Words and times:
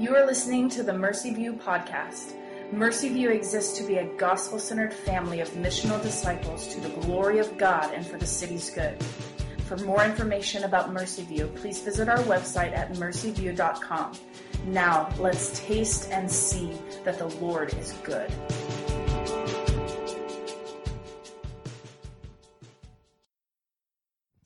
You 0.00 0.16
are 0.16 0.24
listening 0.24 0.70
to 0.70 0.82
the 0.82 0.94
Mercy 0.94 1.34
View 1.34 1.52
podcast. 1.52 2.32
Mercy 2.72 3.10
View 3.10 3.28
exists 3.28 3.76
to 3.76 3.84
be 3.84 3.96
a 3.96 4.06
gospel 4.16 4.58
centered 4.58 4.94
family 4.94 5.40
of 5.40 5.50
missional 5.50 6.00
disciples 6.00 6.66
to 6.68 6.80
the 6.80 6.88
glory 7.02 7.38
of 7.38 7.58
God 7.58 7.92
and 7.92 8.06
for 8.06 8.16
the 8.16 8.24
city's 8.24 8.70
good. 8.70 8.96
For 9.66 9.76
more 9.76 10.02
information 10.02 10.64
about 10.64 10.90
Mercy 10.90 11.24
View, 11.24 11.52
please 11.54 11.82
visit 11.82 12.08
our 12.08 12.20
website 12.20 12.74
at 12.74 12.94
mercyview.com. 12.94 14.12
Now, 14.68 15.12
let's 15.18 15.60
taste 15.66 16.10
and 16.10 16.30
see 16.30 16.72
that 17.04 17.18
the 17.18 17.26
Lord 17.26 17.74
is 17.74 17.92
good. 18.02 18.32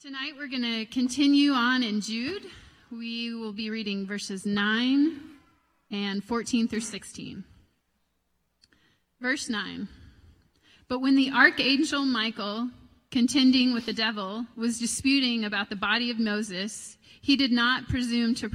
Tonight 0.01 0.33
we're 0.37 0.49
going 0.49 0.63
to 0.63 0.85
continue 0.87 1.53
on 1.53 1.85
in 1.85 2.01
Jude. 2.01 2.43
We 2.91 3.33
will 3.33 3.53
be 3.53 3.71
reading 3.71 4.05
verses 4.05 4.45
9 4.45 5.34
and 5.91 6.23
14 6.23 6.69
through 6.69 6.81
16. 6.81 7.45
Verse 9.21 9.49
9 9.49 9.89
But 10.89 11.01
when 11.01 11.17
the 11.17 11.31
archangel 11.31 12.05
Michael, 12.05 12.71
contending 13.11 13.73
with 13.73 13.87
the 13.87 13.93
devil, 13.93 14.47
was 14.57 14.79
disputing 14.79 15.45
about 15.45 15.71
the 15.71 15.77
body 15.77 16.11
of 16.11 16.19
Moses, 16.19 16.99
he 17.21 17.37
did 17.37 17.53
not 17.53 17.89
presume 17.89 18.35
to 18.35 18.51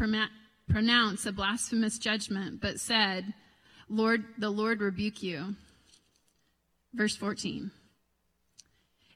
pronounce 0.69 1.25
a 1.25 1.31
blasphemous 1.31 1.97
judgment, 1.97 2.61
but 2.61 2.79
said, 2.79 3.33
Lord, 3.89 4.23
the 4.37 4.51
Lord 4.51 4.81
rebuke 4.81 5.23
you. 5.23 5.55
Verse 6.93 7.15
14. 7.15 7.71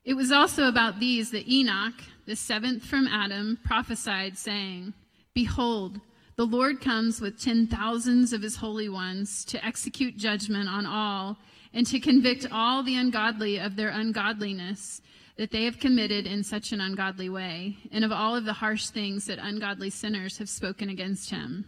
It 0.03 0.15
was 0.15 0.31
also 0.31 0.67
about 0.67 0.99
these 0.99 1.31
that 1.31 1.47
Enoch, 1.47 1.93
the 2.25 2.35
seventh 2.35 2.83
from 2.83 3.07
Adam, 3.07 3.59
prophesied, 3.63 4.37
saying, 4.37 4.93
Behold, 5.33 5.99
the 6.35 6.45
Lord 6.45 6.81
comes 6.81 7.21
with 7.21 7.41
ten 7.41 7.67
thousands 7.67 8.33
of 8.33 8.41
his 8.41 8.57
holy 8.57 8.89
ones 8.89 9.45
to 9.45 9.63
execute 9.63 10.17
judgment 10.17 10.67
on 10.67 10.85
all 10.85 11.37
and 11.73 11.85
to 11.87 11.99
convict 11.99 12.47
all 12.51 12.83
the 12.83 12.95
ungodly 12.95 13.59
of 13.59 13.75
their 13.75 13.89
ungodliness 13.89 15.01
that 15.37 15.51
they 15.51 15.65
have 15.65 15.79
committed 15.79 16.27
in 16.27 16.43
such 16.43 16.71
an 16.71 16.81
ungodly 16.81 17.27
way, 17.27 17.75
and 17.91 18.05
of 18.05 18.11
all 18.11 18.35
of 18.35 18.45
the 18.45 18.53
harsh 18.53 18.89
things 18.89 19.25
that 19.25 19.39
ungodly 19.39 19.89
sinners 19.89 20.37
have 20.37 20.49
spoken 20.49 20.89
against 20.89 21.31
him. 21.31 21.65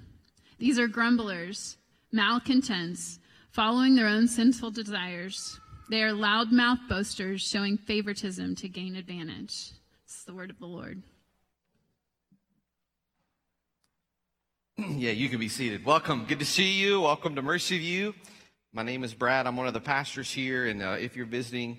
These 0.59 0.77
are 0.77 0.87
grumblers, 0.87 1.77
malcontents, 2.11 3.19
following 3.49 3.95
their 3.95 4.07
own 4.07 4.27
sinful 4.27 4.69
desires. 4.71 5.59
They 5.89 6.03
are 6.03 6.13
loud-mouthed 6.13 6.87
boasters, 6.87 7.41
showing 7.41 7.77
favoritism 7.77 8.55
to 8.57 8.69
gain 8.69 8.95
advantage. 8.95 9.71
It's 10.03 10.23
the 10.25 10.35
word 10.35 10.51
of 10.51 10.59
the 10.59 10.67
Lord. 10.67 11.01
yeah, 14.89 15.11
you 15.11 15.29
can 15.29 15.39
be 15.39 15.47
seated. 15.47 15.85
Welcome. 15.85 16.25
Good 16.27 16.39
to 16.39 16.45
see 16.45 16.73
you. 16.73 16.99
Welcome 16.99 17.35
to 17.35 17.41
Mercy 17.41 17.79
View. 17.79 18.13
My 18.73 18.83
name 18.83 19.05
is 19.05 19.13
Brad. 19.13 19.47
I'm 19.47 19.55
one 19.55 19.67
of 19.67 19.73
the 19.73 19.79
pastors 19.79 20.29
here. 20.29 20.65
And 20.65 20.83
uh, 20.83 20.97
if 20.99 21.15
you're 21.15 21.25
visiting 21.25 21.77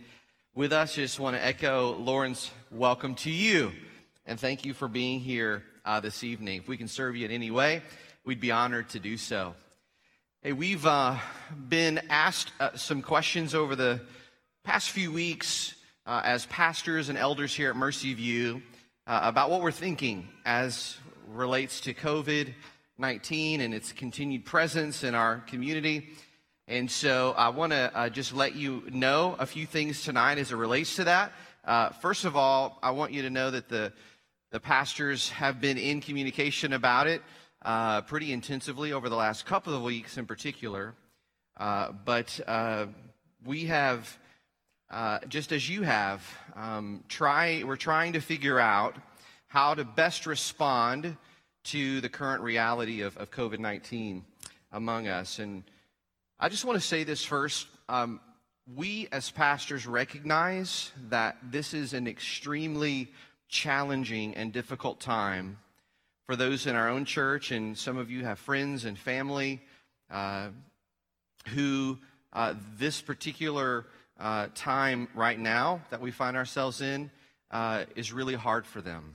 with 0.55 0.73
us, 0.73 0.93
I 0.93 1.03
just 1.03 1.21
want 1.21 1.37
to 1.37 1.45
echo 1.45 1.95
Lauren's 1.97 2.51
welcome 2.71 3.15
to 3.17 3.31
you. 3.31 3.71
And 4.25 4.41
thank 4.41 4.65
you 4.65 4.73
for 4.73 4.89
being 4.89 5.21
here 5.21 5.63
uh, 5.85 6.01
this 6.01 6.25
evening. 6.25 6.61
If 6.61 6.69
we 6.69 6.79
can 6.79 6.89
serve 6.89 7.17
you 7.17 7.27
in 7.27 7.33
any 7.33 7.51
way, 7.51 7.83
we'd 8.25 8.41
be 8.41 8.51
honored 8.51 8.89
to 8.91 8.99
do 8.99 9.19
so. 9.19 9.55
Hey, 10.41 10.55
we've 10.55 10.87
uh, 10.87 11.19
been 11.69 12.01
asked 12.09 12.53
uh, 12.59 12.77
some 12.77 13.03
questions 13.03 13.55
over 13.55 13.77
the 13.77 14.01
past 14.65 14.89
few 14.89 15.13
weeks 15.13 15.75
uh, 16.07 16.23
as 16.25 16.47
pastors 16.47 17.11
and 17.11 17.19
elders 17.19 17.55
here 17.55 17.69
at 17.69 17.77
Mercy 17.77 18.15
View 18.15 18.63
uh, 19.07 19.21
about 19.23 19.51
what 19.51 19.61
we're 19.61 19.71
thinking 19.71 20.29
as 20.47 20.97
relates 21.29 21.81
to 21.83 21.93
COVID 21.93 22.55
19 22.99 23.61
and 23.61 23.75
its 23.75 23.93
continued 23.93 24.45
presence 24.45 25.05
in 25.05 25.15
our 25.15 25.41
community. 25.41 26.09
And 26.67 26.91
so 26.91 27.35
I 27.37 27.51
want 27.51 27.73
to 27.73 27.91
uh, 27.95 28.09
just 28.09 28.35
let 28.35 28.57
you 28.57 28.83
know 28.91 29.37
a 29.39 29.45
few 29.45 29.67
things 29.67 30.03
tonight 30.03 30.39
as 30.39 30.51
it 30.51 30.57
relates 30.57 30.97
to 30.97 31.05
that. 31.05 31.33
Uh, 31.65 31.91
first 31.91 32.25
of 32.25 32.37
all, 32.37 32.79
I 32.83 32.93
want 32.93 33.13
you 33.13 33.23
to 33.23 33.31
know 33.31 33.51
that 33.51 33.69
the, 33.69 33.93
the 34.51 34.61
pastors 34.61 35.29
have 35.29 35.61
been 35.61 35.77
in 35.77 36.01
communication 36.01 36.73
about 36.73 37.07
it 37.07 37.23
uh, 37.63 38.01
pretty 38.03 38.33
intensively 38.33 38.93
over 38.93 39.09
the 39.09 39.17
last 39.17 39.45
couple 39.45 39.75
of 39.75 39.83
weeks 39.83 40.17
in 40.17 40.25
particular. 40.25 40.95
Uh, 41.59 41.93
but 42.05 42.41
uh, 42.47 42.87
we 43.45 43.67
have, 43.67 44.19
uh, 44.91 45.19
just 45.29 45.53
as 45.53 45.69
you 45.69 45.83
have, 45.83 46.23
um, 46.55 47.05
try, 47.09 47.63
we're 47.63 47.77
trying 47.77 48.15
to 48.15 48.21
figure 48.21 48.59
out 48.59 48.97
how 49.49 49.75
to 49.75 49.85
best 49.85 50.27
respond 50.27 51.17
to 51.67 52.01
the 52.01 52.09
current 52.09 52.43
reality 52.43 53.03
of, 53.03 53.17
of 53.17 53.31
COVID 53.31 53.59
19 53.59 54.25
among 54.73 55.09
us. 55.09 55.39
And 55.39 55.65
I 56.39 56.49
just 56.49 56.65
want 56.65 56.81
to 56.81 56.87
say 56.87 57.05
this 57.05 57.25
first. 57.25 57.67
Um, 57.89 58.21
we 58.75 59.09
as 59.13 59.31
pastors 59.31 59.87
recognize 59.87 60.91
that 61.09 61.37
this 61.43 61.73
is 61.73 61.93
an 61.93 62.07
extremely 62.07 63.13
challenging 63.49 64.35
and 64.35 64.53
difficult 64.53 65.01
time 65.01 65.59
for 66.27 66.35
those 66.35 66.67
in 66.67 66.75
our 66.75 66.89
own 66.89 67.05
church, 67.05 67.53
and 67.53 67.79
some 67.79 67.97
of 67.97 68.11
you 68.11 68.25
have 68.25 68.39
friends 68.39 68.85
and 68.85 68.99
family 68.99 69.61
uh, 70.11 70.49
who 71.55 71.97
uh, 72.33 72.55
this 72.77 73.01
particular 73.01 73.87
uh, 74.19 74.49
time 74.55 75.09
right 75.15 75.39
now 75.39 75.81
that 75.91 76.01
we 76.01 76.11
find 76.11 76.37
ourselves 76.37 76.81
in 76.81 77.11
uh, 77.53 77.85
is 77.95 78.13
really 78.13 78.35
hard 78.35 78.67
for 78.67 78.81
them. 78.81 79.15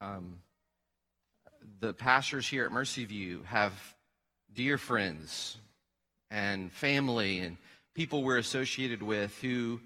Um, 0.00 0.38
the 1.80 1.94
pastors 1.94 2.46
here 2.46 2.64
at 2.64 2.72
Mercy 2.72 3.06
View 3.06 3.42
have 3.46 3.72
dear 4.52 4.76
friends 4.76 5.56
and 6.30 6.70
family 6.70 7.38
and 7.38 7.56
people 7.94 8.22
we're 8.22 8.38
associated 8.38 9.02
with 9.02 9.36
who 9.40 9.80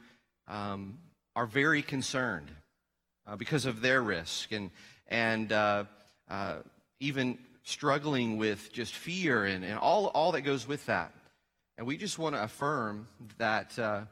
um, 0.48 0.98
are 1.36 1.46
very 1.46 1.82
concerned 1.82 2.50
uh, 3.26 3.36
because 3.36 3.64
of 3.64 3.80
their 3.80 4.02
risk 4.02 4.52
and 4.52 4.70
and 5.06 5.52
uh, 5.52 5.84
uh, 6.28 6.56
even 6.98 7.38
struggling 7.62 8.38
with 8.38 8.72
just 8.72 8.94
fear 8.94 9.44
and, 9.44 9.64
and 9.64 9.78
all 9.78 10.06
all 10.08 10.32
that 10.32 10.42
goes 10.42 10.66
with 10.66 10.84
that. 10.86 11.12
And 11.78 11.86
we 11.86 11.96
just 11.96 12.18
want 12.18 12.34
to 12.34 12.42
affirm 12.42 13.06
that 13.38 13.78
uh, 13.78 14.02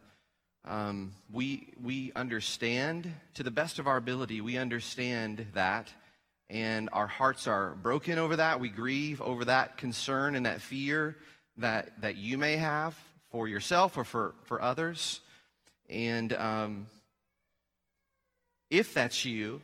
um, 0.64 1.12
we 1.32 1.72
we 1.82 2.12
understand 2.14 3.12
to 3.34 3.42
the 3.42 3.50
best 3.50 3.80
of 3.80 3.88
our 3.88 3.96
ability. 3.96 4.40
We 4.40 4.56
understand 4.56 5.46
that 5.54 5.92
and 6.50 6.88
our 6.92 7.06
hearts 7.06 7.46
are 7.46 7.74
broken 7.74 8.18
over 8.18 8.36
that. 8.36 8.60
We 8.60 8.68
grieve 8.68 9.22
over 9.22 9.44
that 9.46 9.76
concern 9.76 10.34
and 10.34 10.46
that 10.46 10.60
fear 10.60 11.16
that, 11.58 12.00
that 12.00 12.16
you 12.16 12.38
may 12.38 12.56
have 12.56 12.96
for 13.30 13.48
yourself 13.48 13.96
or 13.96 14.04
for, 14.04 14.34
for 14.44 14.60
others. 14.60 15.20
And 15.88 16.32
um, 16.32 16.86
if 18.70 18.94
that's 18.94 19.24
you, 19.24 19.62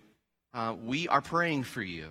uh, 0.54 0.74
we 0.82 1.08
are 1.08 1.20
praying 1.20 1.64
for 1.64 1.82
you. 1.82 2.08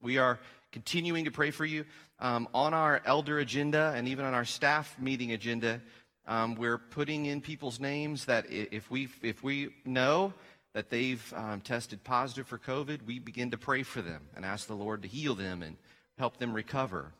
We 0.00 0.18
are 0.18 0.38
continuing 0.72 1.24
to 1.24 1.30
pray 1.30 1.50
for 1.50 1.64
you. 1.64 1.84
Um, 2.20 2.48
on 2.54 2.74
our 2.74 3.02
elder 3.04 3.38
agenda 3.38 3.92
and 3.96 4.08
even 4.08 4.24
on 4.24 4.34
our 4.34 4.44
staff 4.44 4.96
meeting 5.00 5.32
agenda, 5.32 5.80
um, 6.26 6.54
we're 6.54 6.78
putting 6.78 7.26
in 7.26 7.40
people's 7.40 7.80
names 7.80 8.24
that 8.26 8.46
if 8.50 8.90
we, 8.90 9.08
if 9.22 9.42
we 9.42 9.70
know 9.84 10.32
that 10.74 10.90
they've 10.90 11.32
um, 11.36 11.60
tested 11.60 12.02
positive 12.04 12.46
for 12.46 12.58
COVID, 12.58 13.06
we 13.06 13.18
begin 13.18 13.52
to 13.52 13.58
pray 13.58 13.82
for 13.84 14.02
them 14.02 14.22
and 14.36 14.44
ask 14.44 14.66
the 14.66 14.74
Lord 14.74 15.02
to 15.02 15.08
heal 15.08 15.34
them 15.34 15.62
and 15.62 15.76
help 16.18 16.36
them 16.38 16.52
recover. 16.52 17.12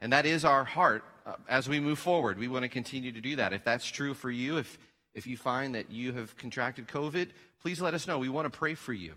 And 0.00 0.12
that 0.12 0.24
is 0.24 0.44
our 0.44 0.64
heart 0.64 1.04
uh, 1.26 1.34
as 1.48 1.68
we 1.68 1.80
move 1.80 1.98
forward. 1.98 2.38
We 2.38 2.48
want 2.48 2.62
to 2.62 2.68
continue 2.68 3.12
to 3.12 3.20
do 3.20 3.36
that. 3.36 3.52
If 3.52 3.64
that's 3.64 3.86
true 3.86 4.14
for 4.14 4.30
you, 4.30 4.58
if, 4.58 4.78
if 5.14 5.26
you 5.26 5.36
find 5.36 5.74
that 5.74 5.90
you 5.90 6.12
have 6.12 6.36
contracted 6.36 6.88
COVID, 6.88 7.28
please 7.60 7.80
let 7.80 7.94
us 7.94 8.06
know. 8.06 8.18
We 8.18 8.28
want 8.28 8.50
to 8.50 8.56
pray 8.56 8.74
for 8.74 8.92
you 8.92 9.14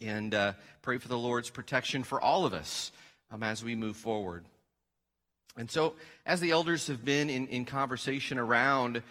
and 0.00 0.32
uh, 0.32 0.52
pray 0.82 0.98
for 0.98 1.08
the 1.08 1.18
Lord's 1.18 1.50
protection 1.50 2.04
for 2.04 2.20
all 2.20 2.46
of 2.46 2.54
us 2.54 2.92
um, 3.32 3.42
as 3.42 3.64
we 3.64 3.74
move 3.74 3.96
forward. 3.96 4.44
And 5.56 5.68
so, 5.68 5.94
as 6.24 6.38
the 6.40 6.52
elders 6.52 6.86
have 6.86 7.04
been 7.04 7.28
in, 7.28 7.48
in 7.48 7.64
conversation 7.64 8.38
around 8.38 9.02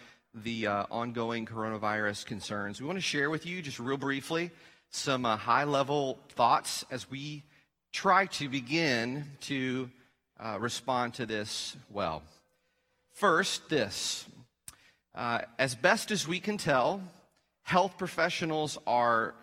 the 0.42 0.66
uh, 0.66 0.84
ongoing 0.90 1.46
coronavirus 1.46 2.26
concerns. 2.26 2.80
We 2.80 2.86
want 2.86 2.98
to 2.98 3.02
share 3.02 3.30
with 3.30 3.46
you, 3.46 3.62
just 3.62 3.78
real 3.78 3.96
briefly, 3.96 4.50
some 4.90 5.24
uh, 5.24 5.36
high 5.36 5.64
level 5.64 6.18
thoughts 6.30 6.84
as 6.90 7.10
we 7.10 7.44
try 7.92 8.26
to 8.26 8.48
begin 8.48 9.24
to 9.42 9.90
uh, 10.38 10.56
respond 10.60 11.14
to 11.14 11.26
this 11.26 11.76
well. 11.90 12.22
First, 13.12 13.68
this. 13.68 14.26
Uh, 15.14 15.40
as 15.58 15.74
best 15.74 16.10
as 16.10 16.28
we 16.28 16.40
can 16.40 16.58
tell, 16.58 17.02
health 17.62 17.98
professionals 17.98 18.78
are 18.86 19.34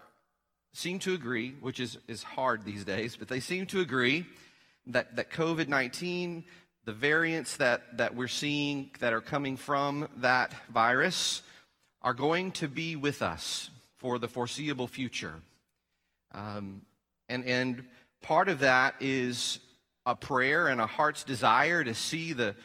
seem 0.73 0.99
to 0.99 1.13
agree, 1.13 1.55
which 1.61 1.79
is, 1.79 1.97
is 2.07 2.21
hard 2.21 2.65
these 2.65 2.83
days, 2.83 3.15
but 3.15 3.29
they 3.29 3.39
seem 3.39 3.65
to 3.65 3.79
agree 3.79 4.25
that, 4.87 5.15
that 5.15 5.31
COVID 5.31 5.67
19 5.67 6.43
the 6.85 6.93
variants 6.93 7.57
that, 7.57 7.97
that 7.97 8.15
we're 8.15 8.27
seeing 8.27 8.91
that 8.99 9.11
are 9.11 9.21
coming 9.21 9.57
from 9.57 10.07
that 10.17 10.53
virus 10.71 11.41
are 12.01 12.13
going 12.13 12.51
to 12.51 12.67
be 12.67 12.95
with 12.95 13.21
us 13.21 13.71
for 13.97 14.19
the 14.19 14.27
foreseeable 14.27 14.87
future. 14.87 15.33
Um, 16.31 16.81
and, 17.27 17.43
and 17.45 17.85
part 18.21 18.49
of 18.49 18.59
that 18.59 18.95
is 18.99 19.59
a 20.05 20.15
prayer 20.15 20.67
and 20.67 20.79
a 20.79 20.85
heart's 20.85 21.23
desire 21.23 21.83
to 21.83 21.95
see 21.95 22.33
the, 22.33 22.55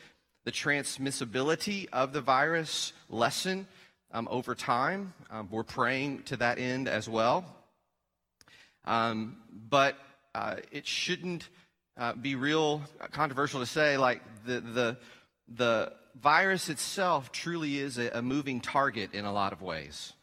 the 0.44 0.52
transmissibility 0.52 1.88
of 1.90 2.12
the 2.12 2.20
virus 2.20 2.92
lessen 3.08 3.66
um, 4.12 4.28
over 4.30 4.54
time. 4.54 5.14
Um, 5.30 5.48
we're 5.50 5.62
praying 5.62 6.24
to 6.24 6.36
that 6.36 6.58
end 6.58 6.88
as 6.88 7.08
well. 7.08 7.46
Um, 8.84 9.38
but 9.70 9.96
uh, 10.34 10.56
it 10.70 10.86
shouldn't 10.86 11.48
uh, 12.00 12.14
be 12.14 12.34
real 12.34 12.82
controversial 13.12 13.60
to 13.60 13.66
say, 13.66 13.98
like, 13.98 14.22
the, 14.46 14.60
the, 14.60 14.96
the 15.54 15.92
virus 16.20 16.70
itself 16.70 17.30
truly 17.30 17.78
is 17.78 17.98
a, 17.98 18.08
a 18.14 18.22
moving 18.22 18.60
target 18.60 19.12
in 19.12 19.26
a 19.26 19.32
lot 19.32 19.52
of 19.52 19.60
ways. 19.60 20.14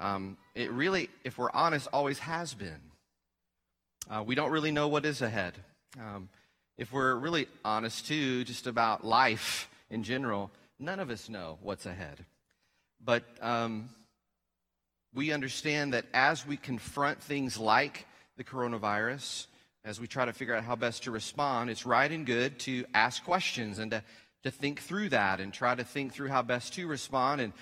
Um, 0.00 0.36
it 0.56 0.72
really, 0.72 1.08
if 1.22 1.38
we're 1.38 1.52
honest, 1.52 1.88
always 1.92 2.18
has 2.18 2.54
been. 2.54 2.80
Uh, 4.10 4.24
we 4.26 4.34
don't 4.34 4.50
really 4.50 4.72
know 4.72 4.88
what 4.88 5.06
is 5.06 5.22
ahead. 5.22 5.54
Um, 5.98 6.28
if 6.76 6.92
we're 6.92 7.14
really 7.14 7.46
honest, 7.64 8.08
too, 8.08 8.42
just 8.42 8.66
about 8.66 9.04
life 9.04 9.70
in 9.90 10.02
general, 10.02 10.50
none 10.80 10.98
of 10.98 11.08
us 11.08 11.28
know 11.28 11.58
what's 11.62 11.86
ahead. 11.86 12.24
But 13.04 13.22
um, 13.40 13.90
we 15.14 15.30
understand 15.30 15.92
that 15.94 16.06
as 16.12 16.44
we 16.44 16.56
confront 16.56 17.22
things 17.22 17.58
like 17.58 18.06
the 18.36 18.44
coronavirus, 18.44 19.46
as 19.84 20.00
we 20.00 20.06
try 20.06 20.24
to 20.24 20.32
figure 20.32 20.54
out 20.54 20.64
how 20.64 20.76
best 20.76 21.04
to 21.04 21.10
respond, 21.10 21.70
it's 21.70 21.84
right 21.84 22.10
and 22.10 22.24
good 22.24 22.58
to 22.60 22.84
ask 22.94 23.24
questions 23.24 23.78
and 23.78 23.90
to, 23.90 24.02
to 24.44 24.50
think 24.50 24.80
through 24.80 25.08
that 25.08 25.40
and 25.40 25.52
try 25.52 25.74
to 25.74 25.84
think 25.84 26.12
through 26.12 26.28
how 26.28 26.42
best 26.42 26.74
to 26.74 26.86
respond. 26.86 27.40
And 27.40 27.52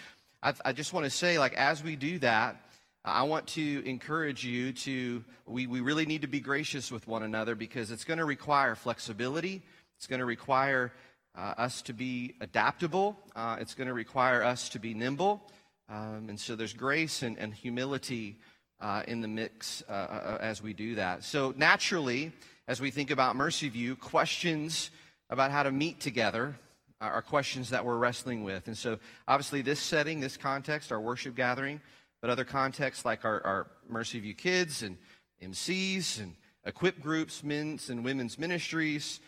I, 0.43 0.52
I 0.64 0.72
just 0.72 0.93
want 0.93 1.05
to 1.05 1.11
say, 1.11 1.38
like, 1.38 1.55
as 1.55 1.82
we 1.82 1.96
do 1.96 2.19
that, 2.19 2.56
I 3.05 3.22
want 3.22 3.46
to 3.49 3.82
encourage 3.87 4.44
you 4.44 4.72
to, 4.72 5.25
we, 5.46 5.67
we 5.67 5.81
really 5.81 6.05
need 6.05 6.20
to 6.22 6.28
be 6.28 6.40
gracious 6.40 6.93
with 6.93 7.08
one 7.08 7.22
another 7.22 7.55
because 7.55 7.90
it's 7.90 8.05
going 8.05 8.19
to 8.19 8.26
require 8.26 8.75
flexibility. 8.75 9.62
It's 9.96 10.06
going 10.06 10.20
to 10.20 10.26
require 10.26 10.93
uh, 11.34 11.55
us 11.56 11.81
to 11.82 11.94
be 11.94 12.34
adaptable. 12.43 13.19
Uh, 13.34 13.56
it's 13.58 13.75
going 13.75 13.88
to 13.88 13.94
require 13.94 14.43
us 14.43 14.69
to 14.70 14.78
be 14.78 14.93
nimble. 14.93 15.43
Um, 15.88 16.26
and 16.28 16.38
so 16.38 16.55
there's 16.55 16.75
grace 16.75 17.22
and, 17.22 17.38
and 17.38 17.55
humility 17.55 18.37
uh, 18.81 19.03
in 19.06 19.21
the 19.21 19.29
mix 19.29 19.82
uh, 19.88 19.93
uh, 19.93 20.38
as 20.41 20.62
we 20.62 20.73
do 20.73 20.94
that. 20.94 21.25
So 21.25 21.55
naturally, 21.56 22.32
as 22.67 22.81
we 22.81 22.91
think 22.91 23.11
about 23.11 23.37
Mercy 23.37 23.69
View, 23.69 23.97
questions 23.97 24.91
about 25.29 25.50
how 25.50 25.62
to 25.62 25.71
meet 25.71 26.00
together 26.00 26.56
are 27.00 27.23
questions 27.23 27.71
that 27.71 27.85
we're 27.85 27.97
wrestling 27.97 28.44
with. 28.44 28.67
And 28.67 28.77
so 28.77 28.99
obviously 29.27 29.62
this 29.62 29.81
setting, 29.81 30.21
this 30.21 30.37
context, 30.37 30.93
our 30.93 31.00
worship 31.00 31.35
gathering, 31.35 31.81
but 32.21 32.29
other 32.29 32.44
contexts 32.44 33.05
like 33.06 33.25
our, 33.25 33.41
our 33.47 33.67
Mercy 33.88 34.21
View 34.21 34.35
kids 34.35 34.82
and 34.82 34.99
MCs 35.43 36.21
and 36.21 36.35
equip 36.67 37.00
groups, 37.00 37.43
men's 37.43 37.88
and 37.88 38.05
women's 38.05 38.38
ministries, 38.38 39.21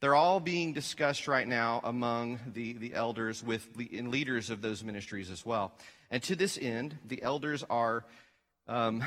they're 0.00 0.14
all 0.14 0.38
being 0.38 0.72
discussed 0.72 1.26
right 1.26 1.48
now 1.48 1.80
among 1.82 2.38
the, 2.54 2.74
the 2.74 2.94
elders 2.94 3.42
with 3.42 3.68
and 3.92 4.12
leaders 4.12 4.48
of 4.48 4.62
those 4.62 4.84
ministries 4.84 5.28
as 5.28 5.44
well. 5.44 5.72
And 6.10 6.22
to 6.22 6.36
this 6.36 6.56
end, 6.60 6.96
the 7.04 7.20
elders 7.22 7.64
are 7.68 8.04
um, 8.68 9.02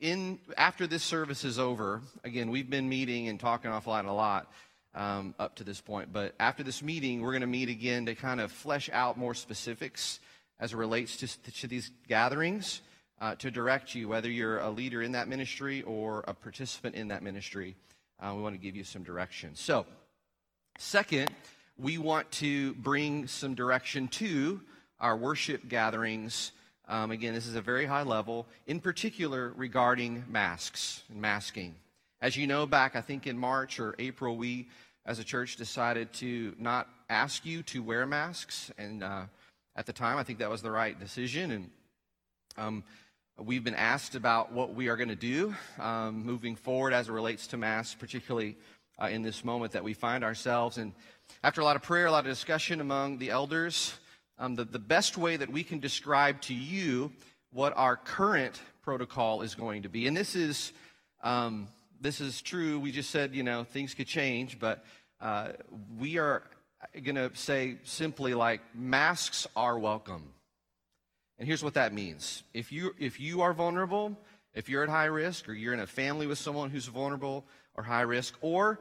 in 0.00 0.38
after 0.56 0.86
this 0.86 1.02
service 1.02 1.44
is 1.44 1.58
over. 1.58 2.02
Again, 2.24 2.50
we've 2.50 2.68
been 2.68 2.88
meeting 2.88 3.28
and 3.28 3.38
talking 3.38 3.70
off 3.70 3.86
lot 3.86 4.04
a 4.04 4.12
lot 4.12 4.52
um, 4.94 5.34
up 5.38 5.56
to 5.56 5.64
this 5.64 5.80
point, 5.80 6.12
but 6.12 6.34
after 6.40 6.62
this 6.62 6.82
meeting, 6.82 7.22
we're 7.22 7.32
going 7.32 7.42
to 7.42 7.46
meet 7.46 7.68
again 7.68 8.06
to 8.06 8.14
kind 8.14 8.40
of 8.40 8.50
flesh 8.50 8.90
out 8.92 9.16
more 9.16 9.34
specifics 9.34 10.20
as 10.58 10.72
it 10.72 10.76
relates 10.76 11.16
to, 11.18 11.52
to 11.52 11.66
these 11.66 11.90
gatherings. 12.08 12.82
Uh, 13.20 13.34
to 13.36 13.48
direct 13.48 13.94
you, 13.94 14.08
whether 14.08 14.28
you're 14.28 14.58
a 14.58 14.68
leader 14.68 15.00
in 15.00 15.12
that 15.12 15.28
ministry 15.28 15.82
or 15.82 16.24
a 16.26 16.34
participant 16.34 16.96
in 16.96 17.08
that 17.08 17.22
ministry. 17.22 17.76
Uh, 18.20 18.32
we 18.34 18.42
want 18.42 18.54
to 18.54 18.60
give 18.60 18.74
you 18.74 18.82
some 18.82 19.04
direction. 19.04 19.54
So, 19.54 19.86
second, 20.78 21.30
we 21.78 21.96
want 21.96 22.30
to 22.32 22.74
bring 22.74 23.28
some 23.28 23.54
direction 23.54 24.08
to 24.08 24.60
our 24.98 25.16
worship 25.16 25.68
gatherings. 25.68 26.50
Um, 26.88 27.10
again, 27.10 27.34
this 27.34 27.46
is 27.46 27.54
a 27.54 27.62
very 27.62 27.86
high 27.86 28.02
level, 28.02 28.46
in 28.66 28.80
particular 28.80 29.52
regarding 29.56 30.24
masks 30.28 31.02
and 31.10 31.20
masking. 31.20 31.74
As 32.20 32.36
you 32.36 32.46
know, 32.46 32.66
back 32.66 32.96
I 32.96 33.00
think 33.00 33.26
in 33.26 33.38
March 33.38 33.80
or 33.80 33.94
April, 33.98 34.36
we 34.36 34.68
as 35.06 35.18
a 35.18 35.24
church 35.24 35.56
decided 35.56 36.12
to 36.14 36.54
not 36.58 36.88
ask 37.10 37.44
you 37.44 37.62
to 37.64 37.82
wear 37.82 38.06
masks. 38.06 38.70
And 38.78 39.02
uh, 39.02 39.24
at 39.76 39.86
the 39.86 39.92
time, 39.92 40.18
I 40.18 40.22
think 40.22 40.38
that 40.38 40.50
was 40.50 40.62
the 40.62 40.70
right 40.70 40.98
decision. 40.98 41.50
And 41.50 41.70
um, 42.56 42.84
We've 43.36 43.64
been 43.64 43.74
asked 43.74 44.14
about 44.14 44.52
what 44.52 44.74
we 44.74 44.86
are 44.86 44.96
going 44.96 45.08
to 45.08 45.16
do 45.16 45.56
um, 45.80 46.24
moving 46.24 46.54
forward 46.54 46.92
as 46.92 47.08
it 47.08 47.12
relates 47.12 47.48
to 47.48 47.56
masks, 47.56 47.96
particularly 47.98 48.56
uh, 49.02 49.06
in 49.06 49.22
this 49.22 49.44
moment 49.44 49.72
that 49.72 49.82
we 49.82 49.92
find 49.92 50.22
ourselves. 50.22 50.78
And 50.78 50.92
after 51.42 51.60
a 51.60 51.64
lot 51.64 51.74
of 51.74 51.82
prayer, 51.82 52.06
a 52.06 52.12
lot 52.12 52.24
of 52.24 52.30
discussion 52.30 52.80
among 52.80 53.18
the 53.18 53.30
elders, 53.30 53.94
um, 54.38 54.54
the, 54.54 54.64
the 54.64 54.78
best 54.78 55.16
way 55.16 55.36
that 55.36 55.50
we 55.50 55.62
can 55.62 55.78
describe 55.78 56.40
to 56.42 56.54
you 56.54 57.12
what 57.52 57.72
our 57.76 57.96
current 57.96 58.60
protocol 58.82 59.42
is 59.42 59.54
going 59.54 59.82
to 59.82 59.88
be. 59.88 60.06
And 60.06 60.16
this 60.16 60.34
is, 60.34 60.72
um, 61.22 61.68
this 62.00 62.20
is 62.20 62.42
true. 62.42 62.78
We 62.78 62.92
just 62.92 63.10
said, 63.10 63.34
you 63.34 63.42
know, 63.42 63.64
things 63.64 63.94
could 63.94 64.06
change, 64.06 64.58
but 64.58 64.84
uh, 65.20 65.48
we 65.98 66.18
are 66.18 66.42
going 67.02 67.16
to 67.16 67.30
say 67.34 67.76
simply 67.84 68.34
like 68.34 68.60
masks 68.74 69.46
are 69.56 69.78
welcome. 69.78 70.32
And 71.38 71.48
here's 71.48 71.64
what 71.64 71.74
that 71.74 71.92
means. 71.92 72.42
If 72.52 72.72
you, 72.72 72.94
if 72.98 73.18
you 73.18 73.42
are 73.42 73.52
vulnerable, 73.52 74.16
if 74.54 74.68
you're 74.68 74.82
at 74.82 74.88
high 74.88 75.06
risk, 75.06 75.48
or 75.48 75.52
you're 75.52 75.74
in 75.74 75.80
a 75.80 75.86
family 75.86 76.26
with 76.26 76.38
someone 76.38 76.70
who's 76.70 76.86
vulnerable 76.86 77.44
or 77.74 77.82
high 77.82 78.02
risk, 78.02 78.34
or 78.40 78.80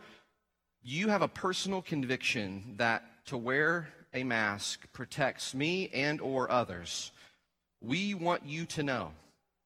you 0.83 1.07
have 1.07 1.21
a 1.21 1.27
personal 1.27 1.81
conviction 1.81 2.75
that 2.77 3.03
to 3.27 3.37
wear 3.37 3.87
a 4.13 4.23
mask 4.23 4.91
protects 4.93 5.53
me 5.53 5.89
and 5.93 6.21
or 6.21 6.51
others, 6.51 7.11
we 7.81 8.13
want 8.13 8.45
you 8.45 8.65
to 8.65 8.83
know 8.83 9.11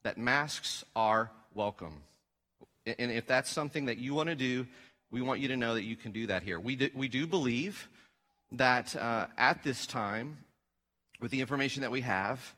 that 0.03 0.17
masks 0.17 0.83
are 0.95 1.31
welcome. 1.53 2.01
And 2.85 3.11
if 3.11 3.27
that's 3.27 3.49
something 3.49 3.85
that 3.85 3.97
you 3.97 4.13
want 4.13 4.29
to 4.29 4.35
do, 4.35 4.65
we 5.11 5.21
want 5.21 5.39
you 5.39 5.49
to 5.49 5.57
know 5.57 5.73
that 5.73 5.83
you 5.83 5.95
can 5.95 6.11
do 6.11 6.27
that 6.27 6.44
here. 6.44 6.59
We 6.59 6.75
do, 6.75 6.89
we 6.95 7.07
do 7.07 7.27
believe 7.27 7.89
that 8.53 8.95
uh, 8.95 9.27
at 9.38 9.63
this 9.63 9.85
time, 9.85 10.38
with 11.19 11.31
the 11.31 11.41
information 11.41 11.81
that 11.81 11.91
we 11.91 12.01
have, 12.01 12.55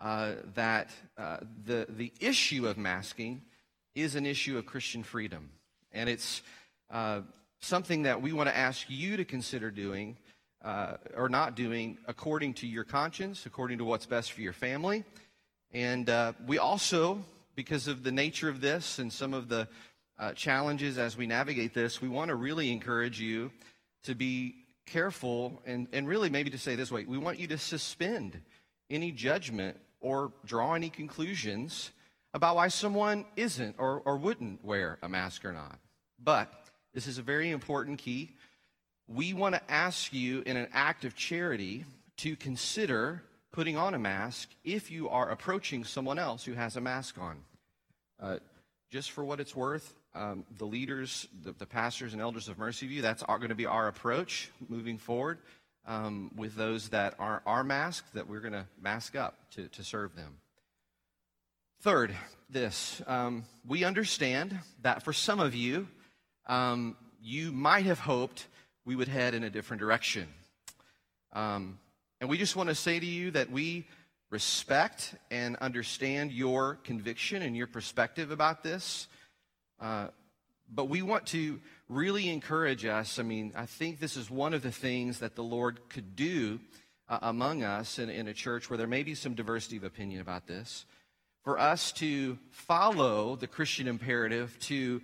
uh, 0.00 0.32
that 0.54 0.90
uh, 1.18 1.38
the, 1.64 1.86
the 1.88 2.12
issue 2.20 2.66
of 2.66 2.76
masking 2.76 3.42
is 3.94 4.14
an 4.14 4.26
issue 4.26 4.58
of 4.58 4.66
Christian 4.66 5.02
freedom. 5.02 5.50
And 5.92 6.08
it's 6.08 6.42
uh, 6.90 7.20
something 7.60 8.02
that 8.02 8.20
we 8.20 8.32
want 8.32 8.48
to 8.48 8.56
ask 8.56 8.86
you 8.88 9.16
to 9.16 9.24
consider 9.24 9.70
doing 9.70 10.16
uh, 10.64 10.96
or 11.16 11.28
not 11.28 11.54
doing 11.54 11.98
according 12.06 12.54
to 12.54 12.66
your 12.66 12.84
conscience, 12.84 13.46
according 13.46 13.78
to 13.78 13.84
what's 13.84 14.06
best 14.06 14.32
for 14.32 14.40
your 14.40 14.52
family. 14.52 15.04
And 15.72 16.08
uh, 16.10 16.32
we 16.46 16.58
also, 16.58 17.22
because 17.54 17.88
of 17.88 18.02
the 18.02 18.12
nature 18.12 18.48
of 18.48 18.60
this 18.60 18.98
and 18.98 19.12
some 19.12 19.34
of 19.34 19.48
the 19.48 19.68
uh, 20.18 20.32
challenges 20.32 20.98
as 20.98 21.16
we 21.16 21.26
navigate 21.26 21.72
this, 21.72 22.02
we 22.02 22.08
want 22.08 22.28
to 22.28 22.34
really 22.34 22.70
encourage 22.70 23.20
you 23.20 23.50
to 24.04 24.14
be 24.14 24.56
careful 24.86 25.62
and, 25.66 25.86
and 25.92 26.08
really 26.08 26.28
maybe 26.28 26.50
to 26.50 26.58
say 26.58 26.74
this 26.74 26.90
way 26.90 27.04
we 27.04 27.16
want 27.16 27.38
you 27.38 27.46
to 27.46 27.56
suspend 27.56 28.40
any 28.90 29.12
judgment 29.12 29.76
or 30.00 30.32
draw 30.44 30.74
any 30.74 30.90
conclusions 30.90 31.92
about 32.34 32.56
why 32.56 32.68
someone 32.68 33.24
isn't 33.36 33.76
or, 33.78 34.02
or 34.04 34.16
wouldn't 34.16 34.64
wear 34.64 34.98
a 35.02 35.08
mask 35.08 35.44
or 35.44 35.52
not. 35.52 35.78
But 36.22 36.52
this 36.92 37.06
is 37.06 37.18
a 37.18 37.22
very 37.22 37.50
important 37.50 37.98
key. 37.98 38.36
We 39.12 39.32
want 39.34 39.56
to 39.56 39.70
ask 39.70 40.12
you, 40.12 40.42
in 40.46 40.56
an 40.56 40.68
act 40.72 41.04
of 41.04 41.16
charity, 41.16 41.84
to 42.18 42.36
consider 42.36 43.24
putting 43.50 43.76
on 43.76 43.94
a 43.94 43.98
mask 43.98 44.48
if 44.62 44.88
you 44.88 45.08
are 45.08 45.30
approaching 45.30 45.82
someone 45.82 46.16
else 46.16 46.44
who 46.44 46.52
has 46.52 46.76
a 46.76 46.80
mask 46.80 47.18
on. 47.18 47.38
Uh, 48.20 48.36
just 48.88 49.10
for 49.10 49.24
what 49.24 49.40
it's 49.40 49.56
worth, 49.56 49.94
um, 50.14 50.44
the 50.58 50.64
leaders, 50.64 51.26
the, 51.42 51.50
the, 51.52 51.66
pastors 51.66 52.12
and 52.12 52.22
elders 52.22 52.46
of 52.46 52.56
Mercy 52.56 52.86
View, 52.86 53.02
that's 53.02 53.24
going 53.24 53.48
to 53.48 53.56
be 53.56 53.66
our 53.66 53.88
approach 53.88 54.48
moving 54.68 54.96
forward 54.96 55.38
um, 55.86 56.30
with 56.36 56.54
those 56.54 56.90
that 56.90 57.14
are, 57.18 57.64
masked, 57.64 58.14
that 58.14 58.28
we're 58.28 58.40
going 58.40 58.52
to 58.52 58.66
mask 58.80 59.16
up 59.16 59.34
to, 59.52 59.66
to 59.68 59.82
serve 59.82 60.14
them. 60.14 60.36
Third, 61.80 62.14
this 62.48 63.02
um, 63.08 63.44
we 63.66 63.82
understand 63.82 64.56
that 64.82 65.02
for 65.02 65.12
some 65.12 65.40
of 65.40 65.52
you, 65.54 65.88
um, 66.46 66.96
you 67.20 67.50
might 67.50 67.86
have 67.86 67.98
hoped 67.98 68.46
we 68.90 68.96
would 68.96 69.06
head 69.06 69.34
in 69.34 69.44
a 69.44 69.50
different 69.50 69.78
direction. 69.78 70.26
Um, 71.32 71.78
and 72.20 72.28
we 72.28 72.36
just 72.36 72.56
want 72.56 72.70
to 72.70 72.74
say 72.74 72.98
to 72.98 73.06
you 73.06 73.30
that 73.30 73.48
we 73.48 73.86
respect 74.30 75.14
and 75.30 75.54
understand 75.58 76.32
your 76.32 76.74
conviction 76.82 77.40
and 77.42 77.56
your 77.56 77.68
perspective 77.68 78.32
about 78.32 78.64
this. 78.64 79.06
Uh, 79.80 80.08
but 80.74 80.86
we 80.88 81.02
want 81.02 81.24
to 81.26 81.60
really 81.88 82.30
encourage 82.30 82.84
us. 82.84 83.20
I 83.20 83.22
mean, 83.22 83.52
I 83.54 83.66
think 83.66 84.00
this 84.00 84.16
is 84.16 84.28
one 84.28 84.54
of 84.54 84.62
the 84.62 84.72
things 84.72 85.20
that 85.20 85.36
the 85.36 85.44
Lord 85.44 85.88
could 85.88 86.16
do 86.16 86.58
uh, 87.08 87.20
among 87.22 87.62
us 87.62 88.00
in, 88.00 88.10
in 88.10 88.26
a 88.26 88.34
church 88.34 88.68
where 88.68 88.76
there 88.76 88.88
may 88.88 89.04
be 89.04 89.14
some 89.14 89.34
diversity 89.34 89.76
of 89.76 89.84
opinion 89.84 90.20
about 90.20 90.48
this. 90.48 90.84
For 91.44 91.60
us 91.60 91.92
to 91.92 92.38
follow 92.50 93.36
the 93.36 93.46
Christian 93.46 93.86
imperative 93.86 94.58
to 94.62 95.00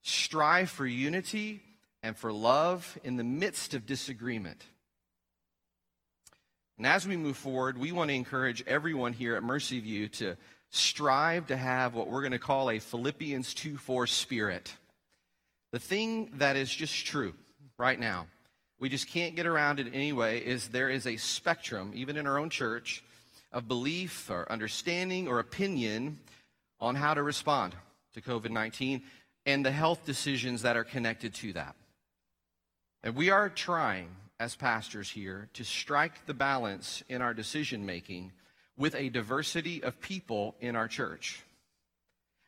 strive 0.00 0.70
for 0.70 0.86
unity 0.86 1.60
and 2.02 2.16
for 2.16 2.32
love 2.32 2.98
in 3.04 3.16
the 3.16 3.24
midst 3.24 3.74
of 3.74 3.86
disagreement. 3.86 4.64
And 6.76 6.86
as 6.86 7.06
we 7.06 7.16
move 7.16 7.36
forward, 7.36 7.76
we 7.76 7.90
want 7.90 8.10
to 8.10 8.14
encourage 8.14 8.62
everyone 8.66 9.12
here 9.12 9.34
at 9.34 9.42
Mercy 9.42 9.80
View 9.80 10.08
to 10.08 10.36
strive 10.70 11.48
to 11.48 11.56
have 11.56 11.94
what 11.94 12.08
we're 12.08 12.20
going 12.20 12.32
to 12.32 12.38
call 12.38 12.70
a 12.70 12.78
Philippians 12.78 13.52
2 13.54 13.76
4 13.76 14.06
spirit. 14.06 14.72
The 15.72 15.80
thing 15.80 16.30
that 16.34 16.56
is 16.56 16.72
just 16.72 17.04
true 17.04 17.34
right 17.78 17.98
now, 17.98 18.28
we 18.78 18.88
just 18.88 19.08
can't 19.08 19.34
get 19.34 19.46
around 19.46 19.80
it 19.80 19.88
anyway, 19.92 20.38
is 20.38 20.68
there 20.68 20.88
is 20.88 21.06
a 21.06 21.16
spectrum, 21.16 21.92
even 21.94 22.16
in 22.16 22.26
our 22.26 22.38
own 22.38 22.48
church, 22.48 23.02
of 23.50 23.66
belief 23.66 24.30
or 24.30 24.50
understanding 24.50 25.26
or 25.26 25.40
opinion 25.40 26.18
on 26.80 26.94
how 26.94 27.12
to 27.14 27.22
respond 27.22 27.74
to 28.14 28.20
COVID 28.20 28.50
19 28.50 29.02
and 29.46 29.64
the 29.64 29.72
health 29.72 30.04
decisions 30.04 30.62
that 30.62 30.76
are 30.76 30.84
connected 30.84 31.34
to 31.34 31.52
that. 31.54 31.74
And 33.02 33.14
we 33.14 33.30
are 33.30 33.48
trying, 33.48 34.08
as 34.40 34.56
pastors 34.56 35.10
here, 35.10 35.48
to 35.54 35.64
strike 35.64 36.26
the 36.26 36.34
balance 36.34 37.02
in 37.08 37.22
our 37.22 37.34
decision 37.34 37.86
making 37.86 38.32
with 38.76 38.94
a 38.94 39.08
diversity 39.08 39.82
of 39.82 40.00
people 40.00 40.56
in 40.60 40.76
our 40.76 40.88
church. 40.88 41.42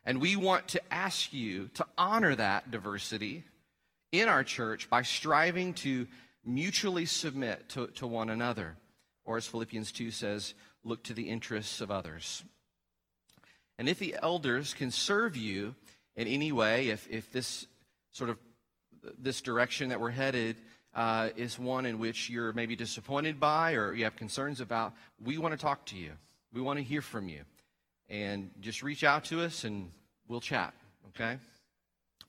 And 0.05 0.19
we 0.19 0.35
want 0.35 0.69
to 0.69 0.81
ask 0.93 1.31
you 1.31 1.69
to 1.75 1.85
honor 1.97 2.35
that 2.35 2.71
diversity 2.71 3.43
in 4.11 4.27
our 4.27 4.43
church 4.43 4.89
by 4.89 5.03
striving 5.03 5.73
to 5.75 6.07
mutually 6.43 7.05
submit 7.05 7.69
to, 7.69 7.87
to 7.87 8.07
one 8.07 8.29
another. 8.29 8.75
Or 9.25 9.37
as 9.37 9.47
Philippians 9.47 9.91
2 9.91 10.11
says, 10.11 10.53
look 10.83 11.03
to 11.03 11.13
the 11.13 11.29
interests 11.29 11.81
of 11.81 11.91
others. 11.91 12.43
And 13.77 13.87
if 13.87 13.99
the 13.99 14.15
elders 14.21 14.73
can 14.73 14.91
serve 14.91 15.37
you 15.37 15.75
in 16.15 16.27
any 16.27 16.51
way, 16.51 16.89
if, 16.89 17.07
if 17.09 17.31
this 17.31 17.67
sort 18.11 18.29
of 18.29 18.37
this 19.19 19.41
direction 19.41 19.89
that 19.89 19.99
we're 19.99 20.11
headed 20.11 20.57
uh, 20.93 21.29
is 21.35 21.57
one 21.57 21.85
in 21.85 21.99
which 21.99 22.29
you're 22.29 22.53
maybe 22.53 22.75
disappointed 22.75 23.39
by 23.39 23.73
or 23.73 23.93
you 23.93 24.03
have 24.03 24.15
concerns 24.15 24.61
about, 24.61 24.93
we 25.23 25.37
want 25.37 25.53
to 25.53 25.57
talk 25.59 25.85
to 25.87 25.95
you. 25.95 26.11
We 26.53 26.61
want 26.61 26.79
to 26.79 26.83
hear 26.83 27.01
from 27.01 27.29
you. 27.29 27.41
And 28.09 28.51
just 28.59 28.83
reach 28.83 29.03
out 29.03 29.25
to 29.25 29.41
us 29.41 29.63
and 29.63 29.89
we'll 30.27 30.41
chat, 30.41 30.73
okay? 31.09 31.37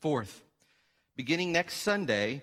Fourth, 0.00 0.44
beginning 1.16 1.52
next 1.52 1.78
Sunday, 1.78 2.42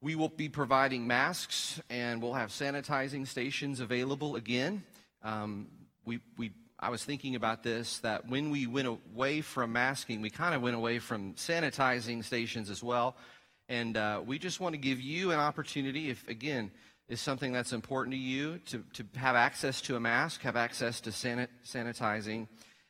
we 0.00 0.16
will 0.16 0.28
be 0.28 0.48
providing 0.48 1.06
masks 1.06 1.80
and 1.88 2.20
we'll 2.20 2.34
have 2.34 2.50
sanitizing 2.50 3.26
stations 3.26 3.80
available 3.80 4.36
again. 4.36 4.82
Um, 5.22 5.68
we, 6.04 6.20
we, 6.36 6.52
I 6.78 6.90
was 6.90 7.04
thinking 7.04 7.36
about 7.36 7.62
this 7.62 7.98
that 7.98 8.28
when 8.28 8.50
we 8.50 8.66
went 8.66 8.88
away 8.88 9.40
from 9.40 9.72
masking, 9.72 10.20
we 10.20 10.30
kind 10.30 10.54
of 10.54 10.60
went 10.60 10.76
away 10.76 10.98
from 10.98 11.34
sanitizing 11.34 12.22
stations 12.22 12.68
as 12.68 12.82
well. 12.82 13.16
And 13.68 13.96
uh, 13.96 14.22
we 14.24 14.38
just 14.38 14.60
want 14.60 14.74
to 14.74 14.78
give 14.78 15.00
you 15.00 15.32
an 15.32 15.38
opportunity, 15.38 16.10
if 16.10 16.26
again, 16.28 16.70
is 17.08 17.20
something 17.20 17.52
that's 17.52 17.72
important 17.72 18.14
to 18.14 18.18
you, 18.18 18.58
to, 18.66 18.84
to 18.94 19.04
have 19.16 19.36
access 19.36 19.80
to 19.82 19.96
a 19.96 20.00
mask, 20.00 20.42
have 20.42 20.56
access 20.56 21.00
to 21.02 21.10
sanit- 21.10 21.48
sanitizing. 21.64 22.48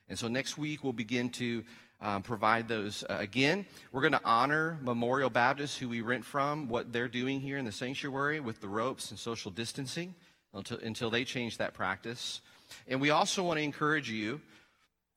And 0.09 0.18
so 0.18 0.28
next 0.28 0.56
week 0.56 0.85
we'll 0.85 0.92
begin 0.92 1.30
to 1.30 1.64
um, 2.00 2.23
provide 2.23 2.68
those 2.68 3.04
uh, 3.04 3.16
again. 3.18 3.66
We're 3.92 4.02
going 4.02 4.12
to 4.12 4.25
honor 4.25 4.78
Memorial 4.83 5.30
Baptist, 5.30 5.78
who 5.78 5.88
we 5.88 6.02
rent 6.02 6.25
from, 6.25 6.68
what 6.68 6.92
they're 6.92 7.09
doing 7.09 7.40
here 7.40 7.59
in 7.59 7.64
the 7.64 7.73
sanctuary 7.73 8.40
with 8.40 8.61
the 8.61 8.68
ropes 8.68 9.11
and 9.11 9.18
social 9.18 9.50
distancing 9.50 10.14
until, 10.52 10.78
until 10.78 11.11
they 11.11 11.25
change 11.25 11.59
that 11.59 11.75
practice. 11.75 12.40
And 12.87 13.00
we 13.00 13.11
also 13.11 13.42
want 13.42 13.59
to 13.59 13.62
encourage 13.62 14.11
you 14.11 14.40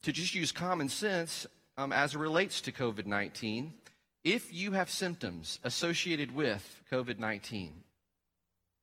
to 0.03 0.11
just 0.11 0.33
use 0.33 0.51
common 0.51 0.87
sense 0.87 1.45
um, 1.77 1.91
as 1.93 2.15
it 2.15 2.19
relates 2.19 2.61
to 2.61 2.71
COVID 2.71 3.05
19 3.05 3.73
if 4.23 4.53
you 4.53 4.71
have 4.73 4.89
symptoms 4.89 5.59
associated 5.63 6.33
with 6.33 6.81
COVID 6.91 7.19
19, 7.19 7.73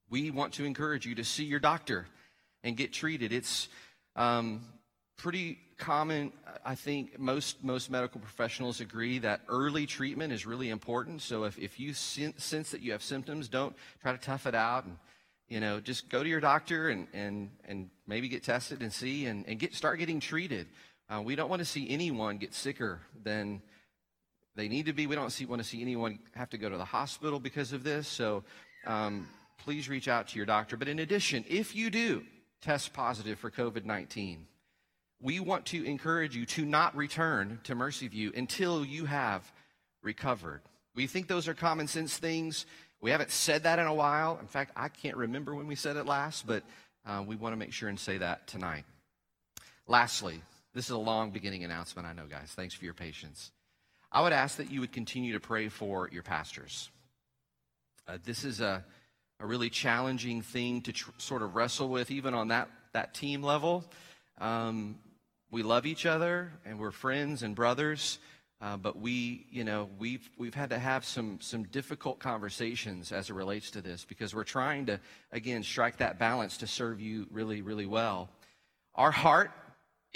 we 0.08 0.30
want 0.30 0.54
to 0.54 0.64
encourage 0.64 1.06
you 1.06 1.14
to 1.16 1.24
see 1.24 1.44
your 1.44 1.60
doctor 1.60 2.06
and 2.62 2.76
get 2.76 2.92
treated. 2.92 3.32
It's 3.32 3.68
um, 4.14 4.62
pretty 5.16 5.58
common. 5.78 6.32
I 6.64 6.74
think 6.74 7.18
most, 7.18 7.62
most 7.62 7.90
medical 7.90 8.20
professionals 8.20 8.80
agree 8.80 9.18
that 9.18 9.40
early 9.48 9.86
treatment 9.86 10.32
is 10.32 10.46
really 10.46 10.70
important. 10.70 11.22
So 11.22 11.44
if, 11.44 11.58
if 11.58 11.78
you 11.78 11.92
sense 11.92 12.70
that 12.70 12.80
you 12.80 12.92
have 12.92 13.02
symptoms, 13.02 13.48
don't 13.48 13.74
try 14.00 14.12
to 14.12 14.18
tough 14.18 14.46
it 14.46 14.54
out 14.54 14.84
and 14.84 14.96
you 15.48 15.60
know, 15.60 15.80
just 15.80 16.08
go 16.08 16.22
to 16.22 16.28
your 16.28 16.40
doctor 16.40 16.88
and, 16.88 17.06
and, 17.12 17.50
and 17.68 17.88
maybe 18.06 18.28
get 18.28 18.42
tested 18.42 18.82
and 18.82 18.92
see 18.92 19.26
and, 19.26 19.46
and 19.46 19.58
get, 19.58 19.74
start 19.74 19.98
getting 19.98 20.18
treated. 20.18 20.66
Uh, 21.08 21.22
we 21.22 21.36
don't 21.36 21.48
want 21.48 21.60
to 21.60 21.64
see 21.66 21.88
anyone 21.88 22.36
get 22.36 22.52
sicker 22.52 23.00
than 23.22 23.62
they 24.56 24.68
need 24.68 24.86
to 24.86 24.92
be. 24.92 25.06
We 25.06 25.14
don't 25.14 25.30
see, 25.30 25.44
want 25.44 25.62
to 25.62 25.68
see 25.68 25.82
anyone 25.82 26.18
have 26.34 26.50
to 26.50 26.58
go 26.58 26.68
to 26.68 26.76
the 26.76 26.84
hospital 26.84 27.38
because 27.38 27.72
of 27.72 27.84
this. 27.84 28.08
So 28.08 28.42
um, 28.86 29.28
please 29.58 29.88
reach 29.88 30.08
out 30.08 30.28
to 30.28 30.36
your 30.36 30.46
doctor. 30.46 30.76
But 30.76 30.88
in 30.88 30.98
addition, 30.98 31.44
if 31.48 31.76
you 31.76 31.90
do 31.90 32.24
test 32.62 32.92
positive 32.92 33.38
for 33.38 33.50
COVID 33.50 33.84
19, 33.84 34.46
we 35.20 35.40
want 35.40 35.66
to 35.66 35.84
encourage 35.84 36.34
you 36.34 36.46
to 36.46 36.64
not 36.64 36.96
return 36.96 37.60
to 37.64 37.74
Mercy 37.74 38.08
View 38.08 38.32
until 38.34 38.84
you 38.84 39.04
have 39.04 39.50
recovered. 40.02 40.62
We 40.94 41.06
think 41.06 41.28
those 41.28 41.48
are 41.48 41.54
common 41.54 41.86
sense 41.86 42.16
things. 42.16 42.66
We 43.00 43.10
haven't 43.10 43.30
said 43.30 43.64
that 43.64 43.78
in 43.78 43.86
a 43.86 43.94
while. 43.94 44.38
In 44.40 44.46
fact, 44.46 44.72
I 44.74 44.88
can't 44.88 45.16
remember 45.16 45.54
when 45.54 45.66
we 45.66 45.74
said 45.74 45.96
it 45.96 46.06
last, 46.06 46.46
but 46.46 46.64
uh, 47.06 47.22
we 47.26 47.36
want 47.36 47.52
to 47.52 47.56
make 47.56 47.72
sure 47.72 47.88
and 47.88 48.00
say 48.00 48.18
that 48.18 48.46
tonight. 48.46 48.84
Lastly, 49.86 50.40
this 50.74 50.86
is 50.86 50.90
a 50.90 50.98
long 50.98 51.30
beginning 51.30 51.64
announcement, 51.64 52.08
I 52.08 52.12
know, 52.12 52.26
guys. 52.26 52.52
Thanks 52.54 52.74
for 52.74 52.84
your 52.84 52.94
patience. 52.94 53.52
I 54.12 54.22
would 54.22 54.32
ask 54.32 54.56
that 54.56 54.70
you 54.70 54.80
would 54.80 54.92
continue 54.92 55.32
to 55.32 55.40
pray 55.40 55.68
for 55.68 56.08
your 56.12 56.22
pastors. 56.22 56.90
Uh, 58.08 58.18
this 58.24 58.44
is 58.44 58.60
a, 58.60 58.84
a 59.40 59.46
really 59.46 59.68
challenging 59.68 60.42
thing 60.42 60.80
to 60.82 60.92
tr- 60.92 61.10
sort 61.18 61.42
of 61.42 61.56
wrestle 61.56 61.88
with, 61.88 62.10
even 62.10 62.34
on 62.34 62.48
that, 62.48 62.68
that 62.92 63.14
team 63.14 63.42
level. 63.42 63.84
Um, 64.38 64.98
we 65.50 65.62
love 65.62 65.86
each 65.86 66.06
other 66.06 66.52
and 66.64 66.78
we're 66.78 66.90
friends 66.92 67.42
and 67.42 67.54
brothers, 67.54 68.18
uh, 68.60 68.76
but 68.76 68.98
we, 68.98 69.46
you 69.50 69.64
know, 69.64 69.88
we've, 69.98 70.28
we've 70.38 70.54
had 70.54 70.70
to 70.70 70.78
have 70.78 71.04
some, 71.04 71.38
some 71.40 71.64
difficult 71.64 72.18
conversations 72.18 73.12
as 73.12 73.28
it 73.28 73.34
relates 73.34 73.70
to 73.72 73.80
this 73.80 74.04
because 74.04 74.34
we're 74.34 74.44
trying 74.44 74.86
to, 74.86 75.00
again, 75.32 75.62
strike 75.62 75.98
that 75.98 76.18
balance 76.18 76.56
to 76.58 76.66
serve 76.66 77.00
you 77.00 77.26
really, 77.30 77.60
really 77.60 77.86
well. 77.86 78.28
Our 78.94 79.10
heart 79.10 79.50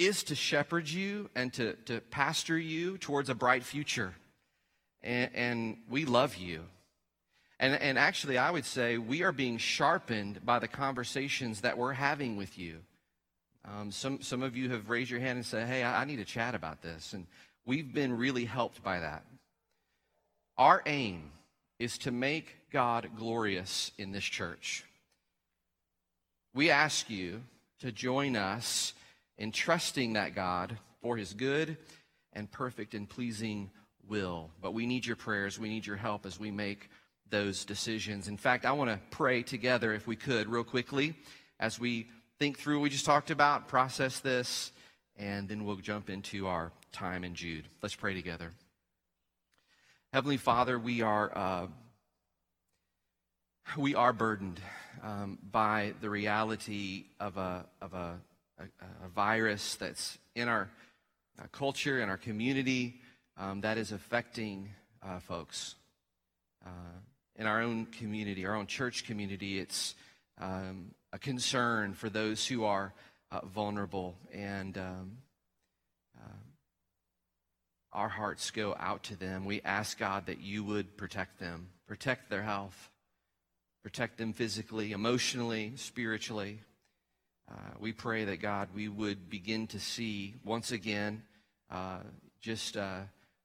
is 0.01 0.25
to 0.25 0.35
shepherd 0.35 0.89
you 0.89 1.29
and 1.35 1.53
to, 1.53 1.75
to 1.85 2.01
pastor 2.01 2.59
you 2.59 2.97
towards 2.97 3.29
a 3.29 3.35
bright 3.35 3.63
future. 3.63 4.15
And, 5.03 5.31
and 5.35 5.77
we 5.91 6.07
love 6.07 6.37
you. 6.37 6.65
And, 7.59 7.75
and 7.75 7.99
actually, 7.99 8.39
I 8.39 8.51
would 8.51 8.65
say 8.65 8.97
we 8.97 9.23
are 9.23 9.33
being 9.33 9.59
sharpened 9.59 10.45
by 10.45 10.59
the 10.59 10.69
conversations 10.69 11.61
that 11.61 11.77
we're 11.77 11.93
having 11.93 12.39
with 12.39 12.59
you. 12.59 12.79
Um, 13.67 13.93
some, 13.93 14.23
some 14.23 14.43
of 14.43 14.57
you 14.57 14.71
have 14.71 14.89
raised 14.89 15.11
your 15.11 15.21
hand 15.21 15.37
and 15.37 15.45
said, 15.45 15.69
Hey, 15.69 15.83
I, 15.83 16.01
I 16.01 16.05
need 16.07 16.17
to 16.17 16.25
chat 16.25 16.55
about 16.55 16.81
this. 16.81 17.13
And 17.13 17.27
we've 17.67 17.93
been 17.93 18.17
really 18.17 18.47
helped 18.47 18.83
by 18.83 19.01
that. 19.01 19.25
Our 20.57 20.83
aim 20.87 21.31
is 21.79 21.99
to 21.99 22.11
make 22.11 22.57
God 22.73 23.11
glorious 23.19 23.93
in 23.99 24.13
this 24.13 24.25
church. 24.25 24.85
We 26.55 26.71
ask 26.71 27.11
you 27.11 27.43
to 27.81 27.93
join 27.93 28.37
us 28.37 28.95
in 29.41 29.51
trusting 29.51 30.13
that 30.13 30.35
God 30.35 30.77
for 31.01 31.17
his 31.17 31.33
good 31.33 31.79
and 32.35 32.49
perfect 32.53 32.95
and 32.95 33.09
pleasing 33.09 33.71
will. 34.07 34.51
But 34.61 34.75
we 34.75 34.87
need 34.87 35.07
your 35.07 35.17
prayers. 35.17 35.59
We 35.59 35.71
need 35.71 35.87
your 35.87 35.97
help 35.97 36.27
as 36.27 36.39
we 36.39 36.51
make 36.51 36.91
those 37.31 37.65
decisions. 37.65 38.29
In 38.29 38.37
fact, 38.37 38.67
I 38.67 38.73
want 38.73 38.91
to 38.91 39.01
pray 39.11 39.43
together, 39.43 39.95
if 39.95 40.07
we 40.07 40.15
could, 40.15 40.47
real 40.47 40.63
quickly, 40.63 41.15
as 41.59 41.81
we 41.81 42.09
think 42.39 42.59
through 42.59 42.79
what 42.79 42.85
we 42.85 42.91
just 42.91 43.07
talked 43.07 43.31
about, 43.31 43.67
process 43.67 44.21
this, 44.21 44.73
and 45.17 45.49
then 45.49 45.65
we'll 45.65 45.77
jump 45.77 46.11
into 46.11 46.47
our 46.47 46.71
time 46.93 47.25
in 47.25 47.35
Jude. 47.35 47.65
Let's 47.83 47.95
pray 47.95 48.13
together. 48.13 48.53
Heavenly 50.13 50.37
Father, 50.37 50.79
we 50.79 51.03
are. 51.03 51.37
Uh, 51.37 51.67
we 53.77 53.95
are 53.95 54.13
burdened 54.13 54.61
um, 55.01 55.39
by 55.49 55.95
the 56.01 56.11
reality 56.11 57.05
of 57.21 57.37
a, 57.37 57.65
of 57.81 57.95
a 57.95 58.19
a, 58.61 59.07
a 59.07 59.09
virus 59.09 59.77
that's 59.77 60.19
in 60.35 60.49
our, 60.49 60.71
our, 61.39 61.49
culture, 61.49 62.01
in 62.01 62.09
our 62.09 62.17
community, 62.17 63.01
um, 63.37 63.61
that 63.63 63.79
is 63.79 63.93
affecting 63.93 64.71
uh, 65.03 65.19
folks. 65.21 65.75
Uh, 66.65 66.99
in 67.37 67.47
our 67.47 67.63
own 67.63 67.87
community, 67.87 68.45
our 68.45 68.55
own 68.55 68.67
church 68.67 69.07
community, 69.07 69.59
it's 69.59 69.95
um, 70.39 70.91
a 71.13 71.19
concern 71.19 71.95
for 71.95 72.11
those 72.11 72.47
who 72.47 72.65
are 72.65 72.93
uh, 73.33 73.41
vulnerable. 73.47 74.17
And 74.33 74.77
um, 74.77 75.13
uh, 76.19 76.33
our 77.93 78.09
hearts 78.09 78.51
go 78.51 78.77
out 78.79 79.05
to 79.05 79.17
them. 79.17 79.45
We 79.45 79.63
ask 79.63 79.99
God 79.99 80.27
that 80.27 80.41
you 80.41 80.63
would 80.65 80.97
protect 80.97 81.39
them, 81.41 81.69
protect 81.87 82.31
their 82.31 82.43
health, 82.43 82.91
protect 83.83 84.19
them 84.19 84.33
physically, 84.33 84.93
emotionally, 84.93 85.73
spiritually. 85.77 86.61
Uh, 87.51 87.57
we 87.81 87.93
pray 87.93 88.25
that 88.25 88.41
God, 88.41 88.69
we 88.75 88.89
would 88.89 89.29
begin 89.29 89.67
to 89.69 89.81
see 89.81 90.35
once 90.45 90.71
again 90.71 91.23
uh, 91.71 91.99
just 92.41 92.77
uh, 92.77 93.01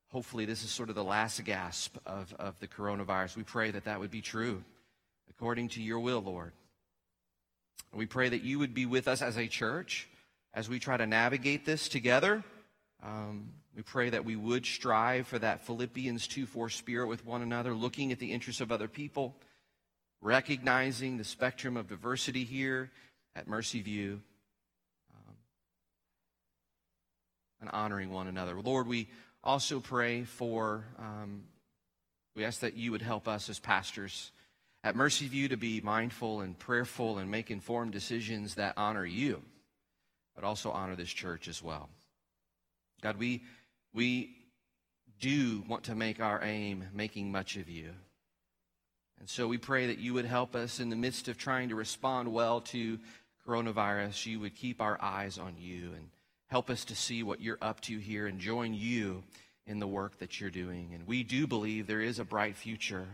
hopefully 0.09 0.45
this 0.45 0.63
is 0.63 0.69
sort 0.69 0.89
of 0.89 0.95
the 0.95 1.03
last 1.03 1.43
gasp 1.43 1.97
of, 2.05 2.33
of 2.37 2.59
the 2.59 2.67
coronavirus. 2.67 3.35
We 3.35 3.43
pray 3.43 3.71
that 3.71 3.85
that 3.85 3.99
would 3.99 4.11
be 4.11 4.21
true 4.21 4.63
according 5.29 5.69
to 5.69 5.81
your 5.81 5.99
will, 5.99 6.21
Lord. 6.21 6.53
We 7.93 8.05
pray 8.05 8.29
that 8.29 8.43
you 8.43 8.59
would 8.59 8.73
be 8.73 8.85
with 8.85 9.07
us 9.07 9.21
as 9.21 9.37
a 9.37 9.47
church 9.47 10.07
as 10.53 10.69
we 10.69 10.79
try 10.79 10.97
to 10.97 11.07
navigate 11.07 11.65
this 11.65 11.89
together. 11.89 12.43
Um, 13.03 13.49
we 13.75 13.81
pray 13.81 14.09
that 14.11 14.23
we 14.23 14.35
would 14.35 14.65
strive 14.65 15.27
for 15.27 15.39
that 15.39 15.65
Philippians 15.65 16.27
2 16.27 16.45
4 16.45 16.69
spirit 16.69 17.07
with 17.07 17.25
one 17.25 17.41
another, 17.41 17.73
looking 17.73 18.11
at 18.11 18.19
the 18.19 18.31
interests 18.31 18.61
of 18.61 18.71
other 18.71 18.87
people, 18.87 19.35
recognizing 20.21 21.17
the 21.17 21.23
spectrum 21.23 21.75
of 21.75 21.87
diversity 21.87 22.43
here 22.43 22.91
at 23.35 23.47
Mercy 23.47 23.81
View, 23.81 24.21
um, 25.13 25.35
and 27.61 27.69
honoring 27.71 28.11
one 28.11 28.27
another. 28.27 28.59
Lord, 28.61 28.87
we 28.87 29.09
also 29.43 29.79
pray 29.79 30.23
for, 30.23 30.85
um, 30.97 31.43
we 32.35 32.45
ask 32.45 32.61
that 32.61 32.75
you 32.75 32.91
would 32.91 33.01
help 33.01 33.27
us 33.27 33.49
as 33.49 33.59
pastors 33.59 34.31
at 34.83 34.95
Mercy 34.95 35.27
View 35.27 35.49
to 35.49 35.57
be 35.57 35.81
mindful 35.81 36.41
and 36.41 36.57
prayerful 36.57 37.17
and 37.17 37.29
make 37.29 37.51
informed 37.51 37.91
decisions 37.91 38.55
that 38.55 38.73
honor 38.77 39.05
you, 39.05 39.41
but 40.35 40.43
also 40.43 40.71
honor 40.71 40.95
this 40.95 41.09
church 41.09 41.47
as 41.47 41.61
well. 41.61 41.89
God, 43.01 43.17
we, 43.17 43.43
we 43.93 44.35
do 45.19 45.63
want 45.67 45.85
to 45.85 45.95
make 45.95 46.21
our 46.21 46.43
aim 46.43 46.85
making 46.93 47.31
much 47.31 47.55
of 47.57 47.69
you. 47.69 47.91
And 49.19 49.29
so 49.29 49.47
we 49.47 49.57
pray 49.57 49.87
that 49.87 49.97
you 49.97 50.13
would 50.13 50.25
help 50.25 50.55
us 50.55 50.79
in 50.79 50.89
the 50.89 50.95
midst 50.95 51.27
of 51.27 51.37
trying 51.37 51.69
to 51.69 51.75
respond 51.75 52.31
well 52.31 52.61
to 52.61 52.99
coronavirus. 53.47 54.25
You 54.25 54.39
would 54.41 54.55
keep 54.55 54.81
our 54.81 55.01
eyes 55.01 55.37
on 55.37 55.55
you 55.57 55.91
and 55.95 56.09
help 56.47 56.69
us 56.69 56.85
to 56.85 56.95
see 56.95 57.23
what 57.23 57.41
you're 57.41 57.57
up 57.61 57.81
to 57.81 57.97
here 57.97 58.27
and 58.27 58.39
join 58.39 58.73
you 58.73 59.23
in 59.67 59.79
the 59.79 59.87
work 59.87 60.19
that 60.19 60.39
you're 60.39 60.49
doing. 60.49 60.91
And 60.93 61.07
we 61.07 61.23
do 61.23 61.47
believe 61.47 61.87
there 61.87 62.01
is 62.01 62.19
a 62.19 62.25
bright 62.25 62.55
future 62.55 63.07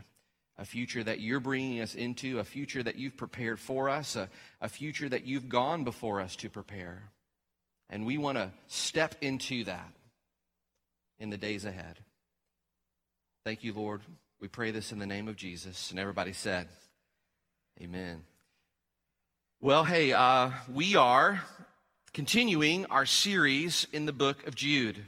a 0.61 0.65
future 0.65 1.03
that 1.03 1.19
you're 1.19 1.39
bringing 1.39 1.81
us 1.81 1.95
into, 1.95 2.37
a 2.37 2.43
future 2.43 2.83
that 2.83 2.95
you've 2.95 3.17
prepared 3.17 3.59
for 3.59 3.89
us, 3.89 4.15
a, 4.15 4.29
a 4.61 4.69
future 4.69 5.09
that 5.09 5.25
you've 5.25 5.49
gone 5.49 5.83
before 5.83 6.21
us 6.21 6.35
to 6.35 6.49
prepare. 6.49 7.01
And 7.89 8.05
we 8.05 8.19
want 8.19 8.37
to 8.37 8.51
step 8.67 9.15
into 9.21 9.63
that 9.63 9.91
in 11.19 11.31
the 11.31 11.37
days 11.37 11.65
ahead. 11.65 11.97
Thank 13.43 13.63
you, 13.63 13.73
Lord. 13.73 14.01
We 14.39 14.47
pray 14.49 14.69
this 14.69 14.91
in 14.91 14.99
the 14.99 15.07
name 15.07 15.27
of 15.27 15.35
Jesus. 15.35 15.89
And 15.89 15.99
everybody 15.99 16.33
said, 16.33 16.67
Amen. 17.81 18.21
Well, 19.63 19.83
hey, 19.83 20.11
uh, 20.11 20.49
we 20.73 20.95
are 20.95 21.43
continuing 22.13 22.87
our 22.87 23.05
series 23.05 23.85
in 23.93 24.07
the 24.07 24.11
book 24.11 24.47
of 24.47 24.55
Jude. 24.55 25.05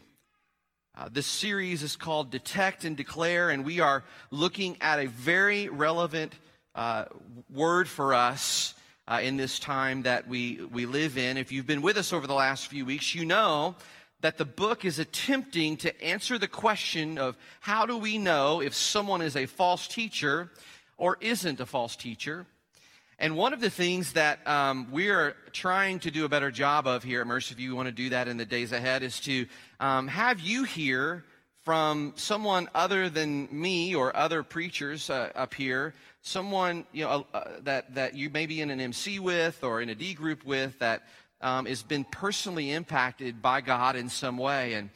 Uh, 0.96 1.10
this 1.12 1.26
series 1.26 1.82
is 1.82 1.96
called 1.96 2.30
Detect 2.30 2.86
and 2.86 2.96
Declare, 2.96 3.50
and 3.50 3.66
we 3.66 3.80
are 3.80 4.04
looking 4.30 4.78
at 4.80 5.00
a 5.00 5.08
very 5.08 5.70
relevant 5.70 6.36
uh, 6.76 7.06
word 7.52 7.90
for 7.90 8.14
us 8.14 8.76
uh, 9.08 9.22
in 9.24 9.38
this 9.38 9.58
time 9.58 10.04
that 10.04 10.28
we, 10.28 10.60
we 10.72 10.86
live 10.86 11.18
in. 11.18 11.38
If 11.38 11.52
you've 11.52 11.66
been 11.66 11.82
with 11.82 11.98
us 11.98 12.14
over 12.14 12.28
the 12.28 12.36
last 12.36 12.68
few 12.68 12.86
weeks, 12.86 13.16
you 13.16 13.26
know 13.26 13.74
that 14.22 14.38
the 14.38 14.46
book 14.46 14.86
is 14.86 15.00
attempting 15.00 15.78
to 15.78 16.04
answer 16.04 16.38
the 16.38 16.48
question 16.48 17.18
of 17.18 17.38
how 17.60 17.88
do 17.88 17.98
we 17.98 18.20
know 18.20 18.62
if 18.62 18.76
someone 18.76 19.24
is 19.24 19.36
a 19.36 19.48
false 19.48 19.88
teacher 19.88 20.52
or 20.96 21.18
isn't 21.22 21.60
a 21.60 21.66
false 21.66 21.96
teacher? 21.96 22.46
And 23.24 23.38
one 23.38 23.54
of 23.54 23.62
the 23.62 23.70
things 23.70 24.12
that 24.14 24.46
um, 24.46 24.92
we 24.92 25.08
are 25.08 25.34
trying 25.54 26.00
to 26.00 26.12
do 26.12 26.26
a 26.26 26.28
better 26.28 26.52
job 26.52 26.86
of 26.88 27.04
here 27.04 27.22
at 27.22 27.28
Mercy 27.28 27.56
View, 27.56 27.70
we 27.70 27.76
want 27.78 27.88
to 27.88 27.94
do 27.94 28.10
that 28.10 28.28
in 28.28 28.36
the 28.36 28.44
days 28.44 28.74
ahead, 28.74 29.02
is 29.02 29.18
to 29.22 29.46
um, 29.80 30.10
have 30.10 30.42
you 30.42 30.66
hear 30.66 31.24
from 31.62 32.12
someone 32.18 32.68
other 32.76 33.08
than 33.08 33.48
me 33.50 33.96
or 33.96 34.14
other 34.14 34.44
preachers 34.44 35.10
uh, 35.10 35.30
up 35.36 35.54
here, 35.54 35.94
someone 36.22 36.86
you 36.92 37.06
know 37.06 37.26
uh, 37.34 37.46
that 37.62 37.96
that 37.96 38.14
you 38.14 38.30
may 38.30 38.46
be 38.46 38.60
in 38.60 38.70
an 38.70 38.82
MC 38.82 39.20
with 39.20 39.64
or 39.64 39.80
in 39.80 39.88
a 39.88 39.96
D 39.96 40.14
group 40.14 40.44
with 40.44 40.78
that 40.80 41.04
um, 41.40 41.66
has 41.66 41.82
been 41.82 42.04
personally 42.04 42.72
impacted 42.72 43.42
by 43.42 43.62
God 43.62 43.96
in 43.96 44.10
some 44.10 44.38
way. 44.38 44.74
And 44.74 44.90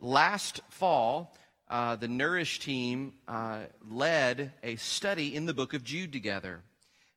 last 0.00 0.62
fall, 0.70 1.36
uh, 1.68 1.96
the 1.96 2.08
Nourish 2.08 2.58
team 2.58 3.12
uh, 3.28 3.64
led 3.86 4.54
a 4.62 4.76
study 4.76 5.34
in 5.34 5.44
the 5.44 5.52
book 5.52 5.74
of 5.74 5.84
Jude 5.84 6.10
together. 6.10 6.62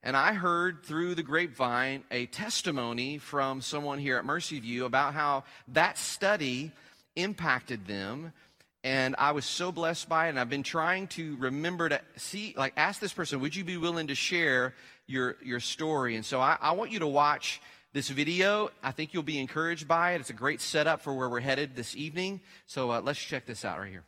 And 0.02 0.16
I 0.16 0.34
heard 0.34 0.84
through 0.84 1.16
the 1.16 1.24
grapevine 1.24 2.04
a 2.10 2.26
testimony 2.28 3.18
from 3.18 3.62
someone 3.62 4.00
here 4.00 4.18
at 4.18 4.24
Mercy 4.24 4.60
View 4.60 4.86
about 4.86 5.14
how 5.14 5.44
that 5.70 5.98
study 5.98 6.72
impacted 7.18 7.86
them. 7.86 8.32
And 8.82 9.14
I 9.18 9.32
was 9.32 9.44
so 9.44 9.74
blessed 9.74 10.08
by 10.08 10.28
it. 10.28 10.30
And 10.30 10.40
I've 10.40 10.50
been 10.50 10.64
trying 10.64 11.08
to 11.08 11.36
remember 11.38 11.90
to 11.90 12.00
see, 12.16 12.54
like, 12.58 12.74
ask 12.78 13.02
this 13.02 13.12
person, 13.12 13.42
would 13.42 13.54
you 13.54 13.66
be 13.66 13.76
willing 13.76 14.08
to 14.08 14.16
share 14.16 14.74
your, 15.06 15.36
your 15.44 15.60
story? 15.60 16.16
And 16.16 16.26
so 16.26 16.40
I, 16.40 16.58
I 16.62 16.72
want 16.72 16.92
you 16.92 17.00
to 17.00 17.08
watch 17.08 17.62
this 17.92 18.08
video. 18.08 18.70
I 18.82 18.92
think 18.92 19.14
you'll 19.14 19.24
be 19.24 19.40
encouraged 19.40 19.86
by 19.86 20.14
it. 20.14 20.22
It's 20.22 20.30
a 20.30 20.34
great 20.34 20.62
setup 20.62 21.02
for 21.02 21.14
where 21.14 21.28
we're 21.28 21.42
headed 21.42 21.76
this 21.76 21.94
evening. 21.94 22.40
So 22.68 22.90
uh, 22.92 23.02
let's 23.02 23.20
check 23.20 23.46
this 23.46 23.66
out 23.66 23.80
right 23.80 23.90
here. 23.90 24.06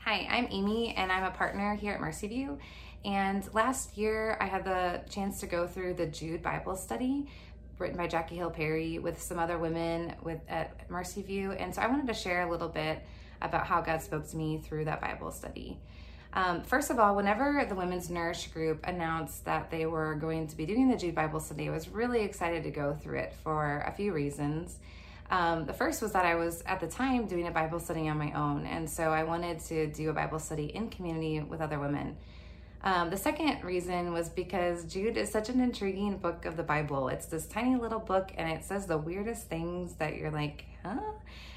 Hi, 0.00 0.26
I'm 0.30 0.46
Amy, 0.50 0.94
and 0.94 1.10
I'm 1.10 1.24
a 1.24 1.30
partner 1.30 1.74
here 1.74 1.94
at 1.94 2.00
Mercy 2.00 2.28
View. 2.28 2.58
And 3.06 3.48
last 3.54 3.96
year, 3.96 4.36
I 4.40 4.46
had 4.46 4.64
the 4.64 5.00
chance 5.08 5.38
to 5.40 5.46
go 5.46 5.68
through 5.68 5.94
the 5.94 6.06
Jude 6.06 6.42
Bible 6.42 6.74
study 6.74 7.28
written 7.78 7.96
by 7.96 8.08
Jackie 8.08 8.34
Hill 8.36 8.50
Perry 8.50 8.98
with 8.98 9.22
some 9.22 9.38
other 9.38 9.58
women 9.58 10.14
with 10.22 10.40
at 10.48 10.90
Mercy 10.90 11.22
View. 11.22 11.52
And 11.52 11.72
so 11.72 11.82
I 11.82 11.86
wanted 11.86 12.08
to 12.08 12.14
share 12.14 12.42
a 12.48 12.50
little 12.50 12.68
bit 12.68 13.06
about 13.40 13.66
how 13.66 13.80
God 13.80 14.02
spoke 14.02 14.26
to 14.28 14.36
me 14.36 14.58
through 14.58 14.86
that 14.86 15.00
Bible 15.00 15.30
study. 15.30 15.78
Um, 16.32 16.62
first 16.64 16.90
of 16.90 16.98
all, 16.98 17.14
whenever 17.14 17.64
the 17.68 17.76
Women's 17.76 18.10
Nourish 18.10 18.48
group 18.48 18.84
announced 18.86 19.44
that 19.44 19.70
they 19.70 19.86
were 19.86 20.16
going 20.16 20.48
to 20.48 20.56
be 20.56 20.66
doing 20.66 20.88
the 20.88 20.96
Jude 20.96 21.14
Bible 21.14 21.38
study, 21.38 21.68
I 21.68 21.72
was 21.72 21.88
really 21.88 22.22
excited 22.22 22.64
to 22.64 22.70
go 22.70 22.92
through 22.92 23.20
it 23.20 23.34
for 23.44 23.84
a 23.86 23.92
few 23.92 24.12
reasons. 24.12 24.78
Um, 25.30 25.64
the 25.64 25.72
first 25.72 26.02
was 26.02 26.12
that 26.12 26.26
I 26.26 26.34
was 26.34 26.62
at 26.66 26.80
the 26.80 26.88
time 26.88 27.26
doing 27.26 27.46
a 27.46 27.52
Bible 27.52 27.78
study 27.78 28.08
on 28.08 28.18
my 28.18 28.32
own, 28.32 28.66
and 28.66 28.88
so 28.88 29.10
I 29.10 29.22
wanted 29.22 29.60
to 29.66 29.86
do 29.86 30.10
a 30.10 30.12
Bible 30.12 30.38
study 30.38 30.66
in 30.66 30.88
community 30.88 31.40
with 31.40 31.60
other 31.60 31.78
women. 31.78 32.16
Um, 32.86 33.10
the 33.10 33.16
second 33.16 33.64
reason 33.64 34.12
was 34.12 34.28
because 34.28 34.84
Jude 34.84 35.16
is 35.16 35.28
such 35.28 35.48
an 35.48 35.58
intriguing 35.58 36.18
book 36.18 36.44
of 36.44 36.56
the 36.56 36.62
Bible. 36.62 37.08
It's 37.08 37.26
this 37.26 37.44
tiny 37.44 37.74
little 37.74 37.98
book 37.98 38.30
and 38.36 38.48
it 38.48 38.64
says 38.64 38.86
the 38.86 38.96
weirdest 38.96 39.48
things 39.48 39.94
that 39.94 40.16
you're 40.16 40.30
like, 40.30 40.66
huh? 40.84 41.00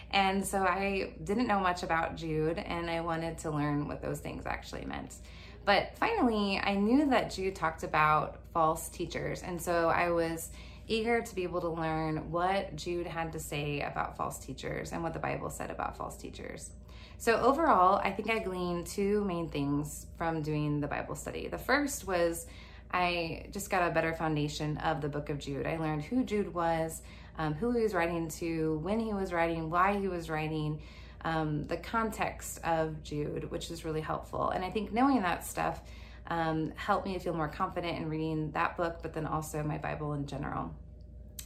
And 0.10 0.44
so 0.44 0.64
I 0.64 1.14
didn't 1.24 1.46
know 1.46 1.60
much 1.60 1.84
about 1.84 2.16
Jude 2.16 2.58
and 2.58 2.90
I 2.90 3.02
wanted 3.02 3.38
to 3.40 3.52
learn 3.52 3.88
what 3.88 4.02
those 4.02 4.20
things 4.20 4.48
actually 4.48 4.86
meant. 4.86 5.18
But 5.66 5.96
finally, 6.00 6.60
I 6.64 6.74
knew 6.74 7.12
that 7.12 7.30
Jude 7.30 7.56
talked 7.56 7.84
about 7.84 8.40
false 8.52 8.90
teachers. 8.90 9.44
And 9.44 9.62
so 9.62 9.90
I 9.90 10.10
was 10.10 10.50
eager 10.88 11.22
to 11.22 11.36
be 11.36 11.44
able 11.44 11.62
to 11.62 11.70
learn 11.70 12.32
what 12.32 12.76
Jude 12.76 13.06
had 13.06 13.34
to 13.34 13.40
say 13.40 13.82
about 13.82 14.18
false 14.18 14.40
teachers 14.40 14.94
and 14.94 15.04
what 15.04 15.14
the 15.14 15.20
Bible 15.20 15.52
said 15.52 15.70
about 15.70 15.96
false 15.96 16.18
teachers. 16.18 16.72
So, 17.20 17.36
overall, 17.42 18.00
I 18.02 18.12
think 18.12 18.30
I 18.30 18.40
gleaned 18.40 18.88
two 18.88 19.26
main 19.26 19.50
things 19.50 20.06
from 20.18 20.42
doing 20.42 20.80
the 20.80 20.88
Bible 20.88 21.16
study. 21.16 21.50
The 21.50 21.58
first 21.58 22.08
was 22.08 22.48
I 22.92 23.48
just 23.52 23.70
got 23.70 23.86
a 23.86 23.94
better 23.94 24.14
foundation 24.14 24.78
of 24.78 25.02
the 25.02 25.10
book 25.10 25.30
of 25.30 25.38
Jude. 25.38 25.68
I 25.68 25.76
learned 25.76 26.04
who 26.04 26.24
Jude 26.24 26.54
was, 26.54 27.02
um, 27.38 27.56
who 27.56 27.72
he 27.74 27.84
was 27.84 27.94
writing 27.94 28.30
to, 28.30 28.80
when 28.84 29.02
he 29.02 29.14
was 29.14 29.34
writing, 29.34 29.70
why 29.70 30.00
he 30.00 30.08
was 30.08 30.30
writing, 30.30 30.82
um, 31.26 31.68
the 31.68 31.76
context 31.76 32.62
of 32.64 33.04
Jude, 33.04 33.52
which 33.52 33.70
is 33.70 33.84
really 33.84 34.00
helpful. 34.00 34.52
And 34.52 34.64
I 34.64 34.70
think 34.70 34.94
knowing 34.94 35.22
that 35.22 35.46
stuff 35.46 35.82
um, 36.28 36.72
helped 36.78 37.06
me 37.06 37.16
to 37.16 37.20
feel 37.20 37.34
more 37.34 37.50
confident 37.50 37.98
in 37.98 38.08
reading 38.08 38.52
that 38.52 38.78
book, 38.78 39.00
but 39.02 39.12
then 39.12 39.26
also 39.26 39.62
my 39.62 39.78
Bible 39.78 40.14
in 40.14 40.26
general. 40.26 40.74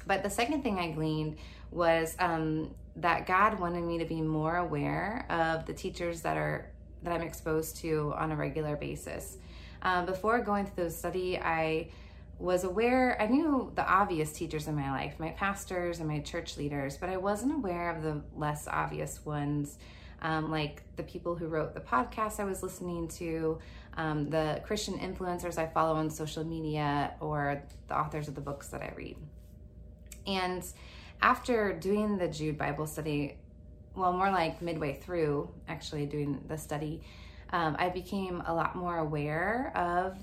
But 0.06 0.22
the 0.22 0.30
second 0.30 0.62
thing 0.62 0.78
I 0.78 0.92
gleaned 0.92 1.38
was 1.72 2.16
um, 2.20 2.76
that 2.98 3.26
God 3.26 3.60
wanted 3.60 3.84
me 3.84 3.98
to 4.00 4.06
be 4.06 4.22
more 4.22 4.58
aware 4.58 5.26
of 5.30 5.66
the 5.66 5.74
teachers 5.74 6.22
that 6.22 6.38
are 6.38 6.70
that 7.02 7.12
I'm 7.12 7.22
exposed 7.22 7.78
to 7.78 8.14
on 8.16 8.32
a 8.32 8.36
regular 8.36 8.76
basis. 8.76 9.38
Um, 9.82 10.06
before 10.06 10.40
going 10.40 10.66
through 10.66 10.86
the 10.86 10.90
study, 10.90 11.38
I 11.38 11.90
was 12.40 12.64
aware, 12.64 13.22
I 13.22 13.28
knew 13.28 13.72
the 13.76 13.86
obvious 13.86 14.32
teachers 14.32 14.68
in 14.68 14.76
my 14.76 14.90
life, 14.92 15.20
my 15.20 15.30
pastors 15.30 16.00
and 16.00 16.08
my 16.08 16.20
church 16.20 16.58
leaders, 16.58 16.98
but 16.98 17.10
I 17.10 17.18
wasn't 17.18 17.54
aware 17.54 17.90
of 17.90 18.02
the 18.02 18.22
less 18.36 18.68
obvious 18.68 19.26
ones, 19.26 19.78
um, 20.22 20.50
like 20.50 20.84
the 20.96 21.04
people 21.04 21.36
who 21.36 21.48
wrote 21.48 21.74
the 21.74 21.82
podcast 21.82 22.40
I 22.40 22.46
was 22.46 22.64
listening 22.64 23.08
to, 23.10 23.60
um, 23.96 24.30
the 24.30 24.62
Christian 24.66 24.98
influencers 24.98 25.58
I 25.58 25.68
follow 25.68 25.96
on 25.96 26.10
social 26.10 26.44
media, 26.44 27.14
or 27.20 27.62
the 27.88 27.98
authors 27.98 28.28
of 28.28 28.36
the 28.36 28.42
books 28.42 28.70
that 28.70 28.82
I 28.82 28.94
read. 28.96 29.18
And 30.26 30.66
after 31.24 31.72
doing 31.72 32.18
the 32.18 32.28
Jude 32.28 32.58
Bible 32.58 32.86
study, 32.86 33.38
well, 33.96 34.12
more 34.12 34.30
like 34.30 34.62
midway 34.62 34.94
through 34.94 35.50
actually 35.70 36.06
doing 36.06 36.44
the 36.50 36.58
study, 36.58 37.02
um, 37.52 37.78
I 37.80 37.90
became 37.90 38.44
a 38.46 38.54
lot 38.54 38.76
more 38.76 38.98
aware 38.98 39.72
of 39.76 40.18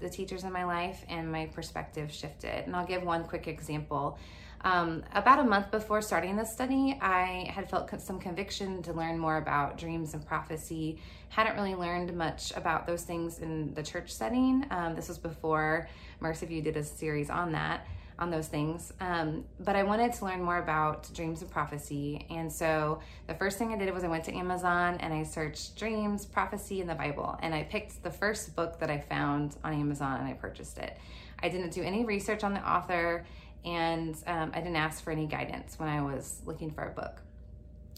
the 0.00 0.08
teachers 0.08 0.44
in 0.44 0.52
my 0.52 0.64
life 0.64 1.04
and 1.08 1.30
my 1.30 1.46
perspective 1.46 2.10
shifted. 2.10 2.66
And 2.66 2.74
I'll 2.74 2.86
give 2.86 3.02
one 3.02 3.24
quick 3.24 3.46
example. 3.46 4.18
Um, 4.64 5.04
about 5.12 5.38
a 5.38 5.44
month 5.44 5.70
before 5.70 6.00
starting 6.00 6.36
this 6.36 6.52
study, 6.52 6.98
I 7.02 7.50
had 7.52 7.68
felt 7.68 7.90
some 8.00 8.18
conviction 8.18 8.82
to 8.84 8.92
learn 8.92 9.18
more 9.18 9.36
about 9.36 9.76
dreams 9.76 10.14
and 10.14 10.24
prophecy. 10.24 10.98
Hadn't 11.28 11.56
really 11.56 11.74
learned 11.74 12.16
much 12.16 12.52
about 12.56 12.86
those 12.86 13.02
things 13.02 13.40
in 13.40 13.74
the 13.74 13.82
church 13.82 14.10
setting. 14.10 14.64
Um, 14.70 14.94
this 14.94 15.08
was 15.08 15.18
before 15.18 15.88
Mercy 16.20 16.46
View 16.46 16.62
did 16.62 16.76
a 16.76 16.84
series 16.84 17.28
on 17.28 17.52
that, 17.52 17.86
on 18.18 18.30
those 18.30 18.48
things. 18.48 18.92
Um, 19.00 19.44
but 19.60 19.76
I 19.76 19.82
wanted 19.82 20.12
to 20.14 20.24
learn 20.24 20.42
more 20.42 20.58
about 20.58 21.12
dreams 21.14 21.42
and 21.42 21.50
prophecy. 21.50 22.26
And 22.30 22.52
so 22.52 23.00
the 23.26 23.34
first 23.34 23.58
thing 23.58 23.72
I 23.72 23.76
did 23.76 23.92
was 23.92 24.04
I 24.04 24.08
went 24.08 24.24
to 24.24 24.34
Amazon 24.34 24.98
and 25.00 25.12
I 25.12 25.22
searched 25.22 25.76
dreams, 25.76 26.26
prophecy, 26.26 26.80
in 26.80 26.86
the 26.86 26.94
Bible. 26.94 27.38
And 27.42 27.54
I 27.54 27.62
picked 27.64 28.02
the 28.02 28.10
first 28.10 28.54
book 28.54 28.78
that 28.80 28.90
I 28.90 28.98
found 28.98 29.56
on 29.64 29.72
Amazon 29.72 30.20
and 30.20 30.28
I 30.28 30.34
purchased 30.34 30.78
it. 30.78 30.96
I 31.42 31.48
didn't 31.48 31.70
do 31.70 31.82
any 31.82 32.04
research 32.04 32.44
on 32.44 32.54
the 32.54 32.68
author 32.68 33.24
and 33.64 34.16
um, 34.26 34.50
I 34.54 34.58
didn't 34.58 34.76
ask 34.76 35.02
for 35.02 35.10
any 35.10 35.26
guidance 35.26 35.78
when 35.78 35.88
I 35.88 36.02
was 36.02 36.42
looking 36.44 36.70
for 36.70 36.84
a 36.84 36.90
book. 36.90 37.20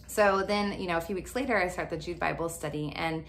So 0.07 0.45
then, 0.47 0.81
you 0.81 0.87
know, 0.87 0.99
a 0.99 1.01
few 1.01 1.15
weeks 1.15 1.35
later, 1.35 1.57
I 1.57 1.69
start 1.69 1.91
the 1.91 1.97
Jude 1.97 2.21
Bible 2.21 2.49
study, 2.49 2.93
and 2.95 3.25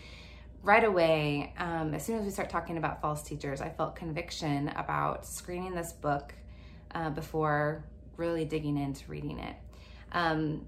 right 0.61 0.83
away, 0.83 1.53
um, 1.57 1.93
as 1.93 2.05
soon 2.05 2.17
as 2.19 2.25
we 2.25 2.31
start 2.31 2.49
talking 2.49 2.77
about 2.77 3.01
false 3.01 3.21
teachers, 3.23 3.61
I 3.61 3.69
felt 3.69 3.95
conviction 3.95 4.69
about 4.75 5.25
screening 5.25 5.73
this 5.73 5.93
book 5.93 6.33
uh, 6.95 7.11
before 7.11 7.83
really 8.17 8.45
digging 8.45 8.77
into 8.77 9.03
reading 9.11 9.39
it. 9.39 9.55
Um, 10.13 10.65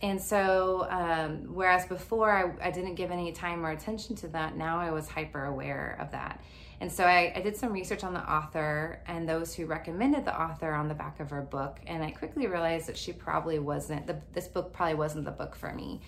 and 0.00 0.20
so, 0.20 0.86
um, 0.90 1.54
whereas 1.54 1.86
before 1.86 2.30
I, 2.30 2.68
I, 2.68 2.70
didn't 2.70 2.94
give 2.94 3.10
any 3.10 3.32
time 3.32 3.64
or 3.64 3.70
attention 3.70 4.14
to 4.16 4.28
that, 4.28 4.56
now 4.56 4.78
I 4.78 4.90
was 4.90 5.08
hyper 5.08 5.46
aware 5.46 5.96
of 6.00 6.10
that. 6.12 6.42
And 6.80 6.92
so 6.92 7.04
I, 7.04 7.32
I, 7.34 7.40
did 7.40 7.56
some 7.56 7.72
research 7.72 8.04
on 8.04 8.12
the 8.12 8.20
author 8.20 9.00
and 9.06 9.28
those 9.28 9.54
who 9.54 9.66
recommended 9.66 10.24
the 10.24 10.38
author 10.38 10.72
on 10.72 10.88
the 10.88 10.94
back 10.94 11.20
of 11.20 11.30
her 11.30 11.42
book. 11.42 11.80
And 11.86 12.02
I 12.02 12.10
quickly 12.10 12.46
realized 12.46 12.86
that 12.88 12.98
she 12.98 13.12
probably 13.12 13.58
wasn't, 13.58 14.06
the, 14.06 14.20
this 14.32 14.48
book 14.48 14.72
probably 14.72 14.94
wasn't 14.94 15.24
the 15.24 15.30
book 15.30 15.56
for 15.56 15.72
me. 15.72 16.00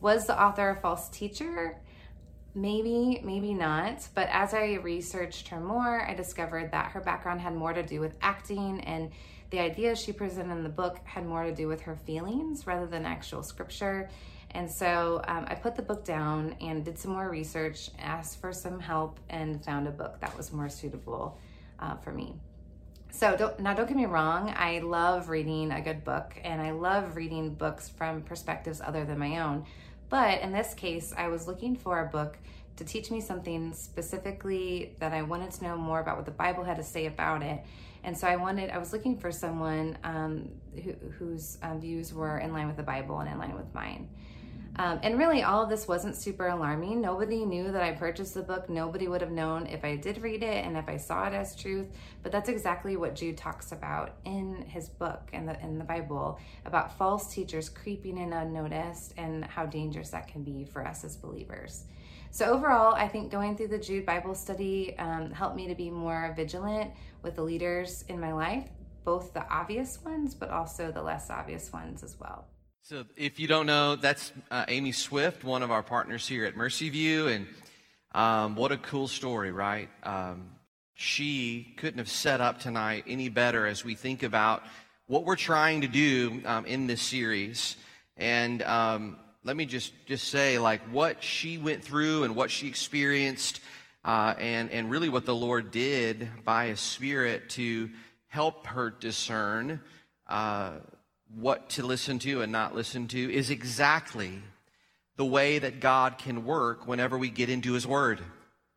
Was 0.00 0.26
the 0.26 0.40
author 0.40 0.70
a 0.70 0.76
false 0.76 1.08
teacher? 1.08 1.76
Maybe, 2.54 3.20
maybe 3.24 3.54
not. 3.54 4.08
But 4.14 4.28
as 4.30 4.54
I 4.54 4.74
researched 4.82 5.48
her 5.48 5.60
more, 5.60 6.02
I 6.08 6.14
discovered 6.14 6.72
that 6.72 6.92
her 6.92 7.00
background 7.00 7.40
had 7.40 7.54
more 7.54 7.72
to 7.72 7.82
do 7.82 8.00
with 8.00 8.14
acting 8.20 8.80
and 8.80 9.10
the 9.50 9.58
ideas 9.58 9.98
she 9.98 10.12
presented 10.12 10.52
in 10.52 10.62
the 10.62 10.68
book 10.68 11.00
had 11.04 11.26
more 11.26 11.44
to 11.44 11.52
do 11.52 11.66
with 11.66 11.82
her 11.82 11.96
feelings 11.96 12.66
rather 12.66 12.86
than 12.86 13.04
actual 13.04 13.42
scripture. 13.42 14.08
And 14.52 14.70
so 14.70 15.22
um, 15.26 15.44
I 15.48 15.54
put 15.54 15.76
the 15.76 15.82
book 15.82 16.04
down 16.04 16.56
and 16.60 16.84
did 16.84 16.98
some 16.98 17.12
more 17.12 17.28
research, 17.28 17.90
asked 17.98 18.40
for 18.40 18.52
some 18.52 18.80
help, 18.80 19.18
and 19.28 19.64
found 19.64 19.86
a 19.86 19.90
book 19.90 20.20
that 20.20 20.36
was 20.36 20.52
more 20.52 20.68
suitable 20.68 21.38
uh, 21.78 21.96
for 21.96 22.12
me. 22.12 22.34
So 23.12 23.36
don't, 23.36 23.58
now, 23.58 23.74
don't 23.74 23.88
get 23.88 23.96
me 23.96 24.06
wrong. 24.06 24.52
I 24.56 24.78
love 24.78 25.28
reading 25.28 25.72
a 25.72 25.80
good 25.80 26.04
book, 26.04 26.36
and 26.44 26.60
I 26.60 26.70
love 26.70 27.16
reading 27.16 27.54
books 27.54 27.88
from 27.88 28.22
perspectives 28.22 28.80
other 28.80 29.04
than 29.04 29.18
my 29.18 29.38
own. 29.38 29.66
But 30.10 30.40
in 30.42 30.52
this 30.52 30.74
case, 30.74 31.14
I 31.16 31.28
was 31.28 31.46
looking 31.46 31.76
for 31.76 32.00
a 32.00 32.06
book 32.06 32.36
to 32.76 32.84
teach 32.84 33.10
me 33.10 33.20
something 33.20 33.72
specifically 33.72 34.96
that 34.98 35.12
I 35.12 35.22
wanted 35.22 35.52
to 35.52 35.64
know 35.64 35.76
more 35.76 36.00
about 36.00 36.16
what 36.16 36.24
the 36.26 36.32
Bible 36.32 36.64
had 36.64 36.76
to 36.76 36.82
say 36.82 37.06
about 37.06 37.42
it. 37.42 37.64
And 38.02 38.16
so 38.16 38.26
I 38.26 38.36
wanted, 38.36 38.70
I 38.70 38.78
was 38.78 38.92
looking 38.92 39.18
for 39.18 39.30
someone 39.30 39.98
um, 40.02 40.48
who, 40.74 40.92
whose 41.18 41.58
um, 41.62 41.80
views 41.80 42.12
were 42.12 42.38
in 42.38 42.52
line 42.52 42.66
with 42.66 42.76
the 42.76 42.82
Bible 42.82 43.20
and 43.20 43.30
in 43.30 43.38
line 43.38 43.54
with 43.54 43.72
mine. 43.74 44.08
Um, 44.80 44.98
and 45.02 45.18
really, 45.18 45.42
all 45.42 45.62
of 45.62 45.68
this 45.68 45.86
wasn't 45.86 46.16
super 46.16 46.48
alarming. 46.48 47.02
Nobody 47.02 47.44
knew 47.44 47.70
that 47.70 47.82
I 47.82 47.92
purchased 47.92 48.32
the 48.32 48.42
book. 48.42 48.70
Nobody 48.70 49.08
would 49.08 49.20
have 49.20 49.30
known 49.30 49.66
if 49.66 49.84
I 49.84 49.96
did 49.96 50.22
read 50.22 50.42
it 50.42 50.64
and 50.64 50.74
if 50.74 50.88
I 50.88 50.96
saw 50.96 51.26
it 51.26 51.34
as 51.34 51.54
truth. 51.54 51.88
But 52.22 52.32
that's 52.32 52.48
exactly 52.48 52.96
what 52.96 53.14
Jude 53.14 53.36
talks 53.36 53.72
about 53.72 54.14
in 54.24 54.62
his 54.62 54.88
book 54.88 55.28
in 55.34 55.44
the 55.44 55.60
in 55.60 55.76
the 55.76 55.84
Bible 55.84 56.40
about 56.64 56.96
false 56.96 57.30
teachers 57.30 57.68
creeping 57.68 58.16
in 58.16 58.32
unnoticed 58.32 59.12
and 59.18 59.44
how 59.44 59.66
dangerous 59.66 60.08
that 60.10 60.28
can 60.28 60.44
be 60.44 60.64
for 60.64 60.82
us 60.82 61.04
as 61.04 61.14
believers. 61.14 61.84
So 62.30 62.46
overall, 62.46 62.94
I 62.94 63.06
think 63.06 63.30
going 63.30 63.58
through 63.58 63.68
the 63.68 63.78
Jude 63.78 64.06
Bible 64.06 64.34
study 64.34 64.98
um, 64.98 65.30
helped 65.30 65.56
me 65.56 65.68
to 65.68 65.74
be 65.74 65.90
more 65.90 66.32
vigilant 66.34 66.90
with 67.20 67.36
the 67.36 67.42
leaders 67.42 68.06
in 68.08 68.18
my 68.18 68.32
life, 68.32 68.64
both 69.04 69.34
the 69.34 69.46
obvious 69.52 70.02
ones, 70.02 70.34
but 70.34 70.48
also 70.48 70.90
the 70.90 71.02
less 71.02 71.28
obvious 71.28 71.70
ones 71.70 72.02
as 72.02 72.18
well. 72.18 72.46
So, 72.82 73.04
if 73.14 73.38
you 73.38 73.46
don't 73.46 73.66
know, 73.66 73.94
that's 73.94 74.32
uh, 74.50 74.64
Amy 74.66 74.92
Swift, 74.92 75.44
one 75.44 75.62
of 75.62 75.70
our 75.70 75.82
partners 75.82 76.26
here 76.26 76.46
at 76.46 76.56
Mercy 76.56 76.88
View, 76.88 77.28
and 77.28 77.46
um, 78.12 78.56
what 78.56 78.72
a 78.72 78.78
cool 78.78 79.06
story, 79.06 79.52
right? 79.52 79.88
Um, 80.02 80.50
she 80.94 81.74
couldn't 81.76 81.98
have 81.98 82.08
set 82.08 82.40
up 82.40 82.58
tonight 82.58 83.04
any 83.06 83.28
better 83.28 83.66
as 83.66 83.84
we 83.84 83.94
think 83.94 84.22
about 84.22 84.62
what 85.06 85.24
we're 85.24 85.36
trying 85.36 85.82
to 85.82 85.88
do 85.88 86.40
um, 86.46 86.64
in 86.64 86.86
this 86.86 87.02
series. 87.02 87.76
And 88.16 88.62
um, 88.62 89.18
let 89.44 89.56
me 89.56 89.66
just 89.66 89.92
just 90.06 90.28
say, 90.28 90.58
like, 90.58 90.80
what 90.90 91.22
she 91.22 91.58
went 91.58 91.84
through 91.84 92.24
and 92.24 92.34
what 92.34 92.50
she 92.50 92.66
experienced, 92.66 93.60
uh, 94.06 94.34
and 94.38 94.70
and 94.70 94.90
really 94.90 95.10
what 95.10 95.26
the 95.26 95.34
Lord 95.34 95.70
did 95.70 96.28
by 96.44 96.68
His 96.68 96.80
Spirit 96.80 97.50
to 97.50 97.90
help 98.28 98.66
her 98.66 98.90
discern. 98.90 99.80
Uh, 100.26 100.78
what 101.36 101.70
to 101.70 101.84
listen 101.84 102.18
to 102.20 102.42
and 102.42 102.50
not 102.50 102.74
listen 102.74 103.06
to 103.08 103.32
is 103.32 103.50
exactly 103.50 104.42
the 105.16 105.24
way 105.24 105.58
that 105.58 105.80
God 105.80 106.18
can 106.18 106.44
work 106.44 106.86
whenever 106.86 107.16
we 107.18 107.30
get 107.30 107.50
into 107.50 107.72
His 107.72 107.86
Word. 107.86 108.20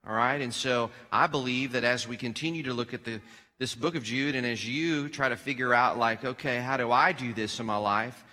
All 0.07 0.13
right? 0.13 0.41
And 0.41 0.53
so 0.53 0.91
I 1.11 1.27
believe 1.27 1.71
that 1.71 1.83
as 1.83 2.07
we 2.07 2.17
continue 2.17 2.63
to 2.63 2.73
look 2.73 2.93
at 2.93 3.05
the, 3.05 3.21
this 3.59 3.73
book 3.73 3.95
of 3.95 4.03
Jude 4.03 4.35
and 4.35 4.45
as 4.45 4.67
you 4.67 5.07
try 5.09 5.29
to 5.29 5.37
figure 5.37 5.73
out, 5.73 5.97
like, 5.97 6.25
okay, 6.25 6.59
how 6.59 6.77
do 6.77 6.91
I 6.91 7.13
do 7.13 7.33
this 7.33 7.59
in 7.59 7.65
my 7.65 7.77
life? 7.77 8.23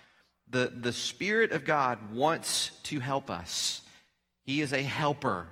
The, 0.51 0.73
the 0.75 0.93
Spirit 0.93 1.53
of 1.53 1.65
God 1.65 2.13
wants 2.13 2.73
to 2.85 2.99
help 2.99 3.31
us. 3.31 3.83
He 4.45 4.61
is 4.61 4.73
a 4.73 4.83
helper, 4.83 5.47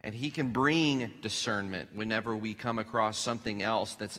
and 0.00 0.12
He 0.12 0.30
can 0.30 0.50
bring 0.50 1.12
discernment 1.22 1.90
whenever 1.94 2.36
we 2.36 2.54
come 2.54 2.80
across 2.80 3.16
something 3.16 3.62
else 3.62 3.94
that's 3.94 4.18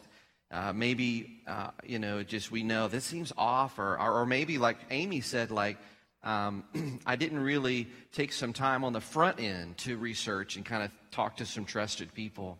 uh, 0.55 0.71
maybe, 0.71 1.41
uh, 1.47 1.71
you 1.83 1.99
know, 1.99 2.23
just 2.23 2.49
we 2.49 2.63
know 2.63 2.87
this 2.87 3.03
seems 3.03 3.33
off, 3.37 3.77
or, 3.77 3.99
or, 3.99 4.21
or 4.21 4.25
maybe 4.25 4.57
like 4.57 4.77
Amy 4.89 5.19
said, 5.19 5.51
like, 5.51 5.77
um, 6.23 6.63
I 7.05 7.17
didn't 7.17 7.39
really 7.39 7.89
take 8.13 8.31
some 8.31 8.53
time 8.53 8.85
on 8.85 8.93
the 8.93 9.01
front 9.01 9.41
end 9.41 9.77
to 9.79 9.97
research 9.97 10.55
and 10.55 10.65
kind 10.65 10.83
of 10.83 10.91
talk 11.11 11.37
to 11.37 11.45
some 11.45 11.65
trusted 11.65 12.13
people. 12.13 12.57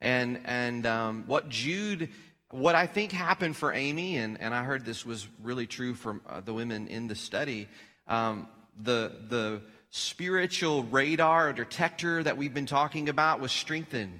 And, 0.00 0.40
and 0.46 0.84
um, 0.84 1.24
what 1.28 1.48
Jude, 1.48 2.08
what 2.50 2.74
I 2.74 2.86
think 2.86 3.12
happened 3.12 3.56
for 3.56 3.72
Amy, 3.72 4.16
and, 4.16 4.40
and 4.40 4.52
I 4.52 4.64
heard 4.64 4.84
this 4.84 5.06
was 5.06 5.28
really 5.40 5.68
true 5.68 5.94
for 5.94 6.20
uh, 6.28 6.40
the 6.40 6.52
women 6.52 6.88
in 6.88 7.06
the 7.06 7.14
study, 7.14 7.68
um, 8.08 8.48
the, 8.82 9.12
the 9.28 9.62
spiritual 9.90 10.82
radar 10.82 11.50
or 11.50 11.52
detector 11.52 12.20
that 12.24 12.36
we've 12.36 12.54
been 12.54 12.66
talking 12.66 13.08
about 13.08 13.38
was 13.38 13.52
strengthened 13.52 14.18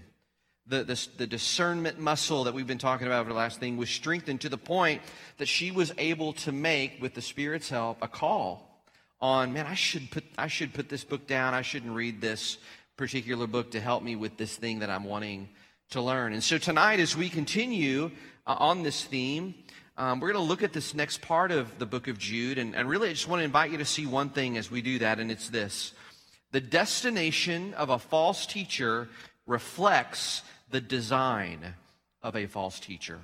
the, 0.68 0.84
the, 0.84 1.08
the, 1.16 1.26
discernment 1.26 1.98
muscle 1.98 2.44
that 2.44 2.52
we've 2.52 2.66
been 2.66 2.78
talking 2.78 3.06
about 3.06 3.20
over 3.20 3.30
the 3.30 3.36
last 3.36 3.58
thing 3.58 3.78
was 3.78 3.88
strengthened 3.88 4.42
to 4.42 4.50
the 4.50 4.58
point 4.58 5.00
that 5.38 5.48
she 5.48 5.70
was 5.70 5.92
able 5.96 6.34
to 6.34 6.52
make, 6.52 7.00
with 7.00 7.14
the 7.14 7.22
Spirit's 7.22 7.70
help, 7.70 7.98
a 8.02 8.08
call 8.08 8.68
on, 9.20 9.52
man, 9.52 9.66
I 9.66 9.74
should 9.74 10.10
put, 10.10 10.24
I 10.36 10.46
should 10.46 10.74
put 10.74 10.88
this 10.88 11.04
book 11.04 11.26
down. 11.26 11.54
I 11.54 11.62
shouldn't 11.62 11.94
read 11.94 12.20
this 12.20 12.58
particular 12.96 13.46
book 13.46 13.72
to 13.72 13.80
help 13.80 14.02
me 14.02 14.14
with 14.14 14.36
this 14.36 14.56
thing 14.56 14.80
that 14.80 14.90
I'm 14.90 15.04
wanting 15.04 15.48
to 15.90 16.00
learn. 16.00 16.32
And 16.32 16.44
so 16.44 16.58
tonight, 16.58 17.00
as 17.00 17.16
we 17.16 17.28
continue 17.28 18.10
uh, 18.46 18.56
on 18.58 18.82
this 18.82 19.04
theme, 19.04 19.54
um, 19.96 20.20
we're 20.20 20.32
going 20.32 20.44
to 20.44 20.48
look 20.48 20.62
at 20.62 20.72
this 20.72 20.94
next 20.94 21.22
part 21.22 21.50
of 21.50 21.78
the 21.78 21.86
book 21.86 22.06
of 22.08 22.18
Jude. 22.18 22.58
And, 22.58 22.76
and 22.76 22.88
really, 22.88 23.08
I 23.08 23.12
just 23.12 23.26
want 23.26 23.40
to 23.40 23.44
invite 23.44 23.72
you 23.72 23.78
to 23.78 23.84
see 23.84 24.06
one 24.06 24.30
thing 24.30 24.56
as 24.56 24.70
we 24.70 24.82
do 24.82 24.98
that, 25.00 25.18
and 25.18 25.30
it's 25.30 25.48
this. 25.48 25.92
The 26.52 26.60
destination 26.60 27.74
of 27.74 27.90
a 27.90 27.98
false 27.98 28.46
teacher 28.46 29.08
reflects 29.46 30.42
the 30.70 30.80
design 30.80 31.74
of 32.22 32.36
a 32.36 32.46
false 32.46 32.80
teacher. 32.80 33.18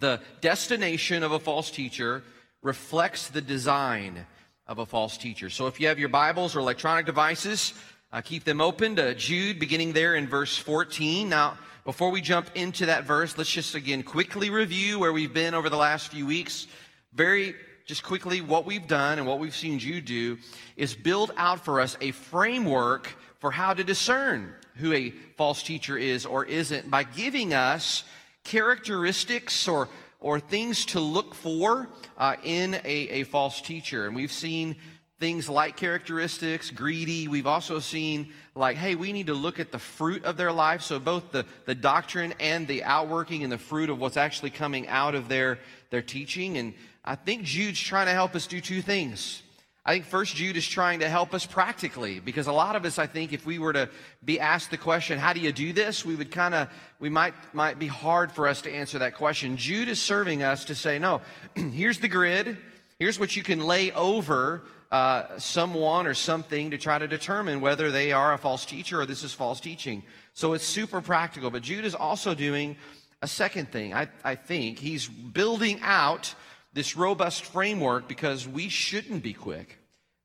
The 0.00 0.20
destination 0.40 1.22
of 1.22 1.32
a 1.32 1.38
false 1.38 1.70
teacher 1.70 2.22
reflects 2.62 3.28
the 3.28 3.40
design 3.40 4.26
of 4.66 4.78
a 4.78 4.86
false 4.86 5.16
teacher. 5.16 5.48
So 5.50 5.66
if 5.66 5.80
you 5.80 5.88
have 5.88 5.98
your 5.98 6.08
Bibles 6.08 6.56
or 6.56 6.58
electronic 6.58 7.06
devices, 7.06 7.74
uh, 8.12 8.20
keep 8.20 8.44
them 8.44 8.60
open 8.60 8.96
to 8.96 9.14
Jude, 9.14 9.58
beginning 9.58 9.92
there 9.92 10.14
in 10.14 10.26
verse 10.26 10.56
14. 10.56 11.28
Now, 11.28 11.56
before 11.84 12.10
we 12.10 12.20
jump 12.20 12.50
into 12.56 12.86
that 12.86 13.04
verse, 13.04 13.38
let's 13.38 13.50
just 13.50 13.74
again 13.76 14.02
quickly 14.02 14.50
review 14.50 14.98
where 14.98 15.12
we've 15.12 15.32
been 15.32 15.54
over 15.54 15.70
the 15.70 15.76
last 15.76 16.08
few 16.08 16.26
weeks. 16.26 16.66
Very 17.12 17.54
just 17.84 18.02
quickly, 18.02 18.40
what 18.40 18.66
we've 18.66 18.88
done 18.88 19.18
and 19.18 19.28
what 19.28 19.38
we've 19.38 19.54
seen 19.54 19.78
Jude 19.78 20.04
do 20.04 20.38
is 20.76 20.94
build 20.94 21.30
out 21.36 21.64
for 21.64 21.80
us 21.80 21.96
a 22.00 22.10
framework 22.10 23.14
for 23.38 23.50
how 23.50 23.74
to 23.74 23.84
discern 23.84 24.52
who 24.76 24.92
a 24.92 25.10
false 25.36 25.62
teacher 25.62 25.96
is 25.96 26.26
or 26.26 26.44
isn't 26.44 26.90
by 26.90 27.02
giving 27.02 27.54
us 27.54 28.04
characteristics 28.44 29.66
or, 29.68 29.88
or 30.20 30.40
things 30.40 30.84
to 30.86 31.00
look 31.00 31.34
for 31.34 31.88
uh, 32.18 32.36
in 32.44 32.74
a, 32.74 32.80
a 32.84 33.22
false 33.24 33.60
teacher. 33.60 34.06
And 34.06 34.14
we've 34.14 34.32
seen 34.32 34.76
things 35.18 35.48
like 35.48 35.76
characteristics, 35.76 36.70
greedy. 36.70 37.26
We've 37.26 37.46
also 37.46 37.78
seen 37.78 38.32
like, 38.54 38.76
hey, 38.76 38.94
we 38.94 39.12
need 39.12 39.28
to 39.28 39.34
look 39.34 39.58
at 39.58 39.72
the 39.72 39.78
fruit 39.78 40.24
of 40.24 40.36
their 40.36 40.52
life. 40.52 40.82
So 40.82 40.98
both 40.98 41.32
the, 41.32 41.46
the 41.64 41.74
doctrine 41.74 42.34
and 42.38 42.68
the 42.68 42.84
outworking 42.84 43.42
and 43.42 43.50
the 43.50 43.58
fruit 43.58 43.88
of 43.88 43.98
what's 43.98 44.18
actually 44.18 44.50
coming 44.50 44.86
out 44.88 45.14
of 45.14 45.28
their, 45.28 45.58
their 45.90 46.02
teaching. 46.02 46.58
And 46.58 46.74
I 47.04 47.14
think 47.14 47.44
Jude's 47.44 47.80
trying 47.80 48.06
to 48.06 48.12
help 48.12 48.34
us 48.34 48.46
do 48.46 48.60
two 48.60 48.82
things. 48.82 49.42
I 49.86 49.92
think 49.92 50.06
first 50.06 50.34
Jude 50.34 50.56
is 50.56 50.66
trying 50.66 50.98
to 50.98 51.08
help 51.08 51.32
us 51.32 51.46
practically 51.46 52.18
because 52.18 52.48
a 52.48 52.52
lot 52.52 52.74
of 52.74 52.84
us, 52.84 52.98
I 52.98 53.06
think, 53.06 53.32
if 53.32 53.46
we 53.46 53.60
were 53.60 53.72
to 53.72 53.88
be 54.24 54.40
asked 54.40 54.72
the 54.72 54.76
question, 54.76 55.16
how 55.16 55.32
do 55.32 55.38
you 55.38 55.52
do 55.52 55.72
this? 55.72 56.04
We 56.04 56.16
would 56.16 56.32
kind 56.32 56.56
of, 56.56 56.68
we 56.98 57.08
might, 57.08 57.34
might 57.54 57.78
be 57.78 57.86
hard 57.86 58.32
for 58.32 58.48
us 58.48 58.62
to 58.62 58.72
answer 58.72 58.98
that 58.98 59.14
question. 59.14 59.56
Jude 59.56 59.88
is 59.88 60.02
serving 60.02 60.42
us 60.42 60.64
to 60.64 60.74
say, 60.74 60.98
no, 60.98 61.20
here's 61.54 62.00
the 62.00 62.08
grid. 62.08 62.58
Here's 62.98 63.20
what 63.20 63.36
you 63.36 63.44
can 63.44 63.60
lay 63.60 63.92
over 63.92 64.64
uh, 64.90 65.38
someone 65.38 66.08
or 66.08 66.14
something 66.14 66.72
to 66.72 66.78
try 66.78 66.98
to 66.98 67.06
determine 67.06 67.60
whether 67.60 67.92
they 67.92 68.10
are 68.10 68.32
a 68.32 68.38
false 68.38 68.66
teacher 68.66 69.00
or 69.00 69.06
this 69.06 69.22
is 69.22 69.32
false 69.32 69.60
teaching. 69.60 70.02
So 70.34 70.54
it's 70.54 70.64
super 70.64 71.00
practical. 71.00 71.52
But 71.52 71.62
Jude 71.62 71.84
is 71.84 71.94
also 71.94 72.34
doing 72.34 72.76
a 73.22 73.28
second 73.28 73.70
thing. 73.70 73.94
I, 73.94 74.08
I 74.24 74.34
think 74.34 74.80
he's 74.80 75.06
building 75.06 75.78
out 75.82 76.34
this 76.72 76.96
robust 76.96 77.44
framework 77.44 78.08
because 78.08 78.48
we 78.48 78.68
shouldn't 78.68 79.22
be 79.22 79.32
quick 79.32 79.75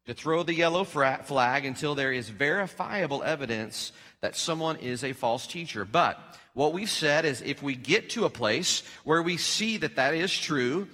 to 0.05 0.13
throw 0.13 0.43
the 0.43 0.53
yellow 0.53 0.83
flag 0.83 1.65
until 1.65 1.95
there 1.95 2.11
is 2.11 2.29
verifiable 2.29 3.23
evidence 3.23 3.91
that 4.21 4.35
someone 4.35 4.77
is 4.77 5.03
a 5.03 5.13
false 5.13 5.47
teacher. 5.47 5.85
But 5.85 6.19
what 6.53 6.73
we've 6.73 6.89
said 6.89 7.25
is 7.25 7.41
if 7.41 7.61
we 7.61 7.75
get 7.75 8.09
to 8.11 8.25
a 8.25 8.29
place 8.29 8.83
where 9.03 9.21
we 9.21 9.37
see 9.37 9.77
that 9.77 9.95
that 9.95 10.13
is 10.13 10.35
true, 10.35 10.87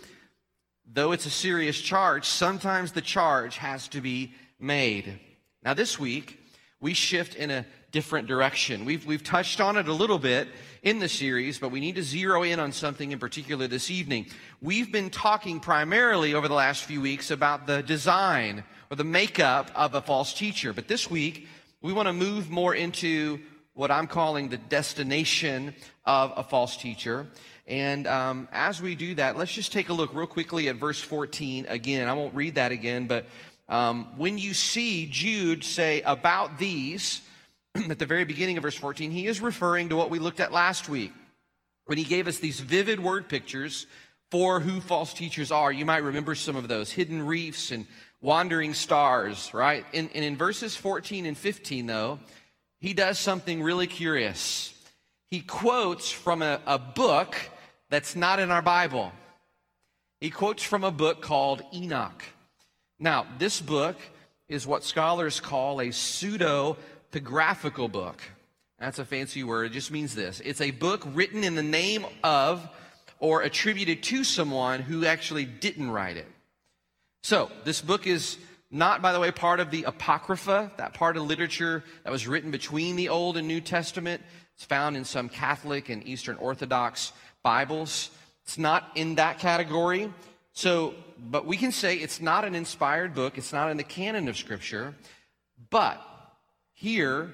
though 0.92 1.12
it's 1.12 1.26
a 1.26 1.32
serious 1.32 1.80
charge, 1.80 2.26
sometimes 2.26 2.92
the 2.92 3.02
charge 3.02 3.58
has 3.58 3.88
to 3.90 4.02
be 4.02 4.34
made. 4.60 5.20
Now, 5.64 5.74
this 5.74 6.00
week, 6.00 6.40
we 6.80 6.94
shift 6.94 7.36
in 7.36 7.50
a 7.50 7.66
different 7.92 8.28
direction. 8.28 8.86
We've, 8.86 9.06
we've 9.06 9.24
touched 9.24 9.60
on 9.60 9.78
it 9.78 9.88
a 9.88 9.94
little 9.94 10.20
bit 10.20 10.48
in 10.84 11.00
the 11.00 11.10
series, 11.10 11.58
but 11.58 11.72
we 11.72 11.80
need 11.80 11.96
to 11.96 12.04
zero 12.04 12.44
in 12.44 12.60
on 12.60 12.72
something 12.72 13.12
in 13.12 13.20
particular 13.20 13.68
this 13.68 13.90
evening. 13.90 14.28
We've 14.62 14.92
been 14.92 15.10
talking 15.10 15.60
primarily 15.60 16.34
over 16.34 16.48
the 16.48 16.54
last 16.54 16.84
few 16.84 17.02
weeks 17.02 17.32
about 17.32 17.66
the 17.66 17.82
design 17.82 18.64
or 18.90 18.98
the 18.98 19.04
makeup 19.04 19.72
of 19.76 19.94
a 19.94 20.02
false 20.02 20.34
teacher. 20.34 20.74
But 20.74 20.88
this 20.88 21.10
week, 21.10 21.48
we 21.82 21.94
want 21.94 22.08
to 22.08 22.14
move 22.14 22.50
more 22.50 22.74
into 22.74 23.40
what 23.74 23.92
I'm 23.92 24.08
calling 24.08 24.50
the 24.50 24.58
destination 24.58 25.76
of 26.06 26.34
a 26.36 26.44
false 26.44 26.78
teacher. 26.78 27.28
And 27.68 28.08
um, 28.08 28.48
as 28.52 28.82
we 28.82 28.96
do 28.96 29.16
that, 29.16 29.38
let's 29.38 29.54
just 29.54 29.72
take 29.72 29.90
a 29.90 29.94
look 29.94 30.14
real 30.14 30.26
quickly 30.26 30.70
at 30.70 30.78
verse 30.78 31.00
14 31.00 31.66
again. 31.68 32.08
I 32.08 32.14
won't 32.14 32.34
read 32.34 32.56
that 32.56 32.72
again, 32.72 33.08
but 33.08 33.26
um, 33.70 34.18
when 34.18 34.38
you 34.38 34.54
see 34.54 35.08
Jude 35.08 35.64
say 35.64 36.02
about 36.02 36.58
these 36.58 37.22
at 37.90 38.00
the 38.00 38.06
very 38.06 38.24
beginning 38.24 38.58
of 38.58 38.64
verse 38.64 38.76
14, 38.76 39.12
he 39.12 39.28
is 39.28 39.42
referring 39.42 39.90
to 39.90 39.96
what 39.96 40.10
we 40.10 40.20
looked 40.20 40.40
at 40.40 40.54
last 40.54 40.88
week 40.88 41.12
when 41.86 41.98
he 41.98 42.04
gave 42.04 42.28
us 42.28 42.40
these 42.40 42.60
vivid 42.60 43.00
word 43.00 43.28
pictures 43.28 43.86
for 44.32 44.60
who 44.60 44.82
false 44.82 45.14
teachers 45.14 45.52
are. 45.52 45.72
You 45.72 45.86
might 45.86 46.04
remember 46.04 46.36
some 46.36 46.56
of 46.56 46.68
those 46.68 46.92
hidden 46.92 47.26
reefs 47.26 47.72
and 47.72 47.86
wandering 48.22 48.74
stars, 48.74 49.54
right? 49.54 49.86
And, 49.94 50.10
and 50.14 50.24
in 50.24 50.38
verses 50.38 50.76
14 50.76 51.26
and 51.26 51.38
15, 51.38 51.86
though, 51.86 52.20
he 52.80 52.94
does 52.94 53.20
something 53.20 53.62
really 53.62 53.88
curious. 53.88 54.74
He 55.30 55.42
quotes 55.42 56.10
from 56.12 56.42
a, 56.42 56.60
a 56.66 56.80
book 56.80 57.36
that's 57.90 58.16
not 58.16 58.40
in 58.40 58.52
our 58.52 58.62
Bible. 58.62 59.12
He 60.20 60.30
quotes 60.30 60.64
from 60.64 60.84
a 60.84 60.92
book 60.92 61.22
called 61.22 61.62
Enoch. 61.74 62.24
Now, 63.00 63.28
this 63.38 63.62
book 63.62 63.98
is 64.48 64.66
what 64.66 64.84
scholars 64.84 65.40
call 65.40 65.82
a 65.82 65.92
pseudo 65.92 66.78
epigraphical 67.12 67.92
book. 67.92 68.22
That's 68.80 69.00
a 69.00 69.06
fancy 69.06 69.44
word. 69.44 69.68
It 69.68 69.74
just 69.74 69.92
means 69.92 70.14
this 70.14 70.40
it's 70.42 70.62
a 70.62 70.72
book 70.72 71.04
written 71.14 71.44
in 71.44 71.56
the 71.56 71.64
name 71.64 72.06
of 72.24 72.68
or 73.20 73.42
attributed 73.42 74.04
to 74.04 74.24
someone 74.24 74.82
who 74.82 75.06
actually 75.06 75.46
didn't 75.46 75.90
write 75.90 76.18
it. 76.18 76.28
So, 77.28 77.52
this 77.66 77.82
book 77.82 78.08
is 78.08 78.38
not, 78.72 79.02
by 79.02 79.12
the 79.12 79.20
way, 79.20 79.32
part 79.32 79.60
of 79.60 79.70
the 79.70 79.84
Apocrypha, 79.84 80.72
that 80.78 80.94
part 80.94 81.18
of 81.18 81.24
literature 81.24 81.84
that 82.06 82.10
was 82.10 82.26
written 82.26 82.52
between 82.52 82.96
the 82.96 83.10
Old 83.10 83.36
and 83.36 83.46
New 83.46 83.60
Testament. 83.60 84.22
It's 84.56 84.64
found 84.64 84.96
in 84.96 85.04
some 85.04 85.28
Catholic 85.28 85.90
and 85.90 86.08
Eastern 86.08 86.38
Orthodox 86.38 87.12
Bibles. 87.44 88.12
It's 88.46 88.58
not 88.58 88.90
in 88.96 89.16
that 89.16 89.40
category. 89.40 90.10
So, 90.54 90.96
but 91.20 91.46
we 91.46 91.58
can 91.58 91.74
say 91.74 91.98
it's 91.98 92.22
not 92.22 92.46
an 92.46 92.56
inspired 92.56 93.14
book. 93.14 93.38
It's 93.38 93.52
not 93.52 93.72
in 93.72 93.76
the 93.76 93.84
canon 93.84 94.30
of 94.30 94.38
Scripture. 94.38 94.96
But 95.70 96.02
here 96.76 97.34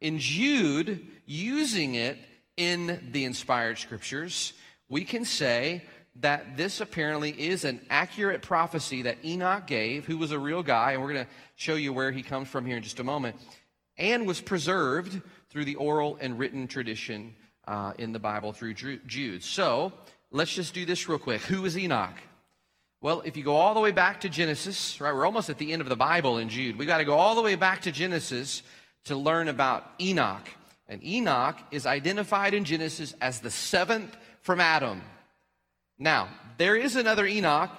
in 0.00 0.18
Jude, 0.18 1.06
using 1.26 1.94
it 1.94 2.18
in 2.56 3.10
the 3.12 3.24
inspired 3.24 3.78
Scriptures, 3.78 4.52
we 4.88 5.04
can 5.04 5.24
say 5.24 5.84
that 6.20 6.56
this 6.56 6.80
apparently 6.80 7.30
is 7.30 7.64
an 7.64 7.80
accurate 7.90 8.42
prophecy 8.42 9.02
that 9.02 9.24
Enoch 9.24 9.66
gave, 9.66 10.04
who 10.06 10.18
was 10.18 10.32
a 10.32 10.38
real 10.38 10.62
guy, 10.62 10.92
and 10.92 11.02
we're 11.02 11.12
going 11.12 11.24
to 11.24 11.30
show 11.56 11.74
you 11.74 11.92
where 11.92 12.10
he 12.10 12.22
comes 12.22 12.48
from 12.48 12.66
here 12.66 12.76
in 12.76 12.82
just 12.82 13.00
a 13.00 13.04
moment, 13.04 13.36
and 13.96 14.26
was 14.26 14.40
preserved 14.40 15.20
through 15.50 15.64
the 15.64 15.76
oral 15.76 16.18
and 16.20 16.38
written 16.38 16.66
tradition 16.66 17.34
uh, 17.66 17.92
in 17.98 18.12
the 18.12 18.18
Bible 18.18 18.52
through 18.52 18.74
Jude. 18.74 19.42
So 19.42 19.92
let's 20.30 20.52
just 20.52 20.74
do 20.74 20.84
this 20.84 21.08
real 21.08 21.18
quick. 21.18 21.42
Who 21.42 21.64
is 21.64 21.78
Enoch? 21.78 22.14
Well, 23.00 23.22
if 23.24 23.36
you 23.36 23.44
go 23.44 23.54
all 23.54 23.74
the 23.74 23.80
way 23.80 23.92
back 23.92 24.22
to 24.22 24.28
Genesis, 24.28 25.00
right, 25.00 25.14
we're 25.14 25.24
almost 25.24 25.50
at 25.50 25.58
the 25.58 25.72
end 25.72 25.82
of 25.82 25.88
the 25.88 25.96
Bible 25.96 26.38
in 26.38 26.48
Jude. 26.48 26.76
We've 26.76 26.88
got 26.88 26.98
to 26.98 27.04
go 27.04 27.14
all 27.14 27.36
the 27.36 27.42
way 27.42 27.54
back 27.54 27.82
to 27.82 27.92
Genesis 27.92 28.62
to 29.04 29.14
learn 29.14 29.46
about 29.46 29.88
Enoch. 30.00 30.48
And 30.88 31.04
Enoch 31.04 31.56
is 31.70 31.86
identified 31.86 32.54
in 32.54 32.64
Genesis 32.64 33.14
as 33.20 33.40
the 33.40 33.50
seventh 33.50 34.16
from 34.40 34.60
Adam. 34.60 35.00
Now, 35.98 36.28
there 36.58 36.76
is 36.76 36.94
another 36.96 37.26
Enoch, 37.26 37.70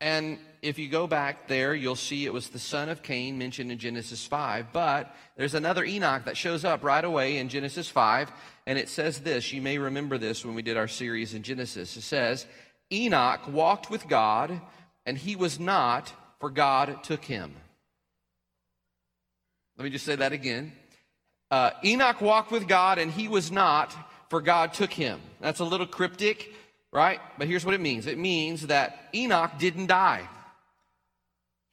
and 0.00 0.38
if 0.62 0.78
you 0.78 0.88
go 0.88 1.06
back 1.06 1.48
there, 1.48 1.74
you'll 1.74 1.96
see 1.96 2.24
it 2.24 2.32
was 2.32 2.48
the 2.48 2.58
son 2.58 2.88
of 2.88 3.02
Cain 3.02 3.36
mentioned 3.36 3.72
in 3.72 3.78
Genesis 3.78 4.24
5. 4.24 4.72
But 4.72 5.14
there's 5.36 5.54
another 5.54 5.84
Enoch 5.84 6.24
that 6.24 6.36
shows 6.36 6.64
up 6.64 6.84
right 6.84 7.04
away 7.04 7.38
in 7.38 7.48
Genesis 7.48 7.88
5, 7.88 8.30
and 8.66 8.78
it 8.78 8.88
says 8.88 9.20
this. 9.20 9.52
You 9.52 9.60
may 9.60 9.78
remember 9.78 10.18
this 10.18 10.44
when 10.44 10.54
we 10.54 10.62
did 10.62 10.76
our 10.76 10.88
series 10.88 11.34
in 11.34 11.42
Genesis. 11.42 11.96
It 11.96 12.02
says, 12.02 12.46
Enoch 12.92 13.40
walked 13.48 13.90
with 13.90 14.08
God, 14.08 14.60
and 15.04 15.18
he 15.18 15.36
was 15.36 15.58
not, 15.58 16.12
for 16.38 16.50
God 16.50 17.02
took 17.02 17.24
him. 17.24 17.54
Let 19.76 19.84
me 19.84 19.90
just 19.90 20.06
say 20.06 20.16
that 20.16 20.32
again. 20.32 20.72
Uh, 21.50 21.70
Enoch 21.84 22.20
walked 22.20 22.50
with 22.52 22.68
God, 22.68 22.98
and 22.98 23.10
he 23.10 23.26
was 23.26 23.50
not, 23.50 23.94
for 24.28 24.40
God 24.40 24.74
took 24.74 24.92
him. 24.92 25.20
That's 25.40 25.60
a 25.60 25.64
little 25.64 25.86
cryptic 25.86 26.52
right? 26.92 27.20
But 27.36 27.48
here's 27.48 27.64
what 27.64 27.74
it 27.74 27.80
means 27.80 28.06
it 28.06 28.18
means 28.18 28.66
that 28.68 29.08
Enoch 29.14 29.52
didn't 29.58 29.86
die. 29.86 30.28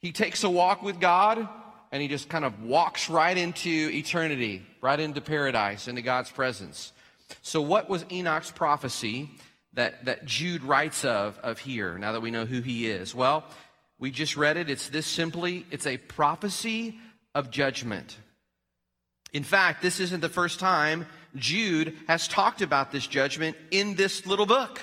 He 0.00 0.12
takes 0.12 0.44
a 0.44 0.50
walk 0.50 0.82
with 0.82 1.00
God 1.00 1.48
and 1.92 2.02
he 2.02 2.08
just 2.08 2.28
kind 2.28 2.44
of 2.44 2.62
walks 2.62 3.08
right 3.08 3.36
into 3.36 3.90
eternity, 3.92 4.62
right 4.80 4.98
into 4.98 5.20
paradise, 5.20 5.88
into 5.88 6.02
God's 6.02 6.30
presence. 6.30 6.92
So, 7.42 7.60
what 7.60 7.88
was 7.88 8.04
Enoch's 8.10 8.50
prophecy 8.50 9.30
that, 9.72 10.04
that 10.04 10.24
Jude 10.24 10.62
writes 10.62 11.04
of, 11.04 11.38
of 11.38 11.58
here, 11.58 11.98
now 11.98 12.12
that 12.12 12.22
we 12.22 12.30
know 12.30 12.44
who 12.44 12.60
he 12.60 12.86
is? 12.86 13.14
Well, 13.14 13.44
we 13.98 14.10
just 14.10 14.36
read 14.36 14.56
it. 14.56 14.68
It's 14.68 14.88
this 14.88 15.06
simply 15.06 15.66
it's 15.70 15.86
a 15.86 15.96
prophecy 15.96 16.98
of 17.34 17.50
judgment. 17.50 18.16
In 19.32 19.42
fact, 19.42 19.82
this 19.82 20.00
isn't 20.00 20.20
the 20.20 20.28
first 20.28 20.60
time 20.60 21.06
Jude 21.34 21.96
has 22.08 22.28
talked 22.28 22.62
about 22.62 22.92
this 22.92 23.06
judgment 23.06 23.56
in 23.70 23.94
this 23.94 24.26
little 24.26 24.46
book 24.46 24.80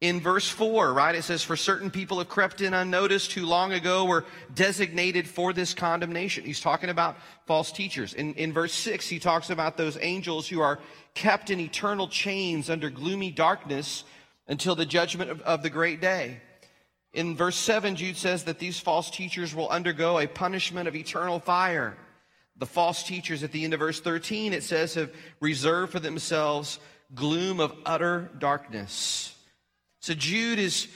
in 0.00 0.20
verse 0.20 0.48
4, 0.48 0.92
right? 0.92 1.14
It 1.14 1.22
says, 1.22 1.42
For 1.42 1.56
certain 1.56 1.90
people 1.90 2.18
have 2.18 2.28
crept 2.28 2.60
in 2.60 2.74
unnoticed 2.74 3.32
who 3.32 3.46
long 3.46 3.72
ago 3.72 4.04
were 4.04 4.24
designated 4.54 5.26
for 5.26 5.52
this 5.52 5.72
condemnation. 5.72 6.44
He's 6.44 6.60
talking 6.60 6.90
about 6.90 7.16
false 7.46 7.72
teachers. 7.72 8.12
In, 8.12 8.34
in 8.34 8.52
verse 8.52 8.74
6, 8.74 9.08
he 9.08 9.18
talks 9.18 9.50
about 9.50 9.76
those 9.76 9.96
angels 10.00 10.48
who 10.48 10.60
are 10.60 10.78
kept 11.14 11.50
in 11.50 11.60
eternal 11.60 12.08
chains 12.08 12.68
under 12.68 12.90
gloomy 12.90 13.30
darkness 13.30 14.04
until 14.46 14.74
the 14.74 14.86
judgment 14.86 15.30
of, 15.30 15.40
of 15.42 15.62
the 15.62 15.70
great 15.70 16.00
day. 16.00 16.40
In 17.14 17.36
verse 17.36 17.56
7, 17.56 17.94
Jude 17.96 18.16
says 18.16 18.44
that 18.44 18.58
these 18.58 18.80
false 18.80 19.08
teachers 19.08 19.54
will 19.54 19.68
undergo 19.68 20.18
a 20.18 20.26
punishment 20.26 20.88
of 20.88 20.96
eternal 20.96 21.38
fire. 21.38 21.96
The 22.56 22.66
false 22.66 23.04
teachers 23.04 23.42
at 23.42 23.52
the 23.52 23.64
end 23.64 23.72
of 23.72 23.80
verse 23.80 24.00
13, 24.00 24.52
it 24.52 24.64
says, 24.64 24.94
have 24.94 25.12
reserved 25.40 25.92
for 25.92 26.00
themselves 26.00 26.78
gloom 27.14 27.60
of 27.60 27.74
utter 27.86 28.30
darkness. 28.38 29.33
So 30.04 30.12
Jude 30.12 30.58
is 30.58 30.86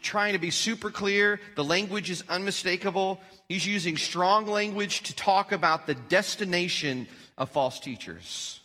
trying 0.00 0.34
to 0.34 0.38
be 0.38 0.52
super 0.52 0.92
clear. 0.92 1.40
The 1.56 1.64
language 1.64 2.10
is 2.10 2.22
unmistakable. 2.28 3.20
He's 3.48 3.66
using 3.66 3.96
strong 3.96 4.46
language 4.46 5.02
to 5.02 5.16
talk 5.16 5.50
about 5.50 5.88
the 5.88 5.96
destination 5.96 7.08
of 7.36 7.50
false 7.50 7.80
teachers. 7.80 8.60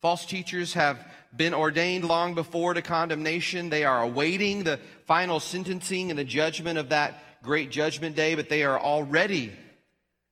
False 0.00 0.24
teachers 0.24 0.74
have 0.74 1.04
been 1.34 1.54
ordained 1.54 2.04
long 2.04 2.34
before 2.34 2.72
to 2.72 2.82
condemnation. 2.82 3.68
They 3.68 3.82
are 3.82 4.00
awaiting 4.00 4.62
the 4.62 4.78
final 5.06 5.40
sentencing 5.40 6.10
and 6.10 6.18
the 6.18 6.24
judgment 6.24 6.78
of 6.78 6.90
that 6.90 7.42
great 7.42 7.72
judgment 7.72 8.14
day, 8.14 8.36
but 8.36 8.48
they 8.48 8.62
are 8.62 8.78
already 8.78 9.50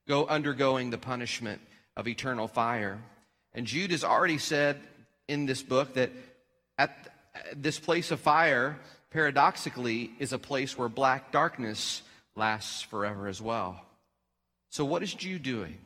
go 0.06 0.24
undergoing 0.24 0.90
the 0.90 0.98
punishment 0.98 1.60
of 1.96 2.06
eternal 2.06 2.46
fire. 2.46 3.02
And 3.54 3.66
Jude 3.66 3.90
has 3.90 4.04
already 4.04 4.38
said 4.38 4.78
in 5.26 5.46
this 5.46 5.64
book 5.64 5.94
that 5.94 6.12
at 6.78 7.08
this 7.54 7.78
place 7.78 8.10
of 8.10 8.20
fire, 8.20 8.78
paradoxically, 9.10 10.10
is 10.18 10.32
a 10.32 10.38
place 10.38 10.76
where 10.76 10.88
black 10.88 11.32
darkness 11.32 12.02
lasts 12.36 12.82
forever 12.82 13.28
as 13.28 13.42
well. 13.42 13.80
So, 14.70 14.84
what 14.84 15.02
is 15.02 15.12
Jude 15.14 15.42
doing? 15.42 15.78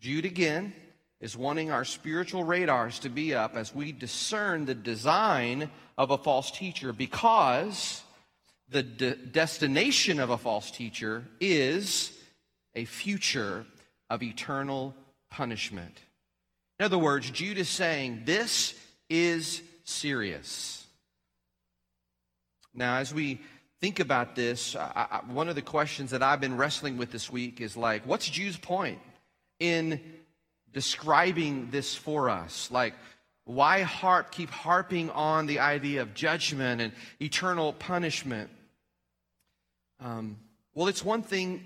Jude, 0.00 0.24
again, 0.24 0.72
is 1.20 1.36
wanting 1.36 1.70
our 1.70 1.84
spiritual 1.84 2.44
radars 2.44 2.98
to 3.00 3.08
be 3.08 3.34
up 3.34 3.56
as 3.56 3.74
we 3.74 3.92
discern 3.92 4.64
the 4.64 4.74
design 4.74 5.70
of 5.96 6.10
a 6.10 6.18
false 6.18 6.50
teacher 6.50 6.92
because 6.92 8.02
the 8.68 8.82
de- 8.82 9.16
destination 9.16 10.20
of 10.20 10.30
a 10.30 10.36
false 10.38 10.70
teacher 10.70 11.24
is 11.40 12.12
a 12.74 12.84
future 12.84 13.64
of 14.10 14.22
eternal 14.22 14.94
punishment. 15.30 16.02
In 16.78 16.84
other 16.84 16.98
words, 16.98 17.30
Jude 17.30 17.58
is 17.58 17.68
saying 17.68 18.22
this 18.24 18.74
is 19.08 19.62
serious. 19.84 20.86
Now, 22.74 22.96
as 22.96 23.14
we 23.14 23.40
think 23.80 24.00
about 24.00 24.34
this, 24.34 24.74
I, 24.74 25.06
I, 25.10 25.32
one 25.32 25.48
of 25.48 25.54
the 25.54 25.62
questions 25.62 26.10
that 26.10 26.22
I've 26.22 26.40
been 26.40 26.56
wrestling 26.56 26.96
with 26.96 27.12
this 27.12 27.30
week 27.30 27.60
is 27.60 27.76
like, 27.76 28.06
what's 28.06 28.28
Jude's 28.28 28.56
point 28.56 28.98
in 29.60 30.00
describing 30.72 31.70
this 31.70 31.94
for 31.94 32.28
us? 32.28 32.70
Like, 32.70 32.94
why 33.44 33.82
harp, 33.82 34.32
keep 34.32 34.50
harping 34.50 35.10
on 35.10 35.46
the 35.46 35.60
idea 35.60 36.02
of 36.02 36.14
judgment 36.14 36.80
and 36.80 36.92
eternal 37.20 37.74
punishment? 37.74 38.50
Um, 40.00 40.38
well, 40.74 40.88
it's 40.88 41.04
one 41.04 41.22
thing 41.22 41.64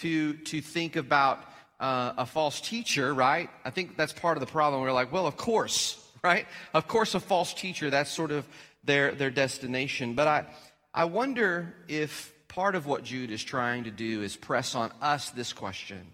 to, 0.00 0.34
to 0.34 0.60
think 0.60 0.96
about 0.96 1.38
uh, 1.80 2.12
a 2.18 2.26
false 2.26 2.60
teacher, 2.60 3.14
right? 3.14 3.48
I 3.64 3.70
think 3.70 3.96
that's 3.96 4.12
part 4.12 4.36
of 4.36 4.40
the 4.40 4.50
problem. 4.50 4.82
We're 4.82 4.92
like, 4.92 5.12
well, 5.12 5.26
of 5.26 5.36
course, 5.36 6.04
right? 6.22 6.46
Of 6.74 6.88
course, 6.88 7.14
a 7.14 7.20
false 7.20 7.54
teacher, 7.54 7.90
that's 7.90 8.10
sort 8.10 8.30
of 8.30 8.46
their, 8.84 9.12
their 9.12 9.30
destination. 9.30 10.14
But 10.14 10.28
I, 10.28 10.46
I 10.92 11.04
wonder 11.04 11.74
if 11.88 12.32
part 12.48 12.74
of 12.74 12.86
what 12.86 13.04
Jude 13.04 13.30
is 13.30 13.44
trying 13.44 13.84
to 13.84 13.90
do 13.90 14.22
is 14.22 14.36
press 14.36 14.74
on 14.74 14.92
us 15.00 15.30
this 15.30 15.52
question 15.52 16.06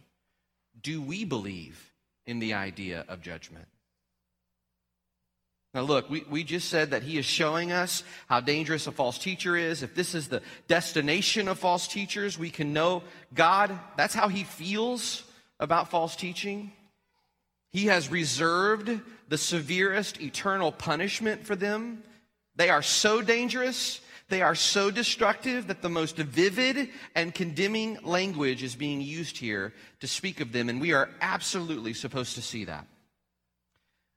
Do 0.81 1.01
we 1.01 1.25
believe 1.25 1.93
in 2.27 2.39
the 2.39 2.55
idea 2.55 3.05
of 3.09 3.23
judgment? 3.23 3.67
Now, 5.75 5.83
look, 5.83 6.09
we, 6.09 6.25
we 6.31 6.45
just 6.45 6.69
said 6.69 6.93
that 6.93 7.03
he 7.03 7.19
is 7.19 7.25
showing 7.25 7.73
us 7.73 8.05
how 8.29 8.41
dangerous 8.41 8.87
a 8.87 8.93
false 8.93 9.19
teacher 9.19 9.57
is. 9.57 9.83
If 9.83 9.97
this 9.97 10.15
is 10.15 10.29
the 10.29 10.41
destination 10.69 11.49
of 11.49 11.59
false 11.59 11.89
teachers, 11.89 12.39
we 12.39 12.49
can 12.49 12.73
know 12.73 13.03
God, 13.35 13.77
that's 13.97 14.15
how 14.15 14.29
he 14.29 14.45
feels 14.45 15.25
about 15.59 15.91
false 15.91 16.15
teaching. 16.15 16.71
He 17.75 17.87
has 17.87 18.09
reserved 18.09 19.01
the 19.29 19.37
severest 19.37 20.21
eternal 20.21 20.71
punishment 20.71 21.45
for 21.45 21.57
them. 21.57 22.05
They 22.55 22.71
are 22.71 22.83
so 22.83 23.21
dangerous, 23.21 24.01
they 24.29 24.43
are 24.43 24.55
so 24.55 24.93
destructive 24.93 25.67
that 25.67 25.83
the 25.83 25.89
most 25.89 26.17
vivid 26.17 26.91
and 27.17 27.35
condemning 27.35 27.99
language 28.05 28.63
is 28.63 28.77
being 28.77 29.01
used 29.01 29.39
here 29.39 29.75
to 29.99 30.07
speak 30.07 30.41
of 30.41 30.53
them, 30.53 30.69
and 30.69 30.81
we 30.81 30.93
are 30.93 31.11
absolutely 31.21 31.95
supposed 31.95 32.37
to 32.37 32.43
see 32.43 32.65
that. 32.67 32.87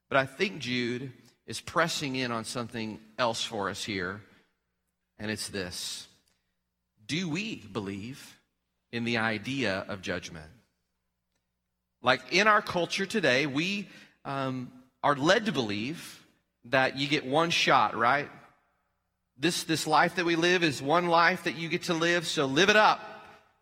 But 0.08 0.18
I 0.18 0.26
think 0.26 0.60
Jude 0.60 1.12
is 1.44 1.60
pressing 1.60 2.14
in 2.14 2.30
on 2.30 2.44
something 2.44 3.00
else 3.18 3.42
for 3.42 3.70
us 3.70 3.82
here, 3.82 4.20
and 5.18 5.32
it's 5.32 5.48
this 5.48 6.06
Do 7.08 7.28
we 7.28 7.56
believe 7.56 8.38
in 8.92 9.02
the 9.02 9.18
idea 9.18 9.84
of 9.88 10.00
judgment? 10.00 10.46
Like 12.02 12.32
in 12.32 12.46
our 12.46 12.62
culture 12.62 13.06
today, 13.06 13.46
we 13.46 13.88
um, 14.24 14.70
are 15.02 15.16
led 15.16 15.46
to 15.46 15.52
believe 15.52 16.24
that 16.66 16.96
you 16.96 17.08
get 17.08 17.26
one 17.26 17.50
shot, 17.50 17.96
right? 17.96 18.28
This, 19.38 19.64
this 19.64 19.86
life 19.86 20.16
that 20.16 20.24
we 20.24 20.36
live 20.36 20.62
is 20.62 20.82
one 20.82 21.06
life 21.06 21.44
that 21.44 21.56
you 21.56 21.68
get 21.68 21.84
to 21.84 21.94
live, 21.94 22.26
so 22.26 22.46
live 22.46 22.68
it 22.68 22.76
up. 22.76 23.00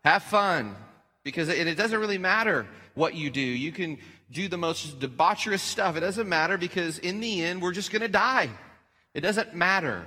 Have 0.03 0.23
fun. 0.23 0.75
Because 1.23 1.49
it, 1.49 1.67
it 1.67 1.75
doesn't 1.75 1.99
really 1.99 2.17
matter 2.17 2.67
what 2.93 3.15
you 3.15 3.29
do. 3.29 3.41
You 3.41 3.71
can 3.71 3.97
do 4.31 4.47
the 4.47 4.57
most 4.57 4.99
debaucherous 4.99 5.59
stuff. 5.59 5.95
It 5.95 6.01
doesn't 6.01 6.27
matter 6.27 6.57
because 6.57 6.99
in 6.99 7.19
the 7.19 7.43
end, 7.43 7.61
we're 7.61 7.73
just 7.73 7.91
going 7.91 8.01
to 8.01 8.07
die. 8.07 8.49
It 9.13 9.21
doesn't 9.21 9.53
matter. 9.53 10.05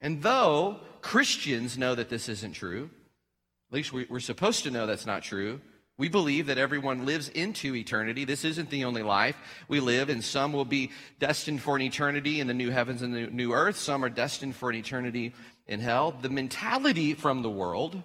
And 0.00 0.22
though 0.22 0.80
Christians 1.02 1.76
know 1.76 1.94
that 1.94 2.08
this 2.08 2.28
isn't 2.28 2.52
true, 2.52 2.90
at 3.70 3.74
least 3.74 3.92
we, 3.92 4.06
are 4.10 4.20
supposed 4.20 4.64
to 4.64 4.70
know 4.70 4.86
that's 4.86 5.06
not 5.06 5.22
true, 5.22 5.60
we 6.00 6.08
believe 6.08 6.46
that 6.46 6.56
everyone 6.56 7.04
lives 7.04 7.28
into 7.28 7.76
eternity. 7.76 8.24
This 8.24 8.42
isn't 8.46 8.70
the 8.70 8.86
only 8.86 9.02
life 9.02 9.36
we 9.68 9.80
live, 9.80 10.08
and 10.08 10.24
some 10.24 10.50
will 10.50 10.64
be 10.64 10.92
destined 11.18 11.60
for 11.60 11.76
an 11.76 11.82
eternity 11.82 12.40
in 12.40 12.46
the 12.46 12.54
new 12.54 12.70
heavens 12.70 13.02
and 13.02 13.14
the 13.14 13.26
new 13.26 13.52
earth. 13.52 13.76
Some 13.76 14.02
are 14.02 14.08
destined 14.08 14.56
for 14.56 14.70
an 14.70 14.76
eternity 14.76 15.34
in 15.66 15.78
hell. 15.78 16.12
The 16.12 16.30
mentality 16.30 17.12
from 17.12 17.42
the 17.42 17.50
world, 17.50 18.02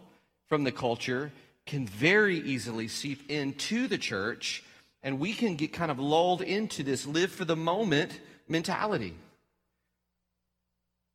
from 0.49 0.65
the 0.65 0.73
culture, 0.73 1.31
can 1.65 1.87
very 1.87 2.37
easily 2.39 2.89
seep 2.89 3.31
into 3.31 3.87
the 3.87 3.97
church, 3.97 4.61
and 5.01 5.17
we 5.17 5.31
can 5.31 5.55
get 5.55 5.71
kind 5.71 5.89
of 5.89 5.97
lulled 5.97 6.41
into 6.41 6.83
this 6.83 7.07
live 7.07 7.31
for 7.31 7.45
the 7.45 7.55
moment 7.55 8.19
mentality. 8.49 9.13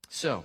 So, 0.08 0.44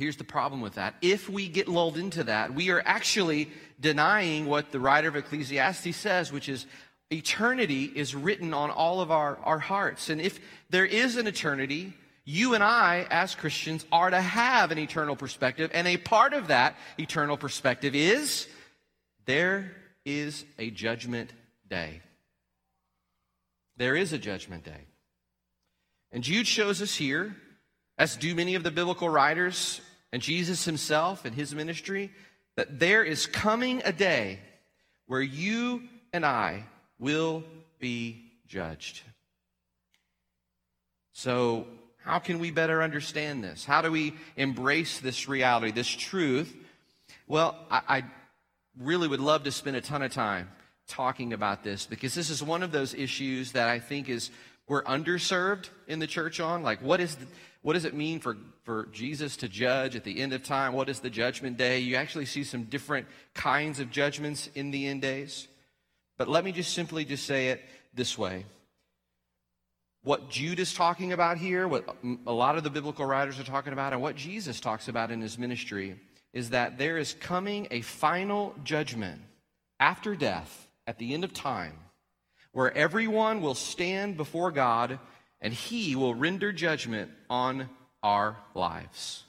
Here's 0.00 0.16
the 0.16 0.24
problem 0.24 0.62
with 0.62 0.76
that. 0.76 0.94
If 1.02 1.28
we 1.28 1.46
get 1.46 1.68
lulled 1.68 1.98
into 1.98 2.24
that, 2.24 2.54
we 2.54 2.70
are 2.70 2.82
actually 2.86 3.50
denying 3.78 4.46
what 4.46 4.72
the 4.72 4.80
writer 4.80 5.08
of 5.08 5.16
Ecclesiastes 5.16 5.94
says, 5.94 6.32
which 6.32 6.48
is 6.48 6.64
eternity 7.10 7.84
is 7.84 8.14
written 8.14 8.54
on 8.54 8.70
all 8.70 9.02
of 9.02 9.10
our, 9.10 9.36
our 9.44 9.58
hearts. 9.58 10.08
And 10.08 10.18
if 10.18 10.40
there 10.70 10.86
is 10.86 11.18
an 11.18 11.26
eternity, 11.26 11.92
you 12.24 12.54
and 12.54 12.64
I, 12.64 13.06
as 13.10 13.34
Christians, 13.34 13.84
are 13.92 14.08
to 14.08 14.22
have 14.22 14.70
an 14.70 14.78
eternal 14.78 15.16
perspective. 15.16 15.70
And 15.74 15.86
a 15.86 15.98
part 15.98 16.32
of 16.32 16.48
that 16.48 16.76
eternal 16.98 17.36
perspective 17.36 17.94
is 17.94 18.48
there 19.26 19.70
is 20.06 20.46
a 20.58 20.70
judgment 20.70 21.30
day. 21.68 22.00
There 23.76 23.96
is 23.96 24.14
a 24.14 24.18
judgment 24.18 24.64
day. 24.64 24.86
And 26.10 26.24
Jude 26.24 26.46
shows 26.46 26.80
us 26.80 26.96
here, 26.96 27.36
as 27.98 28.16
do 28.16 28.34
many 28.34 28.54
of 28.54 28.62
the 28.62 28.70
biblical 28.70 29.10
writers, 29.10 29.82
and 30.12 30.22
Jesus 30.22 30.64
himself 30.64 31.24
and 31.24 31.34
his 31.34 31.54
ministry 31.54 32.10
that 32.56 32.78
there 32.78 33.04
is 33.04 33.26
coming 33.26 33.82
a 33.84 33.92
day 33.92 34.38
where 35.06 35.22
you 35.22 35.82
and 36.12 36.24
I 36.24 36.64
will 36.98 37.44
be 37.78 38.32
judged. 38.46 39.02
So, 41.12 41.66
how 42.04 42.18
can 42.18 42.38
we 42.38 42.50
better 42.50 42.82
understand 42.82 43.44
this? 43.44 43.64
How 43.64 43.82
do 43.82 43.90
we 43.90 44.14
embrace 44.36 45.00
this 45.00 45.28
reality, 45.28 45.70
this 45.70 45.88
truth? 45.88 46.56
Well, 47.26 47.56
I, 47.70 47.82
I 47.88 48.04
really 48.78 49.06
would 49.06 49.20
love 49.20 49.44
to 49.44 49.52
spend 49.52 49.76
a 49.76 49.80
ton 49.80 50.02
of 50.02 50.12
time 50.12 50.48
talking 50.88 51.32
about 51.32 51.62
this 51.62 51.86
because 51.86 52.14
this 52.14 52.30
is 52.30 52.42
one 52.42 52.62
of 52.62 52.72
those 52.72 52.94
issues 52.94 53.52
that 53.52 53.68
I 53.68 53.78
think 53.78 54.08
is 54.08 54.30
we're 54.66 54.82
underserved 54.84 55.68
in 55.88 55.98
the 55.98 56.06
church 56.06 56.40
on. 56.40 56.62
Like, 56.62 56.80
what 56.80 57.00
is 57.00 57.16
the, 57.16 57.26
what 57.62 57.74
does 57.74 57.84
it 57.84 57.94
mean 57.94 58.20
for, 58.20 58.36
for 58.70 58.86
Jesus 58.92 59.36
to 59.38 59.48
judge 59.48 59.96
at 59.96 60.04
the 60.04 60.20
end 60.20 60.32
of 60.32 60.44
time? 60.44 60.74
What 60.74 60.88
is 60.88 61.00
the 61.00 61.10
judgment 61.10 61.56
day? 61.56 61.80
You 61.80 61.96
actually 61.96 62.26
see 62.26 62.44
some 62.44 62.62
different 62.62 63.08
kinds 63.34 63.80
of 63.80 63.90
judgments 63.90 64.48
in 64.54 64.70
the 64.70 64.86
end 64.86 65.02
days. 65.02 65.48
But 66.16 66.28
let 66.28 66.44
me 66.44 66.52
just 66.52 66.72
simply 66.72 67.04
just 67.04 67.26
say 67.26 67.48
it 67.48 67.64
this 67.94 68.16
way. 68.16 68.46
What 70.04 70.30
Jude 70.30 70.60
is 70.60 70.72
talking 70.72 71.12
about 71.12 71.36
here, 71.36 71.66
what 71.66 71.96
a 72.28 72.32
lot 72.32 72.56
of 72.56 72.62
the 72.62 72.70
biblical 72.70 73.04
writers 73.04 73.40
are 73.40 73.44
talking 73.44 73.72
about, 73.72 73.92
and 73.92 74.00
what 74.00 74.14
Jesus 74.14 74.60
talks 74.60 74.86
about 74.86 75.10
in 75.10 75.20
his 75.20 75.36
ministry 75.36 75.98
is 76.32 76.50
that 76.50 76.78
there 76.78 76.96
is 76.96 77.14
coming 77.14 77.66
a 77.72 77.80
final 77.80 78.54
judgment 78.62 79.20
after 79.80 80.14
death 80.14 80.68
at 80.86 80.96
the 80.98 81.12
end 81.12 81.24
of 81.24 81.32
time 81.32 81.76
where 82.52 82.72
everyone 82.76 83.40
will 83.40 83.56
stand 83.56 84.16
before 84.16 84.52
God 84.52 85.00
and 85.40 85.52
he 85.52 85.96
will 85.96 86.14
render 86.14 86.52
judgment 86.52 87.10
on 87.28 87.68
our 88.02 88.36
lives. 88.54 89.24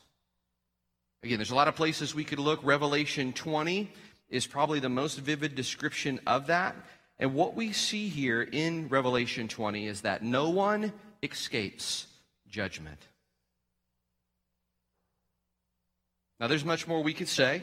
Again, 1.23 1.37
there's 1.37 1.51
a 1.51 1.55
lot 1.55 1.67
of 1.67 1.75
places 1.75 2.15
we 2.15 2.23
could 2.23 2.39
look. 2.39 2.59
Revelation 2.63 3.33
20 3.33 3.91
is 4.29 4.47
probably 4.47 4.79
the 4.79 4.89
most 4.89 5.19
vivid 5.19 5.55
description 5.55 6.19
of 6.25 6.47
that. 6.47 6.75
And 7.19 7.35
what 7.35 7.55
we 7.55 7.73
see 7.73 8.09
here 8.09 8.41
in 8.41 8.87
Revelation 8.89 9.47
20 9.47 9.85
is 9.85 10.01
that 10.01 10.23
no 10.23 10.49
one 10.49 10.91
escapes 11.21 12.07
judgment. 12.49 12.97
Now, 16.39 16.47
there's 16.47 16.65
much 16.65 16.87
more 16.87 17.03
we 17.03 17.13
could 17.13 17.29
say, 17.29 17.61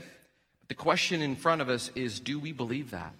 but 0.60 0.68
the 0.68 0.74
question 0.76 1.20
in 1.20 1.34
front 1.34 1.60
of 1.60 1.68
us 1.68 1.90
is 1.96 2.20
do 2.20 2.38
we 2.38 2.52
believe 2.52 2.92
that? 2.92 3.12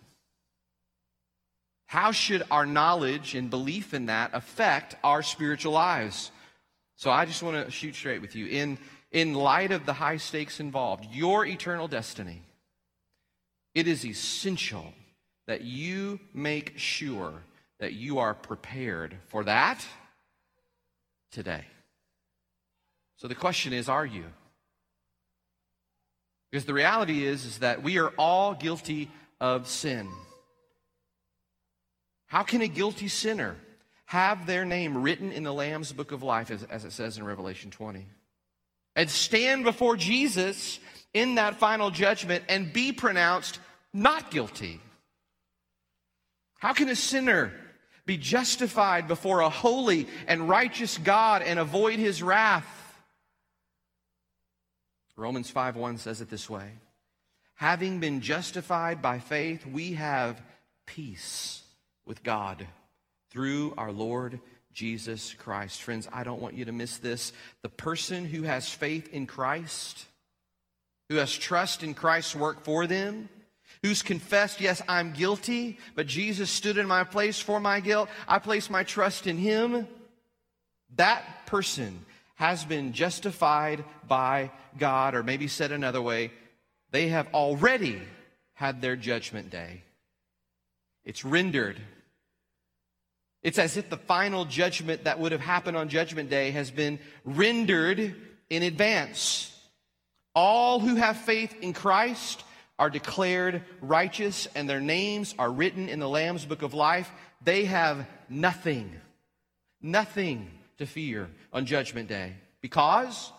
How 1.87 2.13
should 2.13 2.45
our 2.51 2.67
knowledge 2.67 3.35
and 3.35 3.51
belief 3.51 3.93
in 3.93 4.07
that 4.07 4.31
affect 4.35 4.95
our 5.03 5.23
spiritual 5.23 5.73
lives? 5.73 6.31
So 6.99 7.13
I 7.13 7.27
just 7.27 7.45
want 7.45 7.65
to 7.65 7.71
shoot 7.71 7.95
straight 7.95 8.21
with 8.21 8.35
you. 8.35 8.47
In 8.47 8.77
in 9.13 9.33
light 9.33 9.71
of 9.71 9.87
the 9.87 9.93
high 9.93 10.17
stakes 10.17 10.59
involved, 10.59 11.07
your 11.13 11.47
eternal 11.47 11.87
destiny, 11.87 12.43
it 13.73 13.87
is 13.87 14.05
essential 14.05 14.93
that 15.47 15.63
you 15.63 16.19
make 16.35 16.77
sure 16.77 17.33
that 17.79 17.93
you 17.93 18.19
are 18.19 18.35
prepared 18.35 19.17
for 19.29 19.45
that 19.45 19.87
today. 21.31 21.65
So 23.17 23.29
the 23.29 23.35
question 23.37 23.73
is 23.73 23.89
are 23.89 24.05
you? 24.05 24.25
Because 26.51 26.65
the 26.65 26.75
reality 26.75 27.25
is, 27.25 27.45
is 27.45 27.59
that 27.59 27.81
we 27.81 27.99
are 27.99 28.13
all 28.19 28.55
guilty 28.55 29.09
of 29.41 29.69
sin. 29.69 30.09
How 32.27 32.43
can 32.43 32.61
a 32.61 32.69
guilty 32.69 33.07
sinner 33.07 33.55
have 34.09 34.47
their 34.47 34.65
name 34.65 35.03
written 35.03 35.33
in 35.33 35.43
the 35.43 35.53
Lamb's 35.53 35.93
book 35.93 36.13
of 36.13 36.23
life, 36.23 36.51
as, 36.51 36.63
as 36.65 36.87
it 36.87 36.93
says 36.93 37.19
in 37.19 37.25
Revelation 37.25 37.71
20? 37.71 38.07
And 38.97 39.11
stand 39.11 39.65
before 39.65 39.99
Jesus 39.99 40.81
in 41.13 41.35
that 41.35 41.57
final 41.57 41.91
judgment 41.91 42.43
and 42.49 42.73
be 42.73 42.93
pronounced 42.93 43.59
not 43.93 44.31
guilty? 44.31 44.81
How 46.59 46.73
can 46.73 46.89
a 46.89 46.97
sinner 46.97 47.53
be 48.07 48.17
justified 48.17 49.09
before 49.09 49.41
a 49.41 49.51
holy 49.51 50.09
and 50.27 50.49
righteous 50.49 50.97
God 50.97 51.43
and 51.43 51.59
avoid 51.59 51.99
his 51.99 52.23
wrath? 52.23 52.65
Romans 55.17 55.51
5:1 55.53 55.99
says 55.99 56.23
it 56.23 56.31
this 56.31 56.49
way. 56.49 56.79
Having 57.57 58.01
been 58.01 58.23
justified 58.23 59.03
by 59.03 59.19
faith, 59.19 59.67
we 59.67 59.93
have 59.93 60.41
peace 60.87 61.63
with 62.07 62.23
God 62.23 62.67
through 63.31 63.75
our 63.77 63.93
Lord 63.93 64.41
Jesus 64.73 65.35
Christ. 65.35 65.83
Friends, 65.83 66.09
I 66.13 66.25
don't 66.25 66.41
want 66.41 66.55
you 66.55 66.65
to 66.67 66.73
miss 66.73 66.99
this. 66.99 67.33
The 67.63 67.69
person 67.69 68.25
who 68.25 68.43
has 68.43 68.69
faith 68.69 69.13
in 69.13 69.27
Christ, 69.27 70.07
who 71.09 71.17
has 71.17 71.37
trust 71.37 71.83
in 71.83 71.95
Christ's 71.95 72.37
work 72.37 72.65
for 72.65 72.87
them, 72.87 73.29
who's 73.83 74.03
confessed, 74.03 74.61
yes, 74.61 74.83
I'm 74.89 75.13
guilty, 75.13 75.79
but 75.95 76.07
Jesus 76.07 76.51
stood 76.51 76.79
in 76.79 76.87
my 76.87 77.05
place 77.05 77.41
for 77.41 77.61
my 77.61 77.81
guilt. 77.81 78.09
I 78.27 78.39
place 78.39 78.71
my 78.71 78.85
trust 78.85 79.27
in 79.27 79.37
him. 79.37 79.87
That 80.97 81.25
person 81.47 82.05
has 82.37 82.65
been 82.65 82.93
justified 82.93 83.85
by 84.07 84.51
God, 84.79 85.15
or 85.15 85.23
maybe 85.23 85.49
said 85.49 85.73
another 85.73 86.01
way, 86.01 86.33
they 86.91 87.09
have 87.09 87.35
already 87.35 88.01
had 88.55 88.81
their 88.81 88.97
judgment 88.97 89.51
day. 89.51 89.83
It's 91.05 91.25
rendered. 91.25 91.81
It's 93.49 93.59
as 93.59 93.79
if 93.79 93.89
the 93.89 93.97
final 93.97 94.45
judgment 94.45 95.05
that 95.05 95.19
would 95.19 95.33
have 95.33 95.41
happened 95.41 95.75
on 95.75 95.89
Judgment 95.89 96.29
Day 96.29 96.51
has 96.51 96.71
been 96.71 96.99
rendered 97.25 98.15
in 98.51 98.63
advance. 98.63 99.59
All 100.35 100.81
who 100.81 100.97
have 100.97 101.17
faith 101.17 101.57
in 101.63 101.73
Christ 101.73 102.45
are 102.79 102.91
declared 102.91 103.63
righteous, 103.81 104.49
and 104.55 104.69
their 104.69 104.83
names 104.83 105.35
are 105.39 105.51
written 105.51 105.89
in 105.89 105.99
the 105.99 106.11
Lamb's 106.11 106.45
book 106.45 106.61
of 106.61 106.75
life. 106.75 107.11
They 107.43 107.65
have 107.65 108.07
nothing, 108.29 108.93
nothing 109.81 110.51
to 110.77 110.85
fear 110.85 111.31
on 111.51 111.65
Judgment 111.65 112.11
Day 112.11 112.35
because 112.61 113.33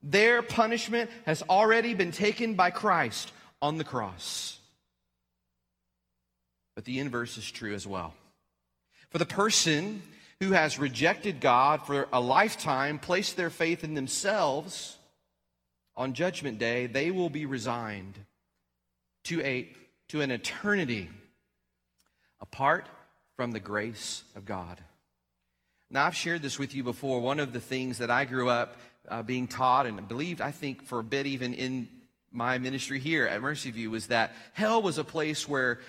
their 0.00 0.42
punishment 0.42 1.10
has 1.26 1.42
already 1.42 1.94
been 1.94 2.12
taken 2.12 2.54
by 2.54 2.70
Christ 2.70 3.32
on 3.60 3.78
the 3.78 3.84
cross. 3.84 4.60
But 6.76 6.84
the 6.84 7.00
inverse 7.00 7.36
is 7.36 7.50
true 7.50 7.74
as 7.74 7.84
well. 7.84 8.14
For 9.10 9.18
the 9.18 9.26
person 9.26 10.02
who 10.40 10.52
has 10.52 10.78
rejected 10.78 11.40
God 11.40 11.86
for 11.86 12.08
a 12.12 12.20
lifetime, 12.20 12.98
placed 12.98 13.36
their 13.36 13.50
faith 13.50 13.84
in 13.84 13.94
themselves, 13.94 14.96
on 15.96 16.14
Judgment 16.14 16.58
Day, 16.58 16.86
they 16.86 17.10
will 17.10 17.28
be 17.28 17.44
resigned 17.44 18.14
to, 19.24 19.42
a, 19.42 19.68
to 20.08 20.22
an 20.22 20.30
eternity 20.30 21.10
apart 22.40 22.86
from 23.36 23.50
the 23.52 23.60
grace 23.60 24.22
of 24.34 24.46
God. 24.46 24.80
Now, 25.90 26.06
I've 26.06 26.16
shared 26.16 26.40
this 26.40 26.58
with 26.58 26.74
you 26.74 26.84
before. 26.84 27.20
One 27.20 27.40
of 27.40 27.52
the 27.52 27.60
things 27.60 27.98
that 27.98 28.10
I 28.10 28.24
grew 28.24 28.48
up 28.48 28.76
uh, 29.08 29.22
being 29.22 29.48
taught 29.48 29.86
and 29.86 30.06
believed, 30.06 30.40
I 30.40 30.52
think, 30.52 30.84
for 30.84 31.00
a 31.00 31.04
bit 31.04 31.26
even 31.26 31.52
in 31.52 31.88
my 32.32 32.58
ministry 32.58 33.00
here 33.00 33.26
at 33.26 33.42
Mercy 33.42 33.72
View, 33.72 33.90
was 33.90 34.06
that 34.06 34.32
hell 34.52 34.80
was 34.80 34.98
a 34.98 35.04
place 35.04 35.48
where 35.48 35.80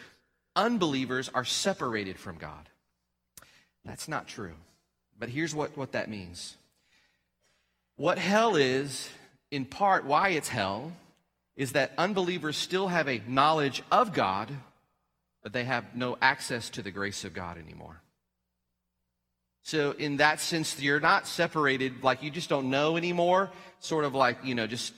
unbelievers 0.55 1.30
are 1.34 1.45
separated 1.45 2.17
from 2.17 2.38
God. 2.38 2.67
That's 3.86 4.07
not 4.07 4.27
true. 4.27 4.53
But 5.17 5.29
here's 5.29 5.53
what, 5.53 5.77
what 5.77 5.91
that 5.93 6.09
means. 6.09 6.55
What 7.95 8.17
hell 8.17 8.55
is, 8.55 9.09
in 9.51 9.65
part, 9.65 10.05
why 10.05 10.29
it's 10.29 10.47
hell, 10.47 10.91
is 11.55 11.73
that 11.73 11.91
unbelievers 11.97 12.57
still 12.57 12.88
have 12.88 13.07
a 13.07 13.21
knowledge 13.27 13.84
of 13.91 14.13
God, 14.13 14.49
but 15.43 15.53
they 15.53 15.63
have 15.65 15.95
no 15.95 16.17
access 16.21 16.69
to 16.71 16.82
the 16.82 16.91
grace 16.91 17.23
of 17.23 17.34
God 17.34 17.57
anymore. 17.57 18.01
So, 19.63 19.91
in 19.91 20.17
that 20.17 20.39
sense, 20.39 20.79
you're 20.79 20.99
not 20.99 21.27
separated 21.27 22.03
like 22.03 22.23
you 22.23 22.32
just 22.32 22.49
don't 22.49 22.71
know 22.71 22.97
anymore, 22.97 23.51
sort 23.79 24.05
of 24.05 24.15
like, 24.15 24.38
you 24.43 24.55
know, 24.55 24.65
just 24.65 24.93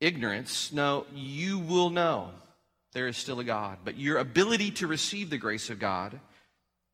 ignorance. 0.00 0.72
No, 0.72 1.06
you 1.14 1.60
will 1.60 1.90
know 1.90 2.30
there 2.92 3.06
is 3.06 3.16
still 3.16 3.38
a 3.38 3.44
God, 3.44 3.78
but 3.84 3.96
your 3.96 4.18
ability 4.18 4.72
to 4.72 4.88
receive 4.88 5.30
the 5.30 5.38
grace 5.38 5.70
of 5.70 5.78
God 5.78 6.18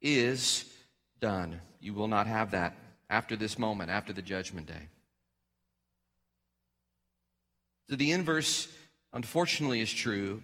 is 0.02 0.64
done. 1.22 1.62
You 1.80 1.94
will 1.94 2.08
not 2.08 2.26
have 2.26 2.50
that 2.50 2.76
after 3.08 3.34
this 3.34 3.58
moment, 3.58 3.90
after 3.90 4.12
the 4.12 4.20
judgment 4.20 4.66
day. 4.66 4.88
So, 7.88 7.96
the 7.96 8.12
inverse, 8.12 8.68
unfortunately, 9.14 9.80
is 9.80 9.92
true 9.92 10.42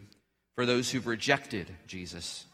for 0.55 0.65
those 0.65 0.91
who've 0.91 1.07
rejected 1.07 1.71
Jesus 1.87 2.47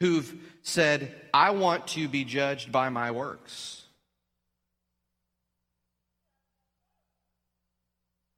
who've 0.00 0.34
said, 0.62 1.12
I 1.34 1.50
want 1.50 1.88
to 1.88 2.08
be 2.08 2.24
judged 2.24 2.70
by 2.70 2.88
my 2.88 3.10
works. 3.10 3.82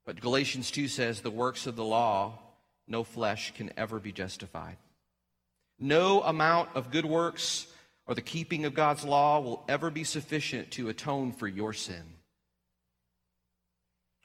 But 0.07 0.21
Galatians 0.21 0.71
2 0.71 0.89
says, 0.89 1.21
the 1.21 1.31
works 1.31 1.67
of 1.67 1.77
the 1.77 1.85
law, 1.85 2.39
no 2.89 3.05
flesh 3.05 3.53
can 3.55 3.71
ever 3.77 4.01
be 4.01 4.13
justified. 4.13 4.77
No 5.79 6.23
amount 6.23 6.71
of 6.75 6.91
good 6.91 7.05
works 7.05 7.67
or 8.07 8.15
the 8.15 8.23
keeping 8.23 8.65
of 8.65 8.75
God's 8.75 9.05
law 9.05 9.41
will 9.41 9.65
ever 9.69 9.91
be 9.91 10.05
sufficient 10.05 10.71
to 10.73 10.89
atone 10.89 11.33
for 11.33 11.47
your 11.47 11.73
sin. 11.73 12.03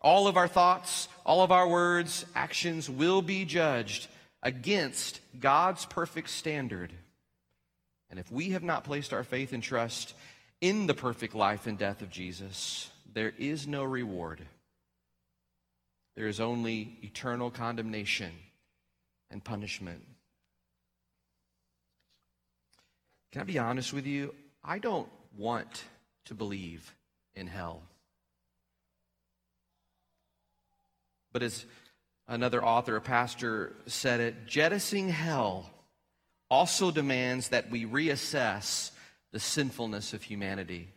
All 0.01 0.28
of 0.28 0.38
our 0.38 0.47
thoughts, 0.47 1.07
all 1.26 1.41
of 1.41 1.51
our 1.51 1.67
words, 1.67 2.26
actions 2.36 2.89
will 2.89 3.21
be 3.21 3.45
judged 3.45 4.07
against 4.43 5.19
God's 5.39 5.86
perfect 5.86 6.30
standard 6.30 6.91
and 8.15 8.19
if 8.19 8.32
we 8.32 8.51
have 8.51 8.63
not 8.63 8.84
placed 8.84 9.11
our 9.11 9.23
faith 9.23 9.51
and 9.53 9.61
trust 9.61 10.13
in 10.61 10.88
the 10.88 10.93
perfect 10.93 11.36
life 11.36 11.67
and 11.67 11.78
death 11.78 12.01
of 12.01 12.09
Jesus, 12.09 12.89
there 13.13 13.34
is 13.38 13.67
no 13.67 13.84
reward. 13.84 14.41
There 16.15 16.28
is 16.28 16.39
only 16.39 16.97
eternal 17.03 17.51
condemnation 17.51 18.32
and 19.30 19.43
punishment. 19.43 20.01
Can 23.36 23.41
I 23.41 23.45
be 23.47 23.59
honest 23.59 23.91
with 23.91 24.07
you? 24.07 24.33
I 24.63 24.79
don't 24.79 25.09
want 25.38 25.83
to 26.23 26.33
believe 26.33 26.95
in 27.36 27.47
hell. 27.47 27.81
But 31.33 31.43
as 31.43 31.65
another 32.29 32.63
author, 32.63 32.95
a 32.95 33.01
pastor, 33.01 33.75
said 33.88 34.21
it, 34.21 34.47
jettisoning 34.47 35.09
hell 35.09 35.69
also 36.49 36.91
demands 36.91 37.49
that 37.49 37.69
we 37.69 37.86
reassess 37.86 38.91
the 39.33 39.39
sinfulness 39.41 40.13
of 40.13 40.23
humanity. 40.23 40.88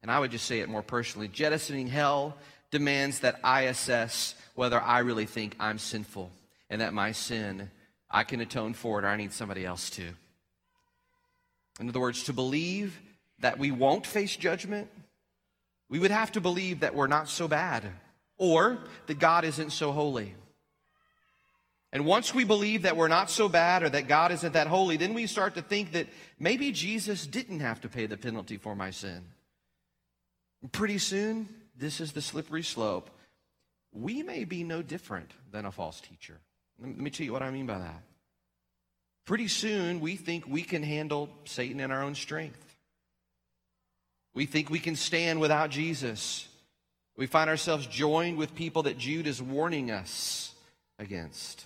And 0.00 0.10
I 0.10 0.18
would 0.18 0.30
just 0.30 0.46
say 0.46 0.60
it 0.60 0.70
more 0.70 0.80
personally 0.80 1.28
jettisoning 1.28 1.88
hell 1.88 2.38
demands 2.70 3.18
that 3.18 3.38
I 3.44 3.64
assess 3.64 4.34
whether 4.54 4.80
I 4.80 5.00
really 5.00 5.26
think 5.26 5.56
I'm 5.60 5.78
sinful 5.78 6.30
and 6.70 6.80
that 6.80 6.94
my 6.94 7.12
sin, 7.12 7.70
I 8.10 8.24
can 8.24 8.40
atone 8.40 8.72
for 8.72 8.98
it 8.98 9.04
or 9.04 9.08
I 9.08 9.18
need 9.18 9.34
somebody 9.34 9.66
else 9.66 9.90
to. 9.90 10.14
In 11.80 11.88
other 11.88 12.00
words, 12.00 12.24
to 12.24 12.32
believe 12.32 13.00
that 13.40 13.58
we 13.58 13.70
won't 13.70 14.06
face 14.06 14.36
judgment, 14.36 14.88
we 15.88 15.98
would 15.98 16.10
have 16.10 16.32
to 16.32 16.40
believe 16.40 16.80
that 16.80 16.94
we're 16.94 17.06
not 17.06 17.28
so 17.28 17.48
bad 17.48 17.84
or 18.38 18.78
that 19.06 19.18
God 19.18 19.44
isn't 19.44 19.70
so 19.70 19.92
holy. 19.92 20.34
And 21.92 22.06
once 22.06 22.34
we 22.34 22.44
believe 22.44 22.82
that 22.82 22.96
we're 22.96 23.08
not 23.08 23.30
so 23.30 23.48
bad 23.48 23.82
or 23.82 23.90
that 23.90 24.08
God 24.08 24.32
isn't 24.32 24.54
that 24.54 24.66
holy, 24.66 24.96
then 24.96 25.12
we 25.12 25.26
start 25.26 25.54
to 25.56 25.62
think 25.62 25.92
that 25.92 26.06
maybe 26.38 26.72
Jesus 26.72 27.26
didn't 27.26 27.60
have 27.60 27.82
to 27.82 27.88
pay 27.88 28.06
the 28.06 28.16
penalty 28.16 28.56
for 28.56 28.74
my 28.74 28.90
sin. 28.90 29.22
pretty 30.70 30.98
soon, 30.98 31.48
this 31.76 32.00
is 32.00 32.12
the 32.12 32.22
slippery 32.22 32.62
slope. 32.62 33.10
We 33.92 34.22
may 34.22 34.44
be 34.44 34.64
no 34.64 34.80
different 34.80 35.32
than 35.50 35.66
a 35.66 35.72
false 35.72 36.00
teacher. 36.00 36.38
Let 36.80 36.96
me 36.96 37.10
tell 37.10 37.26
you 37.26 37.32
what 37.32 37.42
I 37.42 37.50
mean 37.50 37.66
by 37.66 37.78
that. 37.78 38.02
Pretty 39.24 39.48
soon, 39.48 40.00
we 40.00 40.16
think 40.16 40.46
we 40.46 40.62
can 40.62 40.82
handle 40.82 41.28
Satan 41.44 41.80
in 41.80 41.90
our 41.90 42.02
own 42.02 42.14
strength. 42.14 42.76
We 44.34 44.46
think 44.46 44.70
we 44.70 44.78
can 44.78 44.96
stand 44.96 45.40
without 45.40 45.70
Jesus. 45.70 46.48
We 47.16 47.26
find 47.26 47.48
ourselves 47.48 47.86
joined 47.86 48.38
with 48.38 48.54
people 48.54 48.84
that 48.84 48.98
Jude 48.98 49.26
is 49.26 49.40
warning 49.40 49.90
us 49.90 50.54
against. 50.98 51.64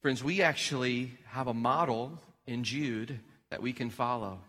Friends, 0.00 0.24
we 0.24 0.42
actually 0.42 1.12
have 1.26 1.46
a 1.46 1.54
model 1.54 2.18
in 2.46 2.64
Jude 2.64 3.20
that 3.50 3.62
we 3.62 3.72
can 3.72 3.90
follow. 3.90 4.40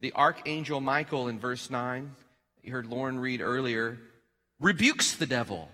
The 0.00 0.12
archangel 0.12 0.80
Michael 0.80 1.28
in 1.28 1.38
verse 1.38 1.70
9, 1.70 2.10
you 2.62 2.72
heard 2.72 2.86
Lauren 2.86 3.18
read 3.18 3.40
earlier, 3.40 3.98
rebukes 4.58 5.14
the 5.14 5.26
devil. 5.26 5.68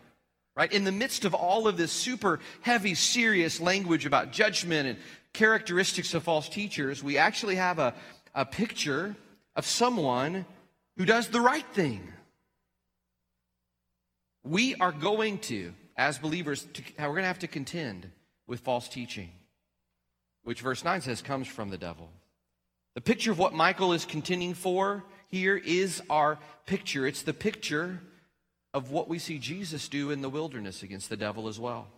Right? 0.55 0.71
In 0.71 0.85
the 0.85 0.93
midst 0.93 1.25
of 1.25 1.35
all 1.35 1.67
of 1.67 1.77
this 1.77 1.93
super 1.93 2.41
heavy, 2.61 2.95
serious 2.95 3.61
language 3.61 4.05
about 4.05 4.33
judgment 4.33 4.87
and 4.87 4.99
characteristics 5.33 6.13
of 6.13 6.25
false 6.25 6.49
teachers, 6.49 7.03
we 7.03 7.17
actually 7.17 7.57
have 7.57 7.79
a, 7.79 7.95
a 8.35 8.45
picture 8.45 9.17
of 9.57 9.65
someone 9.65 10.45
who 10.97 11.07
does 11.07 11.29
the 11.29 11.41
right 11.41 11.65
thing. 11.73 12.07
We 14.45 14.75
are 14.75 14.93
going 14.93 15.39
to, 15.39 15.73
as 15.97 16.19
believers, 16.19 16.67
to, 16.75 16.83
we're 16.99 17.07
going 17.07 17.23
to 17.23 17.29
have 17.29 17.39
to 17.41 17.47
contend 17.47 18.11
with 18.47 18.61
false 18.61 18.89
teaching, 18.89 19.31
which 20.43 20.61
verse 20.61 20.85
9 20.85 21.01
says 21.01 21.23
comes 21.23 21.49
from 21.49 21.71
the 21.71 21.79
devil. 21.79 22.11
The 22.95 23.01
picture 23.01 23.31
of 23.31 23.39
what 23.39 23.55
Michael 23.55 23.95
is 23.95 24.05
contending 24.05 24.53
for 24.53 25.03
here 25.29 25.57
is 25.57 26.03
our 26.11 26.39
picture. 26.67 27.07
It's 27.07 27.23
the 27.23 27.33
picture 27.33 28.01
of 28.75 28.91
what 28.91 29.09
we 29.09 29.18
see 29.18 29.39
Jesus 29.39 29.89
do 29.89 30.11
in 30.11 30.23
the 30.23 30.29
wilderness 30.29 30.83
against 30.83 31.11
the 31.11 31.16
devil 31.16 31.49
as 31.49 31.61
well. 31.61 31.89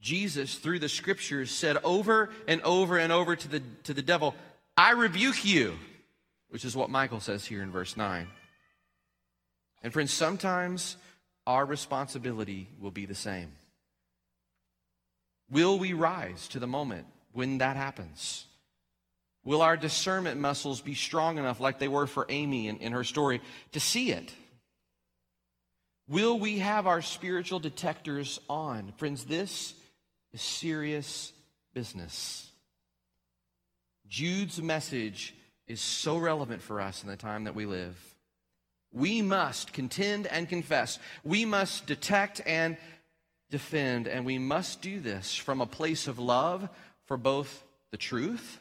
Jesus, 0.00 0.56
through 0.56 0.80
the 0.80 0.88
scriptures, 0.88 1.50
said 1.50 1.76
over 1.84 2.30
and 2.48 2.60
over 2.62 2.98
and 2.98 3.12
over 3.12 3.36
to 3.36 3.48
the, 3.48 3.62
to 3.84 3.94
the 3.94 4.02
devil, 4.02 4.34
I 4.76 4.92
rebuke 4.92 5.44
you, 5.44 5.74
which 6.48 6.64
is 6.64 6.74
what 6.74 6.90
Michael 6.90 7.20
says 7.20 7.44
here 7.44 7.62
in 7.62 7.70
verse 7.70 7.96
9. 7.96 8.26
And 9.82 9.92
friends, 9.92 10.12
sometimes 10.12 10.96
our 11.46 11.64
responsibility 11.64 12.68
will 12.80 12.90
be 12.90 13.06
the 13.06 13.14
same. 13.14 13.52
Will 15.50 15.78
we 15.78 15.92
rise 15.92 16.48
to 16.48 16.58
the 16.58 16.66
moment 16.66 17.06
when 17.32 17.58
that 17.58 17.76
happens? 17.76 18.46
Will 19.44 19.60
our 19.60 19.76
discernment 19.76 20.40
muscles 20.40 20.80
be 20.80 20.94
strong 20.94 21.38
enough, 21.38 21.60
like 21.60 21.78
they 21.78 21.88
were 21.88 22.06
for 22.06 22.26
Amy 22.28 22.68
in, 22.68 22.78
in 22.78 22.92
her 22.92 23.04
story, 23.04 23.40
to 23.72 23.80
see 23.80 24.12
it? 24.12 24.32
Will 26.08 26.38
we 26.38 26.58
have 26.58 26.86
our 26.86 27.02
spiritual 27.02 27.60
detectors 27.60 28.40
on? 28.48 28.92
Friends, 28.96 29.24
this 29.24 29.74
is 30.32 30.42
serious 30.42 31.32
business. 31.74 32.50
Jude's 34.08 34.60
message 34.60 35.34
is 35.66 35.80
so 35.80 36.18
relevant 36.18 36.60
for 36.60 36.80
us 36.80 37.02
in 37.02 37.08
the 37.08 37.16
time 37.16 37.44
that 37.44 37.54
we 37.54 37.66
live. 37.66 37.96
We 38.92 39.22
must 39.22 39.72
contend 39.72 40.26
and 40.26 40.48
confess. 40.48 40.98
We 41.24 41.44
must 41.44 41.86
detect 41.86 42.42
and 42.44 42.76
defend, 43.50 44.06
and 44.06 44.26
we 44.26 44.38
must 44.38 44.82
do 44.82 45.00
this 45.00 45.34
from 45.34 45.60
a 45.60 45.66
place 45.66 46.08
of 46.08 46.18
love 46.18 46.68
for 47.06 47.16
both 47.16 47.62
the 47.90 47.96
truth 47.96 48.60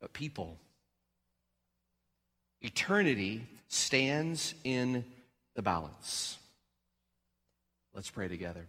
but 0.00 0.12
people. 0.12 0.58
Eternity 2.62 3.46
stands 3.68 4.54
in 4.64 5.04
the 5.60 5.64
balance. 5.64 6.38
Let's 7.92 8.08
pray 8.08 8.28
together. 8.28 8.66